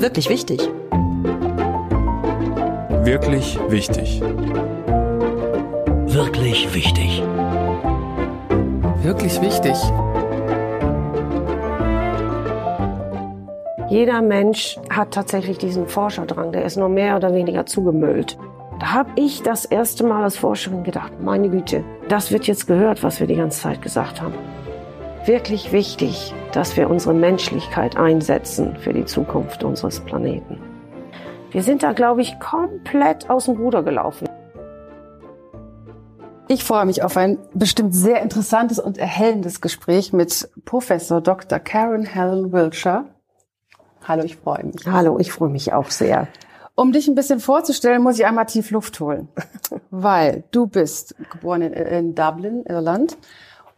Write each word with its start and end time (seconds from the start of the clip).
Wirklich 0.00 0.28
wichtig. 0.28 0.60
Wirklich 3.02 3.58
wichtig. 3.68 4.20
Wirklich 6.06 6.72
wichtig. 6.72 7.22
Wirklich 9.02 9.40
wichtig. 9.40 9.74
Jeder 13.90 14.22
Mensch 14.22 14.78
hat 14.88 15.14
tatsächlich 15.14 15.58
diesen 15.58 15.88
Forscherdrang, 15.88 16.52
der 16.52 16.64
ist 16.64 16.76
nur 16.76 16.88
mehr 16.88 17.16
oder 17.16 17.34
weniger 17.34 17.66
zugemüllt. 17.66 18.38
Da 18.78 18.92
habe 18.92 19.10
ich 19.16 19.42
das 19.42 19.64
erste 19.64 20.04
Mal 20.04 20.22
als 20.22 20.36
Forscherin 20.36 20.84
gedacht, 20.84 21.20
meine 21.20 21.48
Güte, 21.48 21.82
das 22.08 22.30
wird 22.30 22.46
jetzt 22.46 22.68
gehört, 22.68 23.02
was 23.02 23.18
wir 23.18 23.26
die 23.26 23.34
ganze 23.34 23.62
Zeit 23.62 23.82
gesagt 23.82 24.22
haben. 24.22 24.34
Wirklich 25.24 25.72
wichtig, 25.72 26.32
dass 26.52 26.76
wir 26.76 26.88
unsere 26.88 27.14
Menschlichkeit 27.14 27.96
einsetzen 27.96 28.76
für 28.76 28.92
die 28.92 29.04
Zukunft 29.04 29.64
unseres 29.64 30.00
Planeten. 30.00 30.58
Wir 31.50 31.62
sind 31.62 31.82
da, 31.82 31.92
glaube 31.92 32.22
ich, 32.22 32.38
komplett 32.40 33.30
aus 33.30 33.46
dem 33.46 33.56
Ruder 33.56 33.82
gelaufen. 33.82 34.28
Ich 36.48 36.64
freue 36.64 36.86
mich 36.86 37.02
auf 37.02 37.16
ein 37.16 37.38
bestimmt 37.52 37.94
sehr 37.94 38.22
interessantes 38.22 38.78
und 38.78 38.96
erhellendes 38.96 39.60
Gespräch 39.60 40.12
mit 40.12 40.48
Professor 40.64 41.20
Dr. 41.20 41.58
Karen 41.58 42.04
Helen 42.04 42.52
Wiltshire. 42.52 43.04
Hallo, 44.06 44.24
ich 44.24 44.36
freue 44.36 44.64
mich. 44.64 44.86
Hallo, 44.86 45.18
ich 45.18 45.30
freue 45.30 45.50
mich 45.50 45.72
auch 45.74 45.90
sehr. 45.90 46.28
Um 46.74 46.92
dich 46.92 47.08
ein 47.08 47.14
bisschen 47.14 47.40
vorzustellen, 47.40 48.02
muss 48.02 48.18
ich 48.18 48.24
einmal 48.24 48.46
tief 48.46 48.70
Luft 48.70 48.98
holen, 49.00 49.28
weil 49.90 50.44
du 50.50 50.66
bist 50.66 51.14
geboren 51.30 51.60
in, 51.60 51.72
in 51.72 52.14
Dublin, 52.14 52.64
Irland 52.66 53.18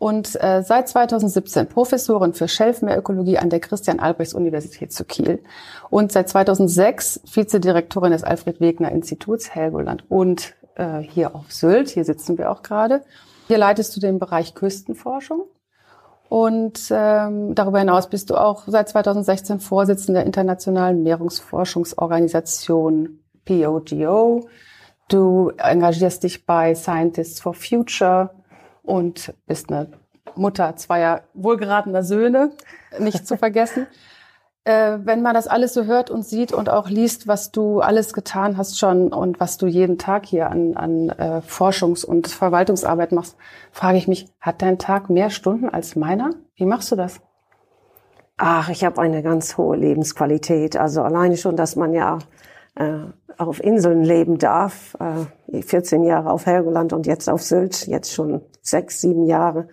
und 0.00 0.42
äh, 0.42 0.62
seit 0.62 0.88
2017 0.88 1.68
Professorin 1.68 2.32
für 2.32 2.48
Schelfmeerökologie 2.48 3.36
an 3.36 3.50
der 3.50 3.60
Christian-Albrechts-Universität 3.60 4.95
zu 4.95 5.04
Kiel 5.04 5.42
und 5.90 6.10
seit 6.10 6.30
2006 6.30 7.20
Vizedirektorin 7.30 8.12
des 8.12 8.24
Alfred-Wegener-Instituts 8.24 9.54
Helgoland 9.54 10.10
und 10.10 10.54
äh, 10.76 11.01
hier 11.01 11.37
auf 11.37 11.52
Sylt, 11.52 11.90
hier 11.90 12.06
sitzen 12.06 12.38
wir 12.38 12.51
auch 12.51 12.62
gerade. 12.62 13.02
Hier 13.46 13.59
leitest 13.59 13.95
du 13.95 14.01
den 14.01 14.18
Bereich 14.18 14.54
Küstenforschung 14.54 15.43
und 16.30 16.80
ähm, 16.90 17.54
darüber 17.54 17.80
hinaus 17.80 18.09
bist 18.09 18.30
du 18.30 18.37
auch 18.37 18.62
seit 18.68 18.88
2016 18.88 19.60
Vorsitzende 19.60 20.21
der 20.21 20.26
Internationalen 20.26 21.02
Meerungsforschungsorganisation 21.02 23.21
POGO. 23.45 24.48
Du 25.09 25.51
engagierst 25.59 26.23
dich 26.23 26.46
bei 26.46 26.74
Scientists 26.74 27.43
for 27.43 27.52
Future 27.52 28.30
und 28.91 29.33
bist 29.46 29.71
eine 29.71 29.88
Mutter 30.35 30.77
zweier 30.77 31.23
wohlgeratener 31.35 32.02
Söhne, 32.02 32.51
nicht 32.99 33.27
zu 33.27 33.37
vergessen 33.37 33.87
äh, 34.65 34.99
wenn 35.05 35.23
man 35.23 35.35
das 35.35 35.46
alles 35.46 35.74
so 35.74 35.85
hört 35.85 36.10
und 36.10 36.24
sieht 36.24 36.52
und 36.52 36.69
auch 36.69 36.88
liest, 36.88 37.27
was 37.27 37.51
du 37.51 37.80
alles 37.80 38.13
getan 38.13 38.57
hast 38.57 38.79
schon 38.79 39.13
und 39.13 39.41
was 39.41 39.57
du 39.57 39.66
jeden 39.66 39.99
Tag 39.99 40.27
hier 40.27 40.51
an, 40.51 40.77
an 40.77 41.09
äh, 41.11 41.41
Forschungs- 41.46 42.05
und 42.05 42.29
Verwaltungsarbeit 42.29 43.13
machst, 43.13 43.37
frage 43.73 43.99
ich 43.99 44.09
mich, 44.09 44.29
hat 44.41 44.63
dein 44.63 44.79
Tag 44.79 45.11
mehr 45.11 45.30
Stunden 45.30 45.68
als 45.68 45.96
meiner? 45.96 46.30
Wie 46.55 46.66
machst 46.66 46.93
du 46.93 46.96
das? 46.96 47.21
Ach, 48.37 48.68
ich 48.71 48.85
habe 48.85 49.01
eine 49.01 49.23
ganz 49.23 49.59
hohe 49.59 49.77
Lebensqualität. 49.77 50.77
Also 50.77 51.02
alleine 51.02 51.37
schon, 51.37 51.57
dass 51.57 51.77
man 51.77 51.93
ja 51.93 52.18
auf 53.38 53.62
Inseln 53.62 54.02
leben 54.02 54.38
darf. 54.38 54.96
Äh, 55.00 55.62
14 55.62 56.04
Jahre 56.04 56.30
auf 56.30 56.46
Helgoland 56.46 56.92
und 56.92 57.06
jetzt 57.06 57.28
auf 57.28 57.42
Sylt, 57.42 57.87
jetzt 57.87 58.12
schon 58.12 58.42
sechs, 58.62 59.00
sieben 59.00 59.26
Jahre, 59.26 59.68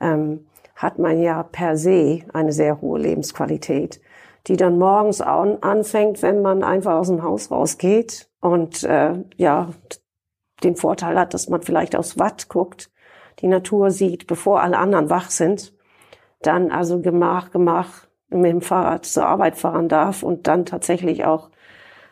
ähm, 0.00 0.46
hat 0.74 0.98
man 0.98 1.20
ja 1.20 1.42
per 1.42 1.76
se 1.76 2.20
eine 2.32 2.52
sehr 2.52 2.80
hohe 2.80 2.98
Lebensqualität 2.98 4.00
die 4.46 4.56
dann 4.56 4.78
morgens 4.78 5.20
anfängt, 5.20 6.22
wenn 6.22 6.42
man 6.42 6.62
einfach 6.62 6.94
aus 6.94 7.08
dem 7.08 7.22
Haus 7.22 7.50
rausgeht 7.50 8.28
und 8.40 8.82
äh, 8.84 9.22
ja 9.36 9.70
den 10.62 10.76
Vorteil 10.76 11.18
hat, 11.18 11.34
dass 11.34 11.48
man 11.48 11.62
vielleicht 11.62 11.96
aufs 11.96 12.18
Watt 12.18 12.48
guckt, 12.48 12.90
die 13.40 13.48
Natur 13.48 13.90
sieht, 13.90 14.26
bevor 14.26 14.60
alle 14.60 14.78
anderen 14.78 15.08
wach 15.08 15.30
sind, 15.30 15.74
dann 16.42 16.70
also 16.70 17.00
Gemach, 17.00 17.50
Gemach 17.50 18.06
mit 18.28 18.50
dem 18.50 18.60
Fahrrad 18.60 19.06
zur 19.06 19.26
Arbeit 19.26 19.56
fahren 19.56 19.88
darf 19.88 20.22
und 20.22 20.46
dann 20.46 20.66
tatsächlich 20.66 21.24
auch 21.24 21.50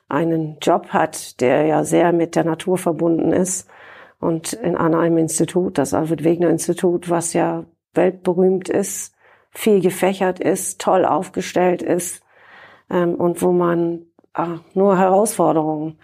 einen 0.08 0.58
Job 0.60 0.88
hat, 0.88 1.40
der 1.40 1.66
ja 1.66 1.84
sehr 1.84 2.12
mit 2.12 2.34
der 2.34 2.44
Natur 2.44 2.78
verbunden 2.78 3.32
ist 3.32 3.68
und 4.20 4.52
in 4.52 4.76
einem 4.76 5.18
Institut, 5.18 5.78
das 5.78 5.94
Alfred 5.94 6.24
Wegener 6.24 6.50
Institut, 6.50 7.10
was 7.10 7.32
ja 7.32 7.64
weltberühmt 7.94 8.68
ist, 8.68 9.14
viel 9.50 9.80
gefächert 9.80 10.40
ist, 10.40 10.80
toll 10.80 11.04
aufgestellt 11.04 11.82
ist 11.82 12.22
ähm, 12.90 13.14
und 13.14 13.42
wo 13.42 13.52
man 13.52 14.06
äh, 14.34 14.46
nur 14.74 14.98
Herausforderungen 14.98 15.98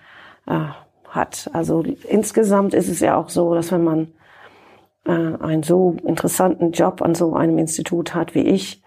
äh, 0.46 0.66
hat. 1.08 1.50
Also 1.52 1.82
insgesamt 1.82 2.74
ist 2.74 2.88
es 2.88 3.00
ja 3.00 3.16
auch 3.16 3.28
so, 3.28 3.54
dass 3.54 3.72
wenn 3.72 3.84
man 3.84 4.12
äh, 5.06 5.12
einen 5.12 5.62
so 5.62 5.96
interessanten 6.04 6.72
Job 6.72 7.02
an 7.02 7.14
so 7.14 7.34
einem 7.34 7.58
Institut 7.58 8.14
hat 8.14 8.34
wie 8.34 8.46
ich, 8.46 8.82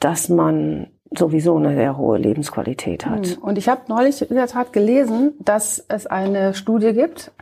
dass 0.00 0.28
man 0.28 0.90
sowieso 1.16 1.56
eine 1.56 1.74
sehr 1.74 1.96
hohe 1.96 2.18
Lebensqualität 2.18 3.06
hat. 3.06 3.26
Hm. 3.26 3.42
Und 3.42 3.58
ich 3.58 3.68
habe 3.68 3.82
neulich 3.88 4.28
in 4.28 4.36
der 4.36 4.46
Tat 4.46 4.72
gelesen, 4.72 5.34
dass 5.40 5.84
es 5.88 6.06
eine 6.06 6.54
Studie 6.54 6.92
gibt, 6.92 7.32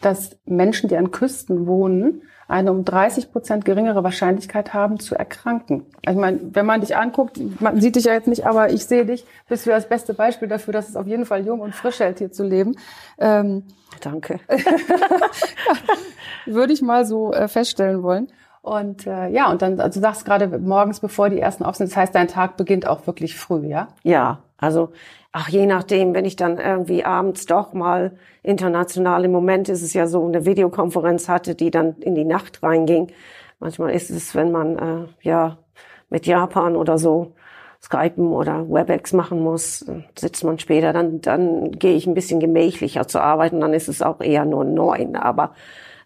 dass 0.00 0.38
Menschen, 0.44 0.88
die 0.88 0.96
an 0.96 1.10
Küsten 1.10 1.66
wohnen, 1.66 2.22
eine 2.48 2.72
um 2.72 2.84
30 2.84 3.30
Prozent 3.30 3.64
geringere 3.66 4.02
Wahrscheinlichkeit 4.02 4.72
haben 4.72 4.98
zu 4.98 5.14
erkranken. 5.14 5.84
Also 6.06 6.18
ich 6.18 6.20
meine, 6.20 6.40
wenn 6.54 6.64
man 6.64 6.80
dich 6.80 6.96
anguckt, 6.96 7.38
man 7.60 7.78
sieht 7.80 7.96
dich 7.96 8.04
ja 8.04 8.14
jetzt 8.14 8.26
nicht, 8.26 8.46
aber 8.46 8.70
ich 8.70 8.86
sehe 8.86 9.04
dich, 9.04 9.26
bist 9.48 9.66
du 9.66 9.70
das 9.70 9.86
beste 9.86 10.14
Beispiel 10.14 10.48
dafür, 10.48 10.72
dass 10.72 10.88
es 10.88 10.96
auf 10.96 11.06
jeden 11.06 11.26
Fall 11.26 11.44
jung 11.44 11.60
und 11.60 11.74
frisch 11.74 12.00
hält, 12.00 12.18
hier 12.18 12.32
zu 12.32 12.44
leben. 12.44 12.76
Ähm, 13.18 13.64
Danke. 14.00 14.40
würde 16.46 16.72
ich 16.72 16.80
mal 16.80 17.04
so 17.04 17.32
äh, 17.32 17.48
feststellen 17.48 18.02
wollen. 18.02 18.28
Und 18.68 19.06
äh, 19.06 19.28
ja, 19.28 19.50
und 19.50 19.62
dann, 19.62 19.80
also 19.80 19.98
du 19.98 20.02
sagst 20.02 20.26
gerade 20.26 20.58
morgens, 20.58 21.00
bevor 21.00 21.30
die 21.30 21.40
ersten 21.40 21.64
auf 21.64 21.76
sind, 21.76 21.90
das 21.90 21.96
heißt, 21.96 22.14
dein 22.14 22.28
Tag 22.28 22.58
beginnt 22.58 22.86
auch 22.86 23.06
wirklich 23.06 23.36
früh, 23.36 23.66
ja? 23.66 23.88
Ja, 24.02 24.40
also 24.58 24.90
ach, 25.32 25.48
je 25.48 25.64
nachdem, 25.64 26.14
wenn 26.14 26.26
ich 26.26 26.36
dann 26.36 26.58
irgendwie 26.58 27.02
abends 27.02 27.46
doch 27.46 27.72
mal 27.72 28.18
international, 28.42 29.24
im 29.24 29.32
Moment 29.32 29.70
ist 29.70 29.82
es 29.82 29.94
ja 29.94 30.06
so, 30.06 30.26
eine 30.26 30.44
Videokonferenz 30.44 31.28
hatte, 31.30 31.54
die 31.54 31.70
dann 31.70 31.96
in 32.00 32.14
die 32.14 32.26
Nacht 32.26 32.62
reinging. 32.62 33.10
Manchmal 33.58 33.92
ist 33.92 34.10
es, 34.10 34.34
wenn 34.34 34.52
man 34.52 34.78
äh, 34.78 35.06
ja 35.22 35.56
mit 36.10 36.26
Japan 36.26 36.76
oder 36.76 36.98
so 36.98 37.32
Skypen 37.82 38.32
oder 38.32 38.68
Webex 38.68 39.14
machen 39.14 39.40
muss, 39.42 39.86
sitzt 40.18 40.44
man 40.44 40.58
später, 40.58 40.92
dann, 40.92 41.22
dann 41.22 41.72
gehe 41.72 41.94
ich 41.94 42.06
ein 42.06 42.14
bisschen 42.14 42.40
gemächlicher 42.40 43.06
zu 43.08 43.20
arbeiten, 43.20 43.60
dann 43.60 43.72
ist 43.72 43.88
es 43.88 44.02
auch 44.02 44.20
eher 44.20 44.44
nur 44.44 44.64
neun. 44.64 45.16
Aber 45.16 45.54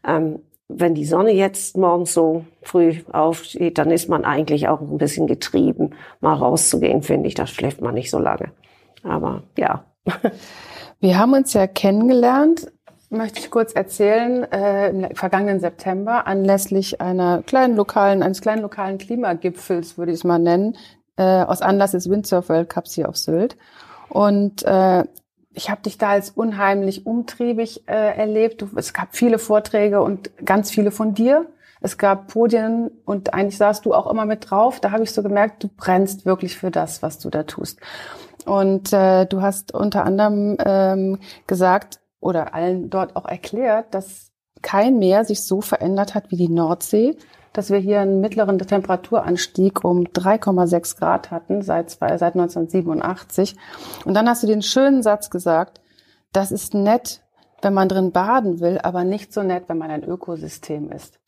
ähm, 0.06 0.40
wenn 0.76 0.94
die 0.94 1.04
Sonne 1.04 1.32
jetzt 1.32 1.76
morgens 1.76 2.14
so 2.14 2.44
früh 2.62 2.96
aufsteht, 3.12 3.78
dann 3.78 3.90
ist 3.90 4.08
man 4.08 4.24
eigentlich 4.24 4.68
auch 4.68 4.80
ein 4.80 4.98
bisschen 4.98 5.26
getrieben, 5.26 5.90
mal 6.20 6.34
rauszugehen, 6.34 7.02
finde 7.02 7.28
ich. 7.28 7.34
Da 7.34 7.46
schläft 7.46 7.80
man 7.80 7.94
nicht 7.94 8.10
so 8.10 8.18
lange. 8.18 8.52
Aber 9.02 9.42
ja. 9.56 9.84
Wir 11.00 11.18
haben 11.18 11.32
uns 11.32 11.52
ja 11.52 11.66
kennengelernt, 11.66 12.70
möchte 13.10 13.40
ich 13.40 13.50
kurz 13.50 13.72
erzählen, 13.72 14.44
äh, 14.52 14.90
im 14.90 15.14
vergangenen 15.14 15.60
September 15.60 16.26
anlässlich 16.26 17.00
einer 17.00 17.42
kleinen 17.42 17.76
lokalen, 17.76 18.22
eines 18.22 18.40
kleinen 18.40 18.62
lokalen 18.62 18.98
Klimagipfels, 18.98 19.98
würde 19.98 20.12
ich 20.12 20.18
es 20.18 20.24
mal 20.24 20.38
nennen, 20.38 20.76
äh, 21.16 21.42
aus 21.42 21.60
Anlass 21.60 21.92
des 21.92 22.08
Windsurf 22.08 22.48
World 22.48 22.68
Cups 22.68 22.94
hier 22.94 23.08
auf 23.08 23.16
Sylt. 23.16 23.56
Und 24.08 24.62
äh, 24.64 25.04
ich 25.54 25.70
habe 25.70 25.82
dich 25.82 25.98
da 25.98 26.10
als 26.10 26.30
unheimlich 26.30 27.06
umtriebig 27.06 27.88
äh, 27.88 28.16
erlebt. 28.16 28.62
Du, 28.62 28.68
es 28.76 28.92
gab 28.92 29.14
viele 29.14 29.38
Vorträge 29.38 30.02
und 30.02 30.30
ganz 30.44 30.70
viele 30.70 30.90
von 30.90 31.14
dir. 31.14 31.46
Es 31.80 31.98
gab 31.98 32.28
Podien 32.28 32.90
und 33.04 33.34
eigentlich 33.34 33.56
saßt 33.56 33.84
du 33.84 33.92
auch 33.92 34.10
immer 34.10 34.24
mit 34.24 34.50
drauf. 34.50 34.80
Da 34.80 34.92
habe 34.92 35.02
ich 35.02 35.12
so 35.12 35.22
gemerkt, 35.22 35.64
du 35.64 35.68
brennst 35.68 36.24
wirklich 36.24 36.56
für 36.56 36.70
das, 36.70 37.02
was 37.02 37.18
du 37.18 37.28
da 37.28 37.42
tust. 37.42 37.80
Und 38.46 38.92
äh, 38.92 39.26
du 39.26 39.42
hast 39.42 39.74
unter 39.74 40.04
anderem 40.04 40.56
ähm, 40.64 41.18
gesagt 41.46 42.00
oder 42.20 42.54
allen 42.54 42.88
dort 42.88 43.16
auch 43.16 43.26
erklärt, 43.26 43.94
dass 43.94 44.30
kein 44.62 44.98
Meer 44.98 45.24
sich 45.24 45.44
so 45.44 45.60
verändert 45.60 46.14
hat 46.14 46.30
wie 46.30 46.36
die 46.36 46.48
Nordsee, 46.48 47.16
dass 47.52 47.70
wir 47.70 47.78
hier 47.78 48.00
einen 48.00 48.20
mittleren 48.20 48.58
Temperaturanstieg 48.58 49.84
um 49.84 50.04
3,6 50.04 50.98
Grad 50.98 51.30
hatten 51.30 51.62
seit, 51.62 51.90
seit 51.90 52.22
1987. 52.22 53.56
Und 54.04 54.14
dann 54.14 54.28
hast 54.28 54.42
du 54.42 54.46
den 54.46 54.62
schönen 54.62 55.02
Satz 55.02 55.30
gesagt, 55.30 55.80
das 56.32 56.50
ist 56.50 56.74
nett, 56.74 57.22
wenn 57.60 57.74
man 57.74 57.88
drin 57.88 58.12
baden 58.12 58.60
will, 58.60 58.78
aber 58.82 59.04
nicht 59.04 59.32
so 59.32 59.42
nett, 59.42 59.64
wenn 59.68 59.78
man 59.78 59.90
ein 59.90 60.04
Ökosystem 60.04 60.90
ist. 60.90 61.18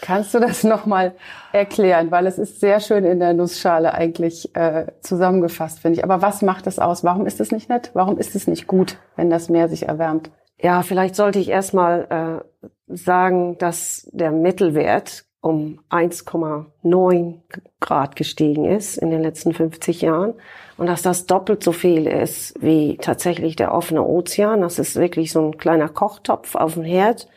Kannst 0.00 0.34
du 0.34 0.40
das 0.40 0.64
nochmal 0.64 1.14
erklären? 1.52 2.10
Weil 2.10 2.26
es 2.26 2.38
ist 2.38 2.60
sehr 2.60 2.80
schön 2.80 3.04
in 3.04 3.20
der 3.20 3.34
Nussschale 3.34 3.92
eigentlich 3.92 4.54
äh, 4.54 4.86
zusammengefasst, 5.00 5.80
finde 5.80 5.98
ich. 5.98 6.04
Aber 6.04 6.22
was 6.22 6.42
macht 6.42 6.66
es 6.66 6.78
aus? 6.78 7.04
Warum 7.04 7.26
ist 7.26 7.40
es 7.40 7.52
nicht 7.52 7.68
nett? 7.68 7.90
Warum 7.94 8.18
ist 8.18 8.34
es 8.34 8.46
nicht 8.46 8.66
gut, 8.66 8.98
wenn 9.16 9.30
das 9.30 9.48
Meer 9.48 9.68
sich 9.68 9.88
erwärmt? 9.88 10.30
Ja, 10.58 10.82
vielleicht 10.82 11.16
sollte 11.16 11.38
ich 11.38 11.50
erstmal 11.50 12.42
äh, 12.48 12.66
sagen, 12.88 13.58
dass 13.58 14.08
der 14.12 14.32
Mittelwert 14.32 15.25
um 15.46 15.78
1,9 15.90 17.34
Grad 17.80 18.16
gestiegen 18.16 18.64
ist 18.64 18.96
in 18.98 19.10
den 19.10 19.22
letzten 19.22 19.52
50 19.52 20.02
Jahren 20.02 20.34
und 20.76 20.88
dass 20.88 21.02
das 21.02 21.26
doppelt 21.26 21.62
so 21.62 21.70
viel 21.70 22.08
ist 22.08 22.60
wie 22.60 22.96
tatsächlich 22.96 23.54
der 23.54 23.72
offene 23.72 24.02
Ozean. 24.02 24.60
Das 24.60 24.80
ist 24.80 24.96
wirklich 24.96 25.30
so 25.30 25.40
ein 25.40 25.56
kleiner 25.56 25.88
Kochtopf 25.88 26.56
auf 26.56 26.74
dem 26.74 26.82
Herd. 26.82 27.28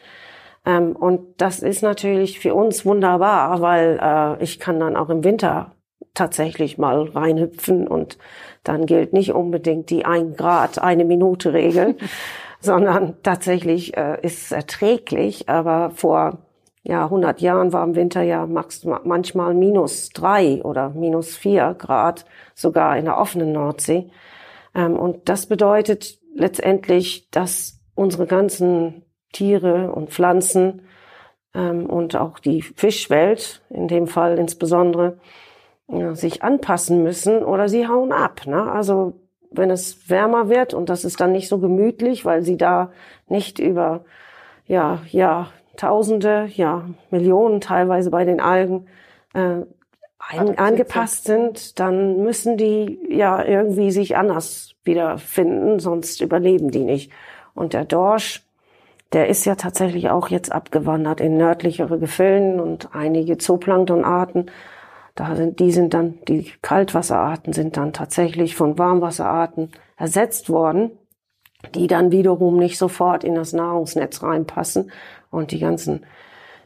Ähm, 0.65 0.95
und 0.95 1.39
das 1.39 1.59
ist 1.59 1.83
natürlich 1.83 2.39
für 2.39 2.55
uns 2.55 2.83
wunderbar, 2.83 3.61
weil 3.61 3.99
äh, 4.01 4.43
ich 4.43 4.59
kann 4.59 4.79
dann 4.79 4.95
auch 4.95 5.09
im 5.09 5.23
Winter 5.23 5.73
tatsächlich 6.15 6.79
mal 6.79 7.03
reinhüpfen 7.03 7.87
und 7.87 8.17
dann 8.63 8.87
gilt 8.87 9.13
nicht 9.13 9.33
unbedingt 9.33 9.91
die 9.91 10.05
ein 10.05 10.35
Grad, 10.35 10.79
eine 10.79 11.05
Minute 11.05 11.53
Regel, 11.53 11.95
sondern 12.59 13.17
tatsächlich 13.21 13.95
äh, 13.95 14.17
ist 14.23 14.45
es 14.45 14.51
erträglich. 14.51 15.47
Aber 15.47 15.91
vor 15.91 16.39
ja, 16.83 17.03
100 17.05 17.41
Jahren 17.41 17.73
war 17.73 17.83
im 17.83 17.95
Winter 17.95 18.21
ja 18.21 18.47
manchmal 18.47 19.53
minus 19.53 20.09
drei 20.09 20.61
oder 20.63 20.89
minus 20.91 21.35
vier 21.35 21.75
Grad, 21.77 22.25
sogar 22.55 22.97
in 22.97 23.05
der 23.05 23.17
offenen 23.17 23.51
Nordsee. 23.51 24.09
Ähm, 24.73 24.97
und 24.97 25.29
das 25.29 25.45
bedeutet 25.45 26.19
letztendlich, 26.33 27.29
dass 27.31 27.79
unsere 27.95 28.27
ganzen 28.27 29.03
Tiere 29.33 29.91
und 29.91 30.11
Pflanzen 30.11 30.83
ähm, 31.53 31.85
und 31.85 32.15
auch 32.15 32.39
die 32.39 32.61
Fischwelt, 32.61 33.61
in 33.69 33.87
dem 33.87 34.07
Fall 34.07 34.37
insbesondere, 34.37 35.17
sich 36.13 36.43
anpassen 36.43 37.01
müssen 37.01 37.43
oder 37.43 37.67
sie 37.67 37.87
hauen 37.87 38.11
ab. 38.11 38.45
Ne? 38.45 38.71
Also 38.71 39.13
wenn 39.49 39.71
es 39.71 40.07
wärmer 40.07 40.47
wird 40.47 40.75
und 40.75 40.87
das 40.87 41.03
ist 41.03 41.19
dann 41.19 41.31
nicht 41.31 41.49
so 41.49 41.57
gemütlich, 41.57 42.25
weil 42.25 42.43
sie 42.43 42.57
da 42.57 42.91
nicht 43.27 43.57
über 43.57 44.05
ja, 44.67 45.01
ja, 45.09 45.47
Tausende, 45.79 46.49
ja, 46.55 46.89
Millionen 47.09 47.61
teilweise 47.61 48.11
bei 48.11 48.25
den 48.25 48.41
Algen 48.41 48.87
äh, 49.33 49.61
ein, 50.19 50.57
angepasst 50.57 51.23
sind, 51.23 51.79
dann 51.79 52.21
müssen 52.21 52.57
die 52.57 52.99
ja 53.09 53.41
irgendwie 53.41 53.91
sich 53.91 54.17
anders 54.17 54.75
wiederfinden, 54.83 55.79
sonst 55.79 56.19
überleben 56.19 56.69
die 56.69 56.83
nicht. 56.83 57.13
Und 57.55 57.71
der 57.71 57.85
Dorsch, 57.85 58.45
der 59.13 59.29
ist 59.29 59.45
ja 59.45 59.55
tatsächlich 59.55 60.09
auch 60.09 60.27
jetzt 60.27 60.51
abgewandert 60.51 61.21
in 61.21 61.37
nördlichere 61.37 61.97
Gefilden 61.97 62.59
und 62.59 62.93
einige 62.93 63.37
Zooplanktonarten. 63.37 64.51
Da 65.15 65.37
sind, 65.37 65.61
die 65.61 65.71
sind 65.71 65.93
dann, 65.93 66.19
die 66.27 66.51
Kaltwasserarten 66.61 67.53
sind 67.53 67.77
dann 67.77 67.93
tatsächlich 67.93 68.57
von 68.57 68.77
Warmwasserarten 68.77 69.71
ersetzt 69.95 70.49
worden, 70.49 70.91
die 71.73 71.87
dann 71.87 72.11
wiederum 72.11 72.57
nicht 72.57 72.77
sofort 72.77 73.23
in 73.23 73.35
das 73.35 73.53
Nahrungsnetz 73.53 74.21
reinpassen 74.21 74.91
und 75.31 75.51
die 75.51 75.59
ganzen 75.59 76.05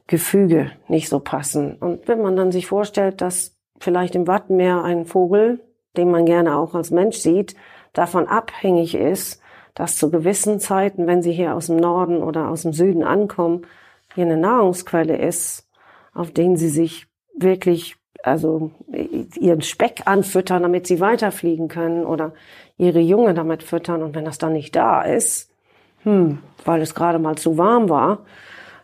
Gefüge 0.07 0.71
nicht 0.87 1.09
so 1.09 1.19
passen. 1.19 1.75
Und 1.75 2.07
wenn 2.07 2.21
man 2.21 2.35
dann 2.35 2.51
sich 2.51 2.67
vorstellt, 2.67 3.21
dass 3.21 3.55
vielleicht 3.79 4.15
im 4.15 4.27
Wattenmeer 4.27 4.83
ein 4.83 5.05
Vogel, 5.05 5.61
den 5.95 6.11
man 6.11 6.25
gerne 6.25 6.57
auch 6.57 6.75
als 6.75 6.91
Mensch 6.91 7.17
sieht, 7.17 7.55
davon 7.93 8.27
abhängig 8.27 8.95
ist, 8.95 9.41
dass 9.75 9.97
zu 9.97 10.11
gewissen 10.11 10.59
Zeiten, 10.59 11.07
wenn 11.07 11.21
sie 11.21 11.31
hier 11.31 11.55
aus 11.55 11.67
dem 11.67 11.77
Norden 11.77 12.21
oder 12.21 12.49
aus 12.49 12.63
dem 12.63 12.73
Süden 12.73 13.03
ankommen, 13.03 13.65
hier 14.13 14.25
eine 14.25 14.37
Nahrungsquelle 14.37 15.17
ist, 15.17 15.67
auf 16.13 16.31
den 16.31 16.57
sie 16.57 16.69
sich 16.69 17.07
wirklich, 17.35 17.95
also 18.21 18.71
ihren 19.39 19.61
Speck 19.61 20.03
anfüttern, 20.05 20.61
damit 20.61 20.85
sie 20.85 20.99
weiterfliegen 20.99 21.67
können 21.67 22.05
oder 22.05 22.33
ihre 22.77 22.99
Junge 22.99 23.33
damit 23.33 23.63
füttern. 23.63 24.03
Und 24.03 24.15
wenn 24.15 24.25
das 24.25 24.37
dann 24.37 24.53
nicht 24.53 24.75
da 24.75 25.01
ist, 25.01 25.51
hm, 26.03 26.39
weil 26.65 26.81
es 26.81 26.93
gerade 26.93 27.19
mal 27.19 27.35
zu 27.35 27.57
warm 27.57 27.89
war, 27.89 28.19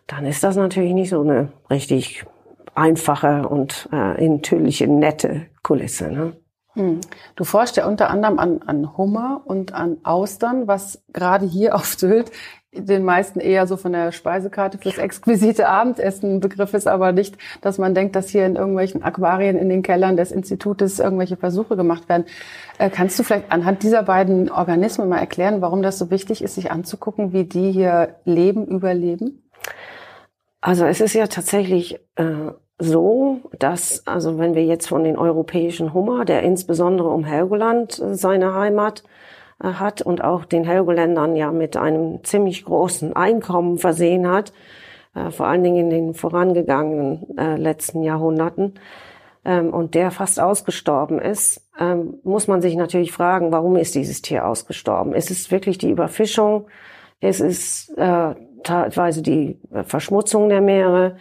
dann 0.09 0.25
ist 0.25 0.43
das 0.43 0.55
natürlich 0.55 0.93
nicht 0.93 1.09
so 1.09 1.21
eine 1.21 1.49
richtig 1.69 2.25
einfache 2.73 3.47
und 3.47 3.87
äh, 3.91 4.27
natürlich 4.27 4.81
nette 4.81 5.45
Kulisse. 5.61 6.11
Ne? 6.11 6.33
Hm. 6.73 6.99
Du 7.35 7.43
forschst 7.43 7.77
ja 7.77 7.87
unter 7.87 8.09
anderem 8.09 8.39
an, 8.39 8.61
an 8.65 8.97
Hummer 8.97 9.41
und 9.45 9.73
an 9.73 9.97
Austern, 10.03 10.67
was 10.67 11.03
gerade 11.13 11.45
hier 11.45 11.75
auf 11.75 11.85
Sylt 11.85 12.31
den 12.71 13.03
meisten 13.03 13.39
eher 13.39 13.65
so 13.65 13.77
von 13.77 13.93
der 13.93 14.11
Speisekarte 14.11 14.77
fürs 14.77 14.99
exquisite 14.99 15.67
Abendessen 15.67 16.35
ein 16.35 16.39
Begriff 16.39 16.75
ist, 16.75 16.87
aber 16.87 17.11
nicht, 17.11 17.35
dass 17.61 17.79
man 17.79 17.95
denkt, 17.95 18.15
dass 18.15 18.29
hier 18.29 18.45
in 18.45 18.55
irgendwelchen 18.55 19.01
Aquarien 19.01 19.57
in 19.57 19.69
den 19.69 19.81
Kellern 19.81 20.17
des 20.17 20.31
Institutes 20.31 20.99
irgendwelche 20.99 21.35
Versuche 21.35 21.75
gemacht 21.75 22.07
werden. 22.09 22.25
Äh, 22.77 22.91
kannst 22.91 23.17
du 23.17 23.23
vielleicht 23.23 23.51
anhand 23.51 23.81
dieser 23.81 24.03
beiden 24.03 24.51
Organismen 24.51 25.09
mal 25.09 25.17
erklären, 25.17 25.61
warum 25.61 25.81
das 25.81 25.97
so 25.97 26.11
wichtig 26.11 26.43
ist, 26.43 26.55
sich 26.55 26.71
anzugucken, 26.71 27.33
wie 27.33 27.45
die 27.45 27.71
hier 27.71 28.15
leben, 28.23 28.67
überleben? 28.67 29.48
Also 30.61 30.85
es 30.85 31.01
ist 31.01 31.13
ja 31.13 31.27
tatsächlich 31.27 31.99
äh, 32.15 32.51
so, 32.77 33.41
dass, 33.57 34.05
also 34.07 34.37
wenn 34.37 34.55
wir 34.55 34.65
jetzt 34.65 34.87
von 34.87 35.03
den 35.03 35.17
europäischen 35.17 35.93
Hummer, 35.93 36.25
der 36.25 36.43
insbesondere 36.43 37.09
um 37.09 37.23
Helgoland 37.23 37.99
äh, 37.99 38.15
seine 38.15 38.53
Heimat 38.53 39.03
äh, 39.61 39.67
hat 39.67 40.01
und 40.01 40.23
auch 40.23 40.45
den 40.45 40.63
Helgoländern 40.63 41.35
ja 41.35 41.51
mit 41.51 41.77
einem 41.77 42.23
ziemlich 42.23 42.65
großen 42.65 43.15
Einkommen 43.15 43.77
versehen 43.77 44.29
hat, 44.29 44.53
äh, 45.15 45.31
vor 45.31 45.47
allen 45.47 45.63
Dingen 45.63 45.77
in 45.77 45.89
den 45.89 46.13
vorangegangenen 46.13 47.37
äh, 47.37 47.55
letzten 47.55 48.03
Jahrhunderten, 48.03 48.73
ähm, 49.45 49.73
und 49.73 49.95
der 49.95 50.11
fast 50.11 50.39
ausgestorben 50.39 51.19
ist, 51.19 51.67
ähm, 51.79 52.19
muss 52.23 52.47
man 52.47 52.61
sich 52.61 52.75
natürlich 52.75 53.11
fragen, 53.11 53.51
warum 53.51 53.77
ist 53.77 53.95
dieses 53.95 54.21
Tier 54.21 54.45
ausgestorben? 54.45 55.13
Ist 55.13 55.31
es 55.31 55.49
wirklich 55.49 55.77
die 55.77 55.89
Überfischung? 55.89 56.67
Ist 57.21 57.39
es 57.39 57.89
äh, 57.97 58.35
teilweise 58.63 59.21
die 59.21 59.59
Verschmutzung 59.85 60.49
der 60.49 60.61
Meere? 60.61 61.17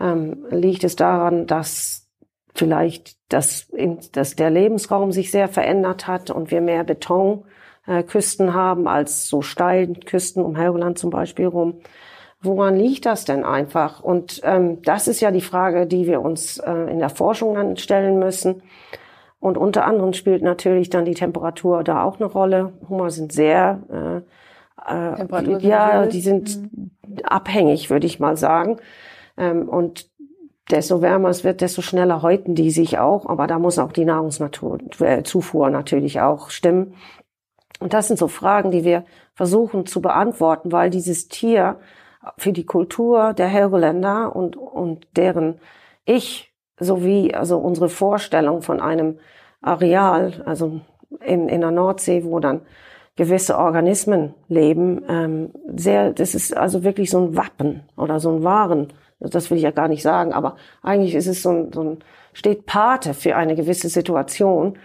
Ähm, 0.00 0.46
liegt 0.50 0.84
es 0.84 0.96
daran, 0.96 1.46
dass 1.46 2.08
vielleicht 2.54 3.16
das, 3.28 3.70
dass 4.12 4.36
der 4.36 4.50
Lebensraum 4.50 5.12
sich 5.12 5.30
sehr 5.30 5.48
verändert 5.48 6.06
hat 6.06 6.30
und 6.30 6.50
wir 6.50 6.60
mehr 6.60 6.84
Betonküsten 6.84 8.48
äh, 8.48 8.52
haben 8.52 8.88
als 8.88 9.28
so 9.28 9.42
steilen 9.42 10.00
Küsten 10.00 10.42
um 10.42 10.56
Helgoland 10.56 10.98
zum 10.98 11.10
Beispiel 11.10 11.46
rum? 11.46 11.80
Woran 12.42 12.76
liegt 12.76 13.06
das 13.06 13.24
denn 13.24 13.44
einfach? 13.44 14.02
Und 14.02 14.40
ähm, 14.42 14.82
das 14.82 15.06
ist 15.06 15.20
ja 15.20 15.30
die 15.30 15.40
Frage, 15.40 15.86
die 15.86 16.06
wir 16.06 16.20
uns 16.20 16.58
äh, 16.58 16.72
in 16.90 16.98
der 16.98 17.10
Forschung 17.10 17.54
dann 17.54 17.76
stellen 17.76 18.18
müssen. 18.18 18.62
Und 19.38 19.56
unter 19.56 19.86
anderem 19.86 20.12
spielt 20.12 20.42
natürlich 20.42 20.90
dann 20.90 21.04
die 21.04 21.14
Temperatur 21.14 21.84
da 21.84 22.02
auch 22.02 22.18
eine 22.18 22.26
Rolle. 22.26 22.72
Hummer 22.88 23.10
sind 23.10 23.32
sehr 23.32 23.80
äh, 23.90 24.41
äh, 24.86 25.58
ja, 25.58 26.06
die 26.06 26.20
sind 26.20 26.60
mhm. 26.60 26.90
abhängig, 27.24 27.90
würde 27.90 28.06
ich 28.06 28.20
mal 28.20 28.36
sagen. 28.36 28.78
Ähm, 29.36 29.68
und 29.68 30.10
desto 30.70 31.02
wärmer 31.02 31.28
es 31.28 31.44
wird, 31.44 31.60
desto 31.60 31.82
schneller 31.82 32.22
häuten 32.22 32.54
die 32.54 32.70
sich 32.70 32.98
auch. 32.98 33.26
Aber 33.26 33.46
da 33.46 33.58
muss 33.58 33.78
auch 33.78 33.92
die 33.92 34.04
Nahrungszufuhr 34.04 35.70
natürlich 35.70 36.20
auch 36.20 36.50
stimmen. 36.50 36.94
Und 37.80 37.94
das 37.94 38.08
sind 38.08 38.18
so 38.18 38.28
Fragen, 38.28 38.70
die 38.70 38.84
wir 38.84 39.04
versuchen 39.34 39.86
zu 39.86 40.00
beantworten, 40.00 40.72
weil 40.72 40.90
dieses 40.90 41.28
Tier 41.28 41.78
für 42.38 42.52
die 42.52 42.64
Kultur 42.64 43.32
der 43.34 43.48
Helgoländer 43.48 44.34
und, 44.36 44.56
und 44.56 45.06
deren 45.16 45.58
Ich 46.04 46.52
sowie 46.78 47.34
also 47.34 47.58
unsere 47.58 47.88
Vorstellung 47.88 48.62
von 48.62 48.80
einem 48.80 49.18
Areal, 49.60 50.42
also 50.46 50.80
in, 51.20 51.48
in 51.48 51.60
der 51.60 51.70
Nordsee, 51.70 52.24
wo 52.24 52.38
dann 52.40 52.62
gewisse 53.16 53.58
Organismen 53.58 54.34
leben, 54.48 55.02
ähm, 55.08 55.50
sehr, 55.76 56.12
das 56.12 56.34
ist 56.34 56.56
also 56.56 56.82
wirklich 56.82 57.10
so 57.10 57.18
ein 57.18 57.36
Wappen 57.36 57.82
oder 57.96 58.20
so 58.20 58.30
ein 58.30 58.42
Waren. 58.42 58.92
Das 59.20 59.50
will 59.50 59.58
ich 59.58 59.64
ja 59.64 59.70
gar 59.70 59.88
nicht 59.88 60.02
sagen, 60.02 60.32
aber 60.32 60.56
eigentlich 60.82 61.14
ist 61.14 61.26
es 61.26 61.42
so 61.42 61.50
ein, 61.50 61.72
so 61.72 61.82
ein 61.82 61.98
steht 62.32 62.66
Pate 62.66 63.14
für 63.14 63.36
eine 63.36 63.54
gewisse 63.54 63.88
Situation, 63.88 64.78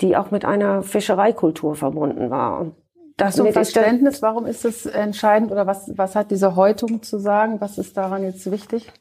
die 0.00 0.16
auch 0.16 0.30
mit 0.30 0.44
einer 0.44 0.82
Fischereikultur 0.82 1.74
verbunden 1.74 2.30
war. 2.30 2.60
Und 2.60 2.74
das 3.16 3.36
zum 3.36 3.52
Verständnis, 3.52 4.22
warum 4.22 4.46
ist 4.46 4.64
es 4.64 4.86
entscheidend 4.86 5.52
oder 5.52 5.66
was, 5.66 5.90
was 5.96 6.16
hat 6.16 6.30
diese 6.30 6.56
Häutung 6.56 7.02
zu 7.02 7.18
sagen? 7.18 7.60
Was 7.60 7.78
ist 7.78 7.96
daran 7.96 8.24
jetzt 8.24 8.50
wichtig? 8.50 8.92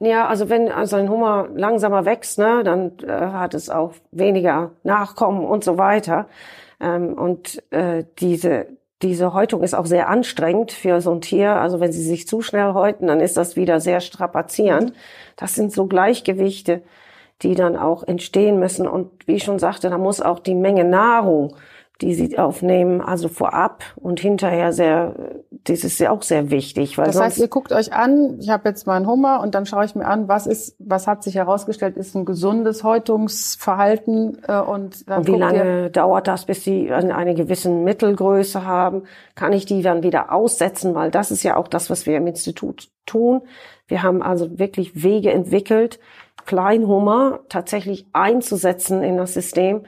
Ja, 0.00 0.26
also 0.26 0.50
wenn 0.50 0.70
also 0.70 0.96
ein 0.96 1.08
Hummer 1.08 1.48
langsamer 1.54 2.04
wächst, 2.04 2.38
ne, 2.38 2.62
dann 2.62 2.98
äh, 2.98 3.10
hat 3.10 3.54
es 3.54 3.70
auch 3.70 3.94
weniger 4.10 4.72
Nachkommen 4.82 5.46
und 5.46 5.64
so 5.64 5.78
weiter. 5.78 6.26
Ähm, 6.84 7.14
und 7.14 7.62
äh, 7.72 8.04
diese, 8.18 8.66
diese 9.02 9.32
Häutung 9.32 9.62
ist 9.62 9.74
auch 9.74 9.86
sehr 9.86 10.08
anstrengend 10.08 10.70
für 10.70 11.00
so 11.00 11.12
ein 11.12 11.22
Tier. 11.22 11.56
Also 11.56 11.80
wenn 11.80 11.92
sie 11.92 12.02
sich 12.02 12.28
zu 12.28 12.42
schnell 12.42 12.74
häuten, 12.74 13.06
dann 13.06 13.20
ist 13.20 13.36
das 13.36 13.56
wieder 13.56 13.80
sehr 13.80 14.00
strapazierend. 14.00 14.92
Das 15.36 15.54
sind 15.54 15.72
so 15.72 15.86
Gleichgewichte, 15.86 16.82
die 17.42 17.54
dann 17.54 17.76
auch 17.76 18.02
entstehen 18.04 18.58
müssen. 18.58 18.86
Und 18.86 19.26
wie 19.26 19.36
ich 19.36 19.44
schon 19.44 19.58
sagte, 19.58 19.88
da 19.88 19.98
muss 19.98 20.20
auch 20.20 20.38
die 20.38 20.54
Menge 20.54 20.84
Nahrung, 20.84 21.56
die 22.00 22.14
sie 22.14 22.38
aufnehmen, 22.38 23.00
also 23.00 23.28
vorab 23.28 23.84
und 23.96 24.20
hinterher 24.20 24.72
sehr 24.72 25.14
das 25.64 25.82
ist 25.82 25.98
ja 25.98 26.10
auch 26.10 26.22
sehr 26.22 26.50
wichtig. 26.50 26.98
Weil 26.98 27.06
das 27.06 27.18
heißt, 27.18 27.38
ihr 27.38 27.48
guckt 27.48 27.72
euch 27.72 27.92
an, 27.92 28.38
ich 28.38 28.50
habe 28.50 28.68
jetzt 28.68 28.86
mal 28.86 28.96
einen 28.96 29.06
Hummer 29.06 29.40
und 29.40 29.54
dann 29.54 29.64
schaue 29.64 29.86
ich 29.86 29.94
mir 29.94 30.06
an, 30.06 30.28
was 30.28 30.46
ist, 30.46 30.76
was 30.78 31.06
hat 31.06 31.22
sich 31.22 31.36
herausgestellt, 31.36 31.96
ist 31.96 32.14
ein 32.14 32.26
gesundes 32.26 32.84
Häutungsverhalten 32.84 34.42
äh, 34.46 34.60
und 34.60 35.08
dann 35.08 35.20
und 35.20 35.26
wie 35.26 35.38
lange 35.38 35.90
dauert 35.90 36.28
das, 36.28 36.44
bis 36.44 36.64
sie 36.64 36.92
eine 36.92 37.34
gewisse 37.34 37.70
Mittelgröße 37.70 38.64
haben? 38.66 39.04
Kann 39.34 39.54
ich 39.54 39.64
die 39.64 39.80
dann 39.80 40.02
wieder 40.02 40.32
aussetzen? 40.32 40.94
Weil 40.94 41.10
das 41.10 41.30
ist 41.30 41.42
ja 41.42 41.56
auch 41.56 41.68
das, 41.68 41.88
was 41.88 42.04
wir 42.04 42.18
im 42.18 42.26
Institut 42.26 42.90
tun. 43.06 43.40
Wir 43.86 44.02
haben 44.02 44.22
also 44.22 44.58
wirklich 44.58 45.02
Wege 45.02 45.32
entwickelt, 45.32 45.98
Kleinhummer 46.44 47.40
tatsächlich 47.48 48.06
einzusetzen 48.12 49.02
in 49.02 49.16
das 49.16 49.32
System, 49.32 49.84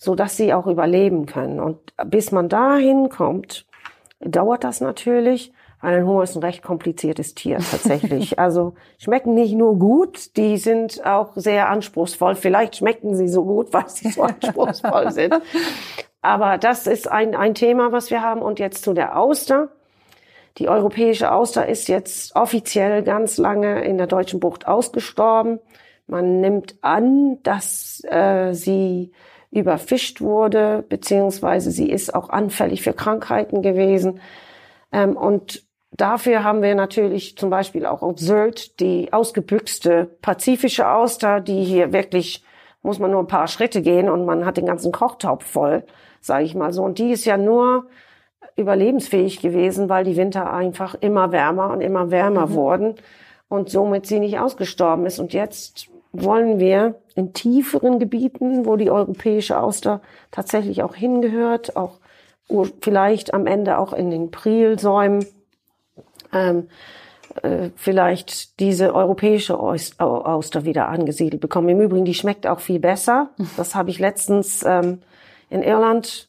so 0.00 0.14
dass 0.14 0.36
sie 0.36 0.54
auch 0.54 0.66
überleben 0.66 1.26
können. 1.26 1.60
Und 1.60 1.78
bis 2.06 2.32
man 2.32 2.48
dahin 2.48 3.10
kommt, 3.10 3.66
dauert 4.18 4.64
das 4.64 4.80
natürlich. 4.80 5.52
Weil 5.82 5.98
ein 5.98 6.06
Hummer 6.06 6.22
ist 6.22 6.36
ein 6.36 6.42
recht 6.42 6.62
kompliziertes 6.62 7.34
Tier 7.34 7.58
tatsächlich. 7.70 8.38
also 8.38 8.74
schmecken 8.98 9.34
nicht 9.34 9.54
nur 9.54 9.78
gut, 9.78 10.36
die 10.36 10.56
sind 10.56 11.04
auch 11.06 11.32
sehr 11.36 11.68
anspruchsvoll. 11.68 12.34
Vielleicht 12.34 12.76
schmecken 12.76 13.14
sie 13.14 13.28
so 13.28 13.44
gut, 13.44 13.72
weil 13.72 13.88
sie 13.88 14.08
so 14.08 14.22
anspruchsvoll 14.22 15.12
sind. 15.12 15.34
Aber 16.22 16.56
das 16.56 16.86
ist 16.86 17.10
ein, 17.10 17.34
ein 17.34 17.54
Thema, 17.54 17.92
was 17.92 18.10
wir 18.10 18.22
haben. 18.22 18.40
Und 18.40 18.58
jetzt 18.58 18.84
zu 18.84 18.94
der 18.94 19.18
Auster. 19.18 19.68
Die 20.56 20.68
europäische 20.68 21.30
Auster 21.30 21.66
ist 21.68 21.88
jetzt 21.88 22.34
offiziell 22.34 23.02
ganz 23.02 23.36
lange 23.36 23.84
in 23.84 23.98
der 23.98 24.06
deutschen 24.06 24.40
Bucht 24.40 24.66
ausgestorben. 24.66 25.60
Man 26.06 26.40
nimmt 26.40 26.76
an, 26.80 27.38
dass 27.42 28.02
äh, 28.04 28.52
sie 28.52 29.12
überfischt 29.50 30.20
wurde, 30.20 30.84
beziehungsweise 30.88 31.70
sie 31.70 31.90
ist 31.90 32.14
auch 32.14 32.30
anfällig 32.30 32.82
für 32.82 32.92
Krankheiten 32.92 33.62
gewesen. 33.62 34.20
Ähm, 34.92 35.16
und 35.16 35.64
dafür 35.90 36.44
haben 36.44 36.62
wir 36.62 36.74
natürlich 36.74 37.36
zum 37.36 37.50
Beispiel 37.50 37.86
auch 37.86 38.02
auf 38.02 38.18
Sylt 38.18 38.78
die 38.80 39.12
ausgebüxte 39.12 40.16
pazifische 40.22 40.88
Auster, 40.88 41.40
die 41.40 41.64
hier 41.64 41.92
wirklich, 41.92 42.44
muss 42.82 42.98
man 42.98 43.10
nur 43.10 43.20
ein 43.20 43.26
paar 43.26 43.48
Schritte 43.48 43.82
gehen 43.82 44.08
und 44.08 44.24
man 44.24 44.46
hat 44.46 44.56
den 44.56 44.66
ganzen 44.66 44.92
Kochtopf 44.92 45.44
voll, 45.44 45.84
sage 46.20 46.44
ich 46.44 46.54
mal 46.54 46.72
so. 46.72 46.84
Und 46.84 46.98
die 46.98 47.10
ist 47.10 47.24
ja 47.24 47.36
nur 47.36 47.86
überlebensfähig 48.56 49.40
gewesen, 49.40 49.88
weil 49.88 50.04
die 50.04 50.16
Winter 50.16 50.52
einfach 50.52 50.94
immer 50.94 51.32
wärmer 51.32 51.70
und 51.70 51.80
immer 51.80 52.10
wärmer 52.10 52.46
mhm. 52.46 52.54
wurden 52.54 52.94
und 53.48 53.68
somit 53.68 54.06
sie 54.06 54.20
nicht 54.20 54.38
ausgestorben 54.38 55.06
ist. 55.06 55.18
Und 55.18 55.32
jetzt 55.32 55.90
wollen 56.12 56.58
wir 56.58 57.00
in 57.14 57.32
tieferen 57.32 57.98
Gebieten, 57.98 58.66
wo 58.66 58.76
die 58.76 58.90
europäische 58.90 59.60
Auster 59.60 60.00
tatsächlich 60.30 60.82
auch 60.82 60.94
hingehört, 60.94 61.76
auch 61.76 61.98
vielleicht 62.80 63.32
am 63.32 63.46
Ende 63.46 63.78
auch 63.78 63.92
in 63.92 64.10
den 64.10 64.30
Prielsäumen, 64.30 65.24
ähm, 66.32 66.68
äh, 67.42 67.70
vielleicht 67.76 68.58
diese 68.58 68.94
europäische 68.94 69.58
Auster 69.58 70.64
wieder 70.64 70.88
angesiedelt 70.88 71.40
bekommen. 71.40 71.68
Im 71.68 71.80
Übrigen, 71.80 72.04
die 72.04 72.14
schmeckt 72.14 72.46
auch 72.46 72.60
viel 72.60 72.80
besser. 72.80 73.30
Das 73.56 73.74
habe 73.74 73.90
ich 73.90 73.98
letztens 73.98 74.64
ähm, 74.64 75.00
in 75.48 75.62
Irland 75.62 76.28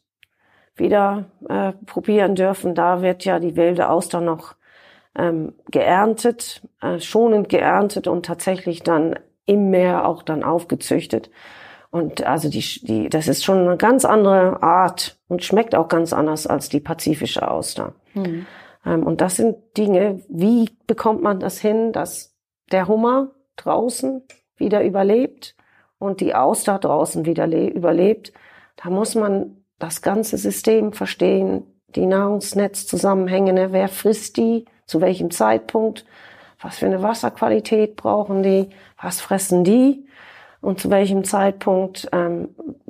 wieder 0.76 1.26
äh, 1.50 1.74
probieren 1.86 2.36
dürfen. 2.36 2.76
Da 2.76 3.02
wird 3.02 3.26
ja 3.26 3.40
die 3.40 3.56
wilde 3.56 3.90
Auster 3.90 4.22
noch 4.22 4.56
ähm, 5.16 5.54
geerntet, 5.70 6.62
äh, 6.82 7.00
schonend 7.00 7.50
geerntet 7.50 8.08
und 8.08 8.26
tatsächlich 8.26 8.84
dann 8.84 9.16
im 9.46 9.70
Meer 9.70 10.08
auch 10.08 10.24
dann 10.24 10.44
aufgezüchtet. 10.44 11.30
Und 11.92 12.24
also 12.24 12.50
die, 12.50 12.62
die, 12.62 13.10
das 13.10 13.28
ist 13.28 13.44
schon 13.44 13.68
eine 13.68 13.78
ganz 13.78 14.06
andere 14.06 14.64
Art 14.64 15.20
und 15.28 15.44
schmeckt 15.44 15.76
auch 15.76 15.90
ganz 15.90 16.14
anders 16.14 16.48
als 16.48 16.70
die 16.70 16.80
pazifische 16.80 17.50
Auster. 17.50 17.94
Mhm. 18.14 18.46
Ähm, 18.86 19.04
und 19.04 19.22
das 19.22 19.36
sind 19.36 19.58
Dinge, 19.78 20.22
wie 20.30 20.70
bekommt 20.88 21.22
man 21.22 21.40
das 21.40 21.60
hin, 21.60 21.92
dass 21.92 22.34
der 22.72 22.88
Hummer 22.88 23.32
draußen 23.58 24.24
wieder 24.56 24.84
überlebt 24.84 25.56
und 26.00 26.22
die 26.22 26.34
Auster 26.34 26.80
draußen 26.80 27.26
wieder 27.26 27.46
überlebt? 27.48 28.32
Da 28.78 28.90
muss 28.90 29.16
man 29.16 29.58
das 29.78 30.02
ganze 30.02 30.38
System 30.38 30.94
verstehen, 30.94 31.66
die 31.96 32.06
Nahrungsnetzzusammenhänge, 32.06 33.74
wer 33.74 33.90
frisst 33.90 34.38
die, 34.38 34.66
zu 34.86 35.02
welchem 35.02 35.30
Zeitpunkt, 35.30 36.06
was 36.62 36.78
für 36.78 36.86
eine 36.86 37.02
Wasserqualität 37.02 37.96
brauchen 37.96 38.44
die, 38.44 38.70
was 39.02 39.22
fressen 39.22 39.64
die 39.64 40.06
und 40.62 40.80
zu 40.80 40.90
welchem 40.90 41.24
Zeitpunkt 41.24 42.08
ähm, 42.12 42.50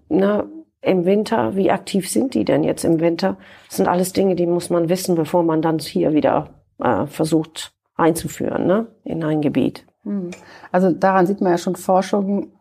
ne, 0.09 0.45
im 0.81 1.05
Winter, 1.05 1.55
wie 1.55 1.71
aktiv 1.71 2.09
sind 2.09 2.33
die 2.33 2.43
denn 2.43 2.63
jetzt 2.63 2.83
im 2.83 2.99
Winter? 2.99 3.37
Das 3.67 3.77
sind 3.77 3.87
alles 3.87 4.13
Dinge, 4.13 4.35
die 4.35 4.47
muss 4.47 4.69
man 4.69 4.89
wissen, 4.89 5.15
bevor 5.15 5.43
man 5.43 5.61
dann 5.61 5.79
hier 5.79 6.13
wieder 6.13 6.49
äh, 6.79 7.05
versucht 7.05 7.73
einzuführen 7.95 8.65
ne, 8.65 8.87
in 9.03 9.23
ein 9.23 9.41
Gebiet. 9.41 9.85
Hm. 10.03 10.31
Also 10.71 10.91
daran 10.91 11.27
sieht 11.27 11.41
man 11.41 11.51
ja 11.51 11.57
schon 11.57 11.75
Forschung, 11.75 12.51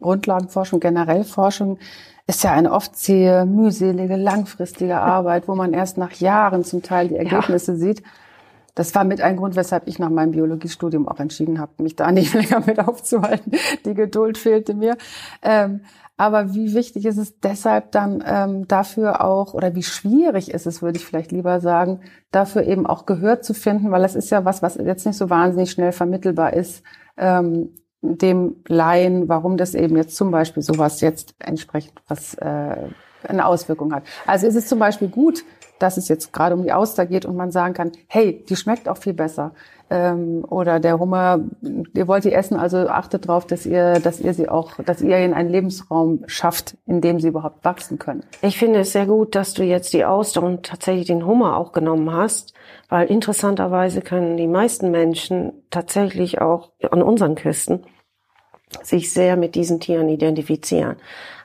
Grundlagenforschung, 0.00 0.80
generell 0.80 1.24
Forschung 1.24 1.78
ist 2.26 2.44
ja 2.44 2.52
eine 2.52 2.72
oft 2.72 2.94
zähe, 2.94 3.46
mühselige, 3.46 4.16
langfristige 4.16 5.00
Arbeit, 5.00 5.48
wo 5.48 5.54
man 5.54 5.72
erst 5.72 5.96
nach 5.96 6.12
Jahren 6.12 6.62
zum 6.62 6.82
Teil 6.82 7.08
die 7.08 7.16
Ergebnisse 7.16 7.72
ja. 7.72 7.78
sieht. 7.78 8.02
Das 8.78 8.94
war 8.94 9.02
mit 9.02 9.20
ein 9.20 9.36
Grund, 9.36 9.56
weshalb 9.56 9.88
ich 9.88 9.98
nach 9.98 10.08
meinem 10.08 10.30
Biologiestudium 10.30 11.08
auch 11.08 11.18
entschieden 11.18 11.58
habe, 11.58 11.82
mich 11.82 11.96
da 11.96 12.12
nicht 12.12 12.32
länger 12.50 12.62
mit 12.64 12.78
aufzuhalten. 12.78 13.50
Die 13.84 13.94
Geduld 13.94 14.38
fehlte 14.38 14.72
mir. 14.72 14.96
Ähm, 15.42 15.80
aber 16.16 16.54
wie 16.54 16.74
wichtig 16.74 17.04
ist 17.04 17.18
es 17.18 17.40
deshalb 17.40 17.90
dann 17.90 18.22
ähm, 18.24 18.68
dafür 18.68 19.24
auch, 19.24 19.52
oder 19.52 19.74
wie 19.74 19.82
schwierig 19.82 20.52
ist 20.52 20.68
es, 20.68 20.80
würde 20.80 20.98
ich 20.98 21.04
vielleicht 21.04 21.32
lieber 21.32 21.58
sagen, 21.58 22.02
dafür 22.30 22.62
eben 22.62 22.86
auch 22.86 23.04
Gehör 23.04 23.40
zu 23.40 23.52
finden, 23.52 23.90
weil 23.90 24.02
das 24.02 24.14
ist 24.14 24.30
ja 24.30 24.44
was, 24.44 24.62
was 24.62 24.76
jetzt 24.76 25.06
nicht 25.06 25.18
so 25.18 25.28
wahnsinnig 25.28 25.72
schnell 25.72 25.90
vermittelbar 25.90 26.52
ist, 26.52 26.84
ähm, 27.16 27.70
dem 28.00 28.62
Laien, 28.68 29.28
warum 29.28 29.56
das 29.56 29.74
eben 29.74 29.96
jetzt 29.96 30.14
zum 30.14 30.30
Beispiel 30.30 30.62
sowas 30.62 31.00
jetzt 31.00 31.34
entsprechend 31.40 31.94
was 32.06 32.34
äh, 32.34 32.76
eine 33.26 33.44
Auswirkung 33.44 33.92
hat. 33.92 34.04
Also 34.24 34.46
ist 34.46 34.54
es 34.54 34.68
zum 34.68 34.78
Beispiel 34.78 35.08
gut, 35.08 35.44
dass 35.78 35.96
es 35.96 36.08
jetzt 36.08 36.32
gerade 36.32 36.54
um 36.54 36.62
die 36.62 36.72
Auster 36.72 37.06
geht 37.06 37.24
und 37.24 37.36
man 37.36 37.50
sagen 37.50 37.74
kann, 37.74 37.92
hey, 38.08 38.44
die 38.48 38.56
schmeckt 38.56 38.88
auch 38.88 38.98
viel 38.98 39.14
besser. 39.14 39.52
Ähm, 39.90 40.44
oder 40.48 40.80
der 40.80 40.98
Hummer, 40.98 41.40
ihr 41.94 42.08
wollt 42.08 42.24
die 42.24 42.32
essen, 42.32 42.58
also 42.58 42.88
achtet 42.88 43.26
darauf, 43.28 43.46
dass 43.46 43.64
ihr, 43.64 44.00
dass 44.00 44.20
ihr 44.20 44.34
sie 44.34 44.48
auch, 44.48 44.72
dass 44.84 45.00
ihr 45.00 45.18
ihnen 45.18 45.32
einen 45.32 45.48
Lebensraum 45.48 46.24
schafft, 46.26 46.76
in 46.86 47.00
dem 47.00 47.20
sie 47.20 47.28
überhaupt 47.28 47.64
wachsen 47.64 47.98
können. 47.98 48.22
Ich 48.42 48.58
finde 48.58 48.80
es 48.80 48.92
sehr 48.92 49.06
gut, 49.06 49.34
dass 49.34 49.54
du 49.54 49.64
jetzt 49.64 49.94
die 49.94 50.04
Auster 50.04 50.42
und 50.42 50.66
tatsächlich 50.66 51.06
den 51.06 51.24
Hummer 51.24 51.56
auch 51.56 51.72
genommen 51.72 52.12
hast, 52.12 52.52
weil 52.90 53.08
interessanterweise 53.08 54.02
können 54.02 54.36
die 54.36 54.46
meisten 54.46 54.90
Menschen 54.90 55.52
tatsächlich 55.70 56.40
auch 56.40 56.70
an 56.90 57.02
unseren 57.02 57.34
Küsten 57.34 57.84
sich 58.82 59.12
sehr 59.12 59.36
mit 59.36 59.54
diesen 59.54 59.80
Tieren 59.80 60.10
identifizieren. 60.10 60.96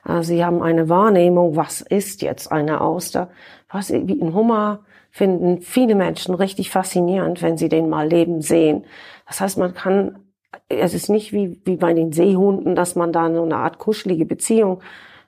Also 0.02 0.34
sie 0.34 0.44
haben 0.44 0.62
eine 0.62 0.90
Wahrnehmung, 0.90 1.56
was 1.56 1.80
ist 1.80 2.20
jetzt 2.20 2.52
eine 2.52 2.82
Auster? 2.82 3.30
Was 3.74 3.90
wie 3.90 4.20
ein 4.22 4.34
Hummer 4.34 4.84
finden 5.10 5.60
viele 5.60 5.96
Menschen 5.96 6.34
richtig 6.34 6.70
faszinierend, 6.70 7.42
wenn 7.42 7.58
sie 7.58 7.68
den 7.68 7.88
mal 7.88 8.08
leben 8.08 8.40
sehen. 8.40 8.84
Das 9.26 9.40
heißt, 9.40 9.58
man 9.58 9.74
kann, 9.74 10.20
es 10.68 10.94
ist 10.94 11.08
nicht 11.08 11.32
wie, 11.32 11.60
wie 11.64 11.76
bei 11.76 11.92
den 11.92 12.12
Seehunden, 12.12 12.76
dass 12.76 12.94
man 12.94 13.12
da 13.12 13.32
so 13.34 13.42
eine 13.42 13.56
Art 13.56 13.78
kuschelige 13.78 14.26
Beziehung 14.26 14.80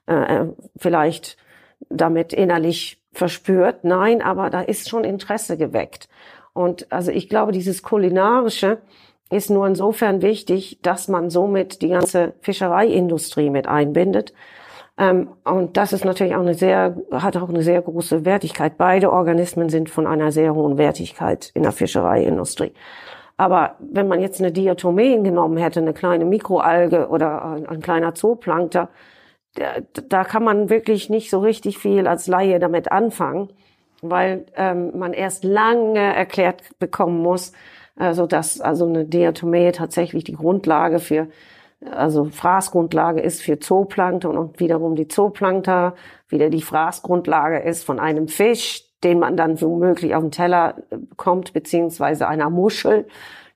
äh, 0.06 0.14
äh 0.14 0.46
vielleicht 0.76 1.36
damit 1.90 2.32
innerlich 2.32 3.02
verspürt. 3.12 3.82
Nein, 3.82 4.22
aber 4.22 4.48
da 4.50 4.60
ist 4.60 4.88
schon 4.88 5.02
Interesse 5.02 5.56
geweckt. 5.56 6.08
Und 6.52 6.90
also 6.92 7.10
ich 7.10 7.28
glaube, 7.28 7.50
dieses 7.50 7.82
kulinarische, 7.82 8.78
ist 9.30 9.50
nur 9.50 9.66
insofern 9.66 10.22
wichtig, 10.22 10.78
dass 10.82 11.08
man 11.08 11.30
somit 11.30 11.82
die 11.82 11.88
ganze 11.88 12.34
Fischereiindustrie 12.42 13.50
mit 13.50 13.66
einbindet. 13.66 14.32
Ähm, 14.98 15.28
und 15.44 15.76
das 15.76 15.92
ist 15.92 16.04
natürlich 16.04 16.34
auch 16.34 16.40
eine 16.40 16.54
sehr, 16.54 16.96
hat 17.12 17.36
auch 17.36 17.48
eine 17.48 17.62
sehr 17.62 17.82
große 17.82 18.24
Wertigkeit. 18.24 18.78
Beide 18.78 19.12
Organismen 19.12 19.68
sind 19.68 19.90
von 19.90 20.06
einer 20.06 20.32
sehr 20.32 20.54
hohen 20.54 20.78
Wertigkeit 20.78 21.50
in 21.54 21.62
der 21.62 21.72
Fischereiindustrie. 21.72 22.72
Aber 23.36 23.76
wenn 23.78 24.08
man 24.08 24.20
jetzt 24.20 24.40
eine 24.40 24.52
Diatomeen 24.52 25.22
genommen 25.22 25.58
hätte, 25.58 25.80
eine 25.80 25.92
kleine 25.92 26.24
Mikroalge 26.24 27.08
oder 27.08 27.42
ein 27.68 27.82
kleiner 27.82 28.14
Zooplankter, 28.14 28.88
da 30.08 30.24
kann 30.24 30.44
man 30.44 30.70
wirklich 30.70 31.10
nicht 31.10 31.30
so 31.30 31.40
richtig 31.40 31.78
viel 31.78 32.06
als 32.06 32.26
Laie 32.26 32.58
damit 32.58 32.92
anfangen, 32.92 33.50
weil 34.02 34.46
ähm, 34.56 34.98
man 34.98 35.12
erst 35.12 35.44
lange 35.44 36.00
erklärt 36.00 36.62
bekommen 36.78 37.20
muss, 37.22 37.52
also 37.96 38.26
dass 38.26 38.60
also 38.60 38.86
eine 38.86 39.04
Diatomee 39.04 39.72
tatsächlich 39.72 40.24
die 40.24 40.34
Grundlage 40.34 40.98
für 40.98 41.28
also 41.84 42.24
Fraßgrundlage 42.24 43.20
ist 43.20 43.42
für 43.42 43.58
Zooplankton 43.58 44.36
und 44.36 44.60
wiederum 44.60 44.96
die 44.96 45.08
Zooplankter 45.08 45.94
wieder 46.28 46.48
die 46.50 46.62
Fraßgrundlage 46.62 47.58
ist 47.58 47.84
von 47.84 48.00
einem 48.00 48.28
Fisch, 48.28 48.82
den 49.04 49.18
man 49.18 49.36
dann 49.36 49.60
womöglich 49.60 50.14
auf 50.14 50.22
den 50.22 50.30
Teller 50.30 50.76
bekommt, 50.90 51.52
beziehungsweise 51.52 52.28
einer 52.28 52.48
Muschel, 52.50 53.06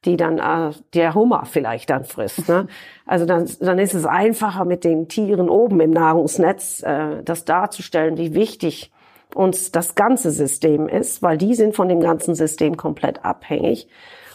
die 0.04 0.16
dann 0.16 0.38
äh, 0.38 0.72
der 0.94 1.14
Hummer 1.14 1.44
vielleicht 1.44 1.90
dann 1.90 2.04
frisst. 2.04 2.48
Ne? 2.48 2.66
Also 3.06 3.26
dann, 3.26 3.50
dann 3.58 3.80
ist 3.80 3.94
es 3.94 4.06
einfacher 4.06 4.64
mit 4.64 4.84
den 4.84 5.08
Tieren 5.08 5.48
oben 5.48 5.80
im 5.80 5.90
Nahrungsnetz, 5.90 6.82
äh, 6.84 7.22
das 7.24 7.44
darzustellen, 7.44 8.18
wie 8.18 8.34
wichtig 8.34 8.92
uns 9.34 9.72
das 9.72 9.96
ganze 9.96 10.30
System 10.30 10.88
ist, 10.88 11.22
weil 11.22 11.36
die 11.36 11.54
sind 11.54 11.74
von 11.74 11.88
dem 11.88 12.00
ganzen 12.00 12.34
System 12.36 12.76
komplett 12.76 13.24
abhängig. 13.24 13.88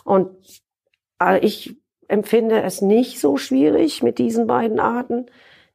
Und 0.03 0.29
äh, 1.21 1.39
ich 1.39 1.77
empfinde 2.07 2.61
es 2.61 2.81
nicht 2.81 3.19
so 3.19 3.37
schwierig, 3.37 4.03
mit 4.03 4.17
diesen 4.19 4.47
beiden 4.47 4.79
Arten 4.79 5.25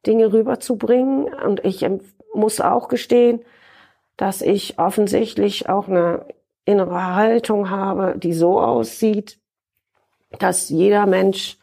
Dinge 0.05 0.33
rüberzubringen. 0.33 1.33
Und 1.33 1.63
ich 1.65 1.85
muss 2.33 2.61
auch 2.61 2.87
gestehen, 2.87 3.41
dass 4.17 4.41
ich 4.41 4.79
offensichtlich 4.79 5.69
auch 5.69 5.87
eine 5.87 6.25
innere 6.65 7.15
Haltung 7.15 7.69
habe, 7.69 8.15
die 8.17 8.33
so 8.33 8.59
aussieht, 8.59 9.39
dass 10.39 10.69
jeder 10.69 11.05
Mensch 11.05 11.57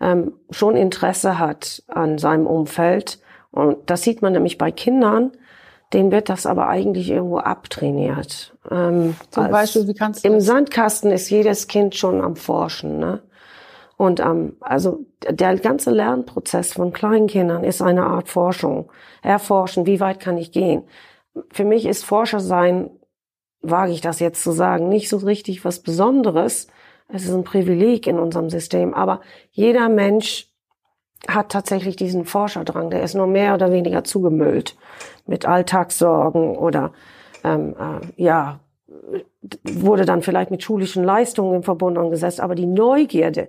ähm, 0.00 0.32
schon 0.50 0.76
Interesse 0.76 1.38
hat 1.38 1.82
an 1.88 2.18
seinem 2.18 2.46
Umfeld. 2.46 3.20
Und 3.50 3.90
das 3.90 4.02
sieht 4.02 4.22
man 4.22 4.32
nämlich 4.32 4.58
bei 4.58 4.70
Kindern, 4.70 5.32
denen 5.92 6.12
wird 6.12 6.28
das 6.28 6.46
aber 6.46 6.68
eigentlich 6.68 7.10
irgendwo 7.10 7.38
abtrainiert. 7.38 8.54
Ähm, 8.70 9.16
Zum 9.30 9.50
Beispiel, 9.50 9.88
wie 9.88 9.94
kannst 9.94 10.24
du 10.24 10.28
Im 10.28 10.34
das? 10.34 10.44
Sandkasten 10.44 11.10
ist 11.10 11.30
jedes 11.30 11.66
Kind 11.66 11.94
schon 11.94 12.20
am 12.20 12.36
Forschen. 12.36 12.98
Ne? 12.98 13.22
Und 13.98 14.20
ähm, 14.20 14.56
also 14.60 15.00
der 15.28 15.56
ganze 15.56 15.90
Lernprozess 15.90 16.72
von 16.72 16.92
Kleinkindern 16.92 17.64
ist 17.64 17.82
eine 17.82 18.04
Art 18.06 18.28
Forschung. 18.28 18.90
Erforschen, 19.22 19.86
wie 19.86 19.98
weit 19.98 20.20
kann 20.20 20.38
ich 20.38 20.52
gehen? 20.52 20.84
Für 21.50 21.64
mich 21.64 21.84
ist 21.84 22.04
Forscher 22.04 22.38
sein, 22.38 22.90
wage 23.60 23.90
ich 23.90 24.00
das 24.00 24.20
jetzt 24.20 24.44
zu 24.44 24.52
sagen, 24.52 24.88
nicht 24.88 25.08
so 25.08 25.16
richtig 25.16 25.64
was 25.64 25.80
Besonderes. 25.80 26.68
Es 27.08 27.24
ist 27.24 27.34
ein 27.34 27.42
Privileg 27.42 28.06
in 28.06 28.20
unserem 28.20 28.50
System. 28.50 28.94
Aber 28.94 29.20
jeder 29.50 29.88
Mensch 29.88 30.48
hat 31.26 31.50
tatsächlich 31.50 31.96
diesen 31.96 32.24
Forscherdrang. 32.24 32.90
Der 32.90 33.02
ist 33.02 33.16
nur 33.16 33.26
mehr 33.26 33.54
oder 33.54 33.72
weniger 33.72 34.04
zugemüllt 34.04 34.76
mit 35.26 35.44
Alltagssorgen 35.44 36.56
oder 36.56 36.92
ähm, 37.42 37.74
äh, 37.76 38.22
ja 38.22 38.60
wurde 39.64 40.04
dann 40.04 40.22
vielleicht 40.22 40.50
mit 40.52 40.62
schulischen 40.62 41.02
Leistungen 41.02 41.56
im 41.56 41.62
Verbund 41.64 41.98
angesetzt. 41.98 42.40
Aber 42.40 42.54
die 42.54 42.66
Neugierde, 42.66 43.48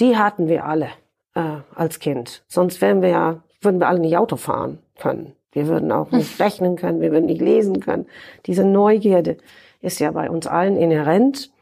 die 0.00 0.16
hatten 0.16 0.48
wir 0.48 0.64
alle 0.64 0.88
äh, 1.34 1.58
als 1.74 1.98
Kind. 1.98 2.44
Sonst 2.48 2.80
wären 2.80 3.02
wir 3.02 3.08
ja, 3.08 3.42
würden 3.60 3.80
wir 3.80 3.88
alle 3.88 4.00
nicht 4.00 4.16
Auto 4.16 4.36
fahren 4.36 4.78
können. 4.98 5.34
Wir 5.52 5.68
würden 5.68 5.92
auch 5.92 6.10
nicht 6.10 6.40
rechnen 6.40 6.76
können, 6.76 7.00
wir 7.00 7.12
würden 7.12 7.26
nicht 7.26 7.40
lesen 7.40 7.80
können. 7.80 8.06
Diese 8.46 8.64
Neugierde 8.64 9.36
ist 9.80 10.00
ja 10.00 10.10
bei 10.10 10.28
uns 10.28 10.46
allen 10.46 10.76
inhärent. 10.76 11.52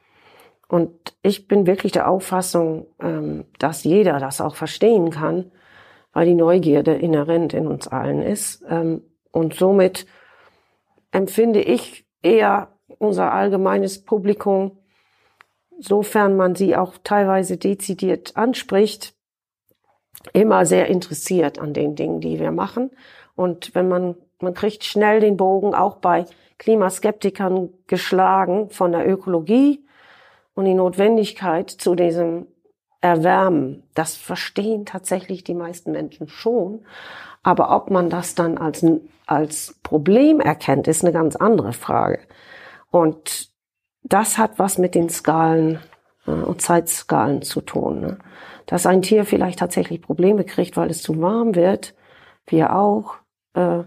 Und 0.69 1.15
ich 1.23 1.49
bin 1.49 1.67
wirklich 1.67 1.93
der 1.93 2.09
Auffassung, 2.09 2.87
ähm, 3.01 3.45
dass 3.59 3.85
jeder 3.85 4.19
das 4.19 4.41
auch 4.41 4.57
verstehen 4.57 5.11
kann, 5.11 5.53
weil 6.15 6.27
die 6.27 6.35
Neugierde 6.35 6.95
inhärent 6.95 7.53
in 7.53 7.67
uns 7.67 7.89
allen 7.89 8.23
ist. 8.23 8.65
Ähm, 8.69 9.03
und 9.31 9.55
somit 9.55 10.07
empfinde 11.11 11.61
ich 11.61 12.07
eher 12.23 12.69
unser 12.99 13.33
allgemeines 13.33 14.03
Publikum 14.03 14.79
sofern 15.83 16.37
man 16.37 16.55
sie 16.55 16.77
auch 16.77 16.95
teilweise 17.03 17.57
dezidiert 17.57 18.37
anspricht, 18.37 19.15
immer 20.33 20.65
sehr 20.65 20.87
interessiert 20.87 21.59
an 21.59 21.73
den 21.73 21.97
Dingen, 21.97 22.21
die 22.21 22.39
wir 22.39 22.53
machen. 22.53 22.91
Und 23.35 23.75
wenn 23.75 23.89
man, 23.89 24.15
man 24.41 24.55
kriegt 24.55 24.85
schnell 24.85 25.21
den 25.21 25.37
Bogen 25.37 25.75
auch 25.75 25.97
bei 25.97 26.27
Klimaskeptikern 26.59 27.71
geschlagen 27.87 28.71
von 28.71 28.93
der 28.93 29.09
Ökologie 29.09 29.85
und 30.55 30.67
die 30.67 30.75
Notwendigkeit 30.75 31.71
zu 31.71 31.95
diesem 31.95 32.47
Erwärmen. 33.01 33.83
Das 33.95 34.15
verstehen 34.17 34.87
tatsächlich 34.87 35.43
die 35.43 35.55
meisten 35.55 35.91
Menschen 35.91 36.29
schon. 36.29 36.85
Aber 37.43 37.75
ob 37.75 37.91
man 37.91 38.11
das 38.11 38.37
dann 38.37 38.59
als, 38.59 38.87
als 39.27 39.81
Problem 39.83 40.39
erkennt, 40.39 40.87
ist 40.87 41.03
eine 41.03 41.13
ganz 41.13 41.35
andere 41.35 41.73
Frage. 41.73 42.21
Und 42.93 43.52
das 44.03 44.39
hat 44.39 44.59
was 44.59 44.79
mit 44.79 44.95
den 44.95 45.09
Skalen 45.09 45.79
äh, 46.27 46.31
und 46.31 46.61
Zeitskalen 46.63 47.43
zu 47.43 47.61
tun. 47.61 48.01
Ne? 48.01 48.19
Dass 48.67 48.87
ein 48.87 49.03
Tier 49.03 49.25
vielleicht 49.25 49.59
tatsächlich 49.59 50.03
Probleme 50.03 50.45
kriegt, 50.45 50.77
weil 50.77 50.91
es 50.91 51.03
zu 51.03 51.21
warm 51.21 51.55
wird, 51.55 51.95
wir 52.47 52.75
auch, 52.75 53.15
äh, 53.55 53.85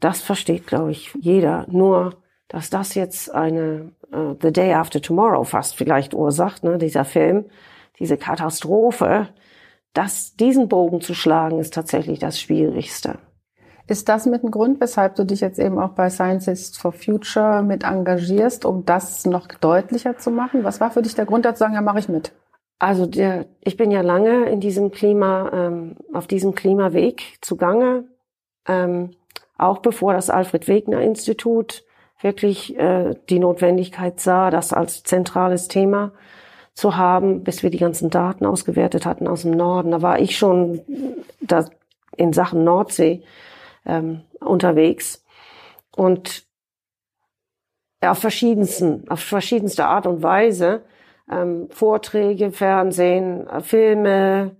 das 0.00 0.20
versteht, 0.20 0.66
glaube 0.66 0.90
ich, 0.90 1.12
jeder. 1.20 1.66
Nur, 1.68 2.16
dass 2.48 2.70
das 2.70 2.94
jetzt 2.94 3.32
eine 3.32 3.92
äh, 4.12 4.34
The 4.40 4.52
Day 4.52 4.74
After 4.74 5.00
Tomorrow 5.00 5.44
fast 5.44 5.76
vielleicht 5.76 6.14
ursacht, 6.14 6.64
ne, 6.64 6.78
dieser 6.78 7.04
Film, 7.04 7.46
diese 7.98 8.16
Katastrophe, 8.16 9.28
das, 9.92 10.36
diesen 10.36 10.68
Bogen 10.68 11.00
zu 11.00 11.14
schlagen, 11.14 11.58
ist 11.58 11.74
tatsächlich 11.74 12.18
das 12.18 12.40
Schwierigste. 12.40 13.18
Ist 13.90 14.08
das 14.08 14.24
mit 14.24 14.44
ein 14.44 14.52
Grund, 14.52 14.80
weshalb 14.80 15.16
du 15.16 15.24
dich 15.24 15.40
jetzt 15.40 15.58
eben 15.58 15.80
auch 15.80 15.90
bei 15.90 16.10
Scientists 16.10 16.78
for 16.78 16.92
Future 16.92 17.60
mit 17.64 17.82
engagierst, 17.82 18.64
um 18.64 18.84
das 18.84 19.26
noch 19.26 19.48
deutlicher 19.48 20.16
zu 20.16 20.30
machen? 20.30 20.62
Was 20.62 20.80
war 20.80 20.92
für 20.92 21.02
dich 21.02 21.16
der 21.16 21.26
Grund, 21.26 21.44
da 21.44 21.56
zu 21.56 21.58
sagen, 21.58 21.74
ja, 21.74 21.80
mache 21.80 21.98
ich 21.98 22.08
mit? 22.08 22.30
Also 22.78 23.06
der, 23.06 23.46
ich 23.60 23.76
bin 23.76 23.90
ja 23.90 24.02
lange 24.02 24.48
in 24.48 24.60
diesem 24.60 24.92
Klima, 24.92 25.50
ähm, 25.52 25.96
auf 26.12 26.28
diesem 26.28 26.54
Klimaweg 26.54 27.38
zugange, 27.40 28.04
ähm, 28.68 29.10
auch 29.58 29.78
bevor 29.78 30.12
das 30.12 30.30
Alfred 30.30 30.68
Wegener 30.68 31.00
Institut 31.00 31.82
wirklich 32.20 32.78
äh, 32.78 33.16
die 33.28 33.40
Notwendigkeit 33.40 34.20
sah, 34.20 34.50
das 34.50 34.72
als 34.72 35.02
zentrales 35.02 35.66
Thema 35.66 36.12
zu 36.74 36.96
haben, 36.96 37.42
bis 37.42 37.64
wir 37.64 37.70
die 37.70 37.78
ganzen 37.78 38.08
Daten 38.08 38.46
ausgewertet 38.46 39.04
hatten 39.04 39.26
aus 39.26 39.42
dem 39.42 39.50
Norden. 39.50 39.90
Da 39.90 40.00
war 40.00 40.20
ich 40.20 40.38
schon 40.38 40.80
da 41.40 41.64
in 42.16 42.32
Sachen 42.32 42.62
Nordsee 42.62 43.24
ähm, 43.86 44.22
unterwegs 44.40 45.24
und 45.96 46.46
auf 48.02 48.18
verschiedensten, 48.18 49.04
auf 49.08 49.20
verschiedenste 49.20 49.86
Art 49.86 50.06
und 50.06 50.22
Weise 50.22 50.82
ähm, 51.30 51.68
Vorträge, 51.70 52.50
Fernsehen, 52.50 53.46
äh, 53.46 53.60
Filme, 53.60 54.56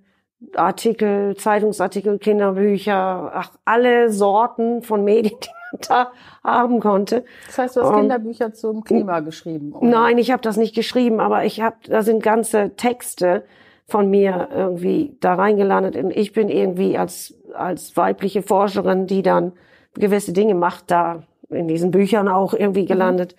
Artikel, 0.54 1.37
Zeitungsartikel, 1.37 2.18
Kinderbücher, 2.18 3.33
ach, 3.35 3.52
alle 3.64 4.11
Sorten 4.11 4.83
von 4.83 5.04
Medien, 5.04 5.38
die 5.42 5.48
man 5.72 5.80
da 5.87 6.12
haben 6.42 6.80
konnte. 6.80 7.24
Das 7.46 7.59
heißt, 7.59 7.76
du 7.76 7.83
hast 7.83 7.90
und, 7.90 7.96
Kinderbücher 7.96 8.52
zum 8.52 8.85
Klima 8.85 9.20
geschrieben? 9.20 9.72
Oder? 9.72 9.87
Nein, 9.87 10.18
ich 10.18 10.30
habe 10.30 10.42
das 10.42 10.56
nicht 10.56 10.74
geschrieben, 10.74 11.20
aber 11.20 11.44
ich 11.44 11.61
habe, 11.61 11.76
da 11.87 12.02
sind 12.02 12.22
ganze 12.22 12.74
Texte 12.76 13.44
von 13.87 14.09
mir 14.09 14.48
irgendwie 14.54 15.16
da 15.20 15.35
reingelandet. 15.35 15.96
Und 15.96 16.12
ich 16.12 16.33
bin 16.33 16.48
irgendwie 16.48 16.96
als, 16.96 17.35
als 17.55 17.97
weibliche 17.97 18.43
Forscherin, 18.43 19.07
die 19.07 19.23
dann 19.23 19.53
gewisse 19.95 20.33
Dinge 20.33 20.55
macht, 20.55 20.91
da 20.91 21.25
in 21.49 21.69
diesen 21.69 21.91
Büchern 21.91 22.29
auch 22.29 22.55
irgendwie 22.55 22.83
mhm. 22.83 22.87
gelandet, 22.87 23.37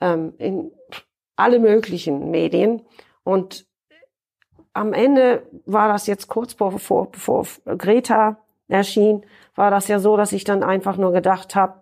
ähm, 0.00 0.34
in 0.38 0.70
alle 1.36 1.58
möglichen 1.58 2.30
Medien. 2.30 2.82
Und 3.24 3.66
am 4.72 4.92
Ende 4.92 5.42
war 5.66 5.88
das 5.88 6.06
jetzt 6.06 6.28
kurz 6.28 6.54
bevor, 6.54 7.10
bevor 7.10 7.46
Greta 7.64 8.38
erschien, 8.68 9.24
war 9.54 9.70
das 9.70 9.88
ja 9.88 9.98
so, 9.98 10.16
dass 10.16 10.32
ich 10.32 10.44
dann 10.44 10.62
einfach 10.62 10.96
nur 10.96 11.12
gedacht 11.12 11.54
habe, 11.56 11.80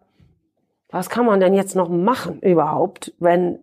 was 0.88 1.10
kann 1.10 1.26
man 1.26 1.40
denn 1.40 1.52
jetzt 1.52 1.76
noch 1.76 1.90
machen 1.90 2.40
überhaupt, 2.40 3.12
wenn 3.18 3.60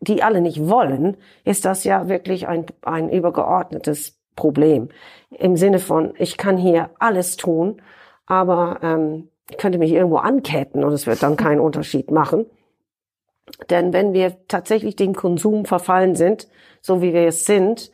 die 0.00 0.22
alle 0.22 0.42
nicht 0.42 0.68
wollen, 0.68 1.16
ist 1.44 1.64
das 1.64 1.84
ja 1.84 2.08
wirklich 2.08 2.46
ein, 2.46 2.66
ein 2.82 3.08
übergeordnetes 3.08 4.20
Problem. 4.36 4.88
Im 5.30 5.56
Sinne 5.56 5.78
von, 5.78 6.14
ich 6.18 6.36
kann 6.36 6.56
hier 6.56 6.90
alles 6.98 7.36
tun, 7.36 7.80
aber 8.26 8.78
ähm, 8.82 9.28
ich 9.50 9.58
könnte 9.58 9.78
mich 9.78 9.92
irgendwo 9.92 10.16
anketten 10.16 10.84
und 10.84 10.92
es 10.92 11.06
wird 11.06 11.22
dann 11.22 11.36
keinen 11.36 11.60
Unterschied 11.68 12.10
machen. 12.10 12.46
Denn 13.70 13.92
wenn 13.92 14.12
wir 14.12 14.36
tatsächlich 14.48 14.96
dem 14.96 15.14
Konsum 15.14 15.64
verfallen 15.64 16.14
sind, 16.16 16.48
so 16.80 17.02
wie 17.02 17.12
wir 17.12 17.26
es 17.26 17.44
sind, 17.44 17.90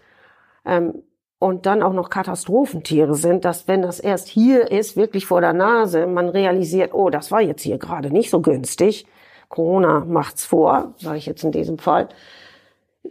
ähm, 0.64 1.02
und 1.40 1.64
dann 1.64 1.82
auch 1.82 1.94
noch 1.94 2.10
Katastrophentiere 2.10 3.14
sind, 3.14 3.46
dass 3.46 3.66
wenn 3.66 3.80
das 3.80 3.98
erst 3.98 4.28
hier 4.28 4.70
ist, 4.70 4.96
wirklich 4.96 5.24
vor 5.24 5.40
der 5.40 5.54
Nase, 5.54 6.06
man 6.06 6.28
realisiert, 6.28 6.92
oh, 6.92 7.08
das 7.08 7.32
war 7.32 7.40
jetzt 7.40 7.62
hier 7.62 7.78
gerade 7.78 8.12
nicht 8.12 8.28
so 8.28 8.42
günstig, 8.42 9.06
Corona 9.48 10.04
macht's 10.04 10.44
vor, 10.44 10.94
sage 10.98 11.16
ich 11.16 11.26
jetzt 11.26 11.42
in 11.42 11.50
diesem 11.50 11.78
Fall. 11.78 12.10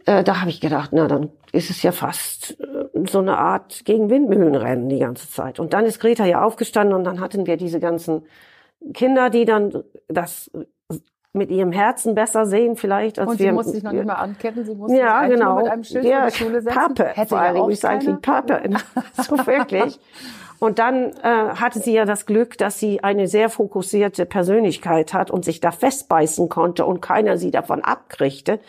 Äh, 0.06 0.24
da 0.24 0.42
habe 0.42 0.52
ich 0.52 0.62
gedacht, 0.62 0.92
na 0.94 1.08
dann 1.08 1.32
ist 1.52 1.72
es 1.72 1.82
ja 1.82 1.92
fast 1.92 2.60
äh, 2.62 2.79
so 3.08 3.20
eine 3.20 3.38
Art 3.38 3.86
gegen 3.86 4.10
Windmühlenrennen 4.10 4.90
die 4.90 5.00
ganze 5.00 5.30
Zeit. 5.30 5.60
Und 5.60 5.74
dann 5.74 5.86
ist 5.86 6.00
Greta 6.00 6.26
ja 6.26 6.44
aufgestanden 6.44 6.96
und 6.96 7.04
dann 7.04 7.20
hatten 7.20 7.46
wir 7.46 7.58
diese 7.58 7.80
ganzen 7.80 8.24
Kinder, 8.94 9.30
die 9.30 9.46
dann 9.46 9.84
das 10.08 10.52
mit 11.32 11.52
ihrem 11.52 11.72
Herzen 11.72 12.16
besser 12.16 12.46
sehen 12.46 12.76
vielleicht 12.76 13.20
als 13.20 13.30
und 13.30 13.40
wir. 13.40 13.48
sie 13.48 13.52
musste 13.52 13.72
sich 13.74 13.84
noch 13.84 13.92
nicht 13.92 14.06
mal 14.06 14.16
anketten, 14.16 14.66
sie 14.66 14.74
musste 14.74 14.98
ja, 14.98 15.22
sich 15.22 15.32
genau. 15.32 15.58
mit 15.58 15.68
einem 15.68 15.84
Schild 15.84 16.06
ja, 16.06 16.22
vor 16.22 16.30
die 16.30 16.36
Schule 16.38 16.62
setzen. 16.62 16.76
Pappe, 16.76 17.06
Hätte 17.06 17.30
vor 17.30 17.40
allem 17.40 17.62
Recycling 17.64 18.22
Pappe. 18.22 18.62
so 19.14 19.38
wirklich. 19.46 20.00
Und 20.60 20.80
dann 20.80 21.14
äh, 21.24 21.56
hatte 21.56 21.80
sie 21.80 21.94
ja 21.94 22.06
das 22.06 22.26
Glück, 22.26 22.58
dass 22.58 22.80
sie 22.80 23.02
eine 23.02 23.28
sehr 23.28 23.50
fokussierte 23.50 24.26
Persönlichkeit 24.26 25.14
hat 25.14 25.32
und 25.32 25.46
sich 25.46 25.62
da 25.62 25.72
festbeißen 25.72 26.50
konnte 26.50 26.86
und 26.86 27.02
keiner 27.02 27.38
sie 27.38 27.52
davon 27.52 27.82
abkriegte. 27.82 28.60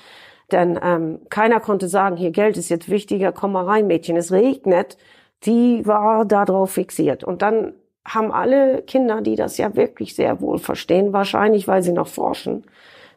Denn 0.52 0.78
ähm, 0.82 1.20
keiner 1.30 1.60
konnte 1.60 1.88
sagen, 1.88 2.16
hier 2.16 2.30
Geld 2.30 2.56
ist 2.56 2.68
jetzt 2.68 2.88
wichtiger, 2.88 3.32
komm 3.32 3.52
mal 3.52 3.64
rein, 3.64 3.86
Mädchen, 3.86 4.16
es 4.16 4.32
regnet. 4.32 4.96
Die 5.44 5.86
war 5.86 6.24
darauf 6.24 6.72
fixiert. 6.72 7.24
Und 7.24 7.42
dann 7.42 7.74
haben 8.04 8.32
alle 8.32 8.82
Kinder, 8.82 9.20
die 9.20 9.36
das 9.36 9.58
ja 9.58 9.74
wirklich 9.76 10.14
sehr 10.14 10.40
wohl 10.40 10.58
verstehen, 10.58 11.12
wahrscheinlich 11.12 11.68
weil 11.68 11.82
sie 11.82 11.92
noch 11.92 12.08
forschen, 12.08 12.64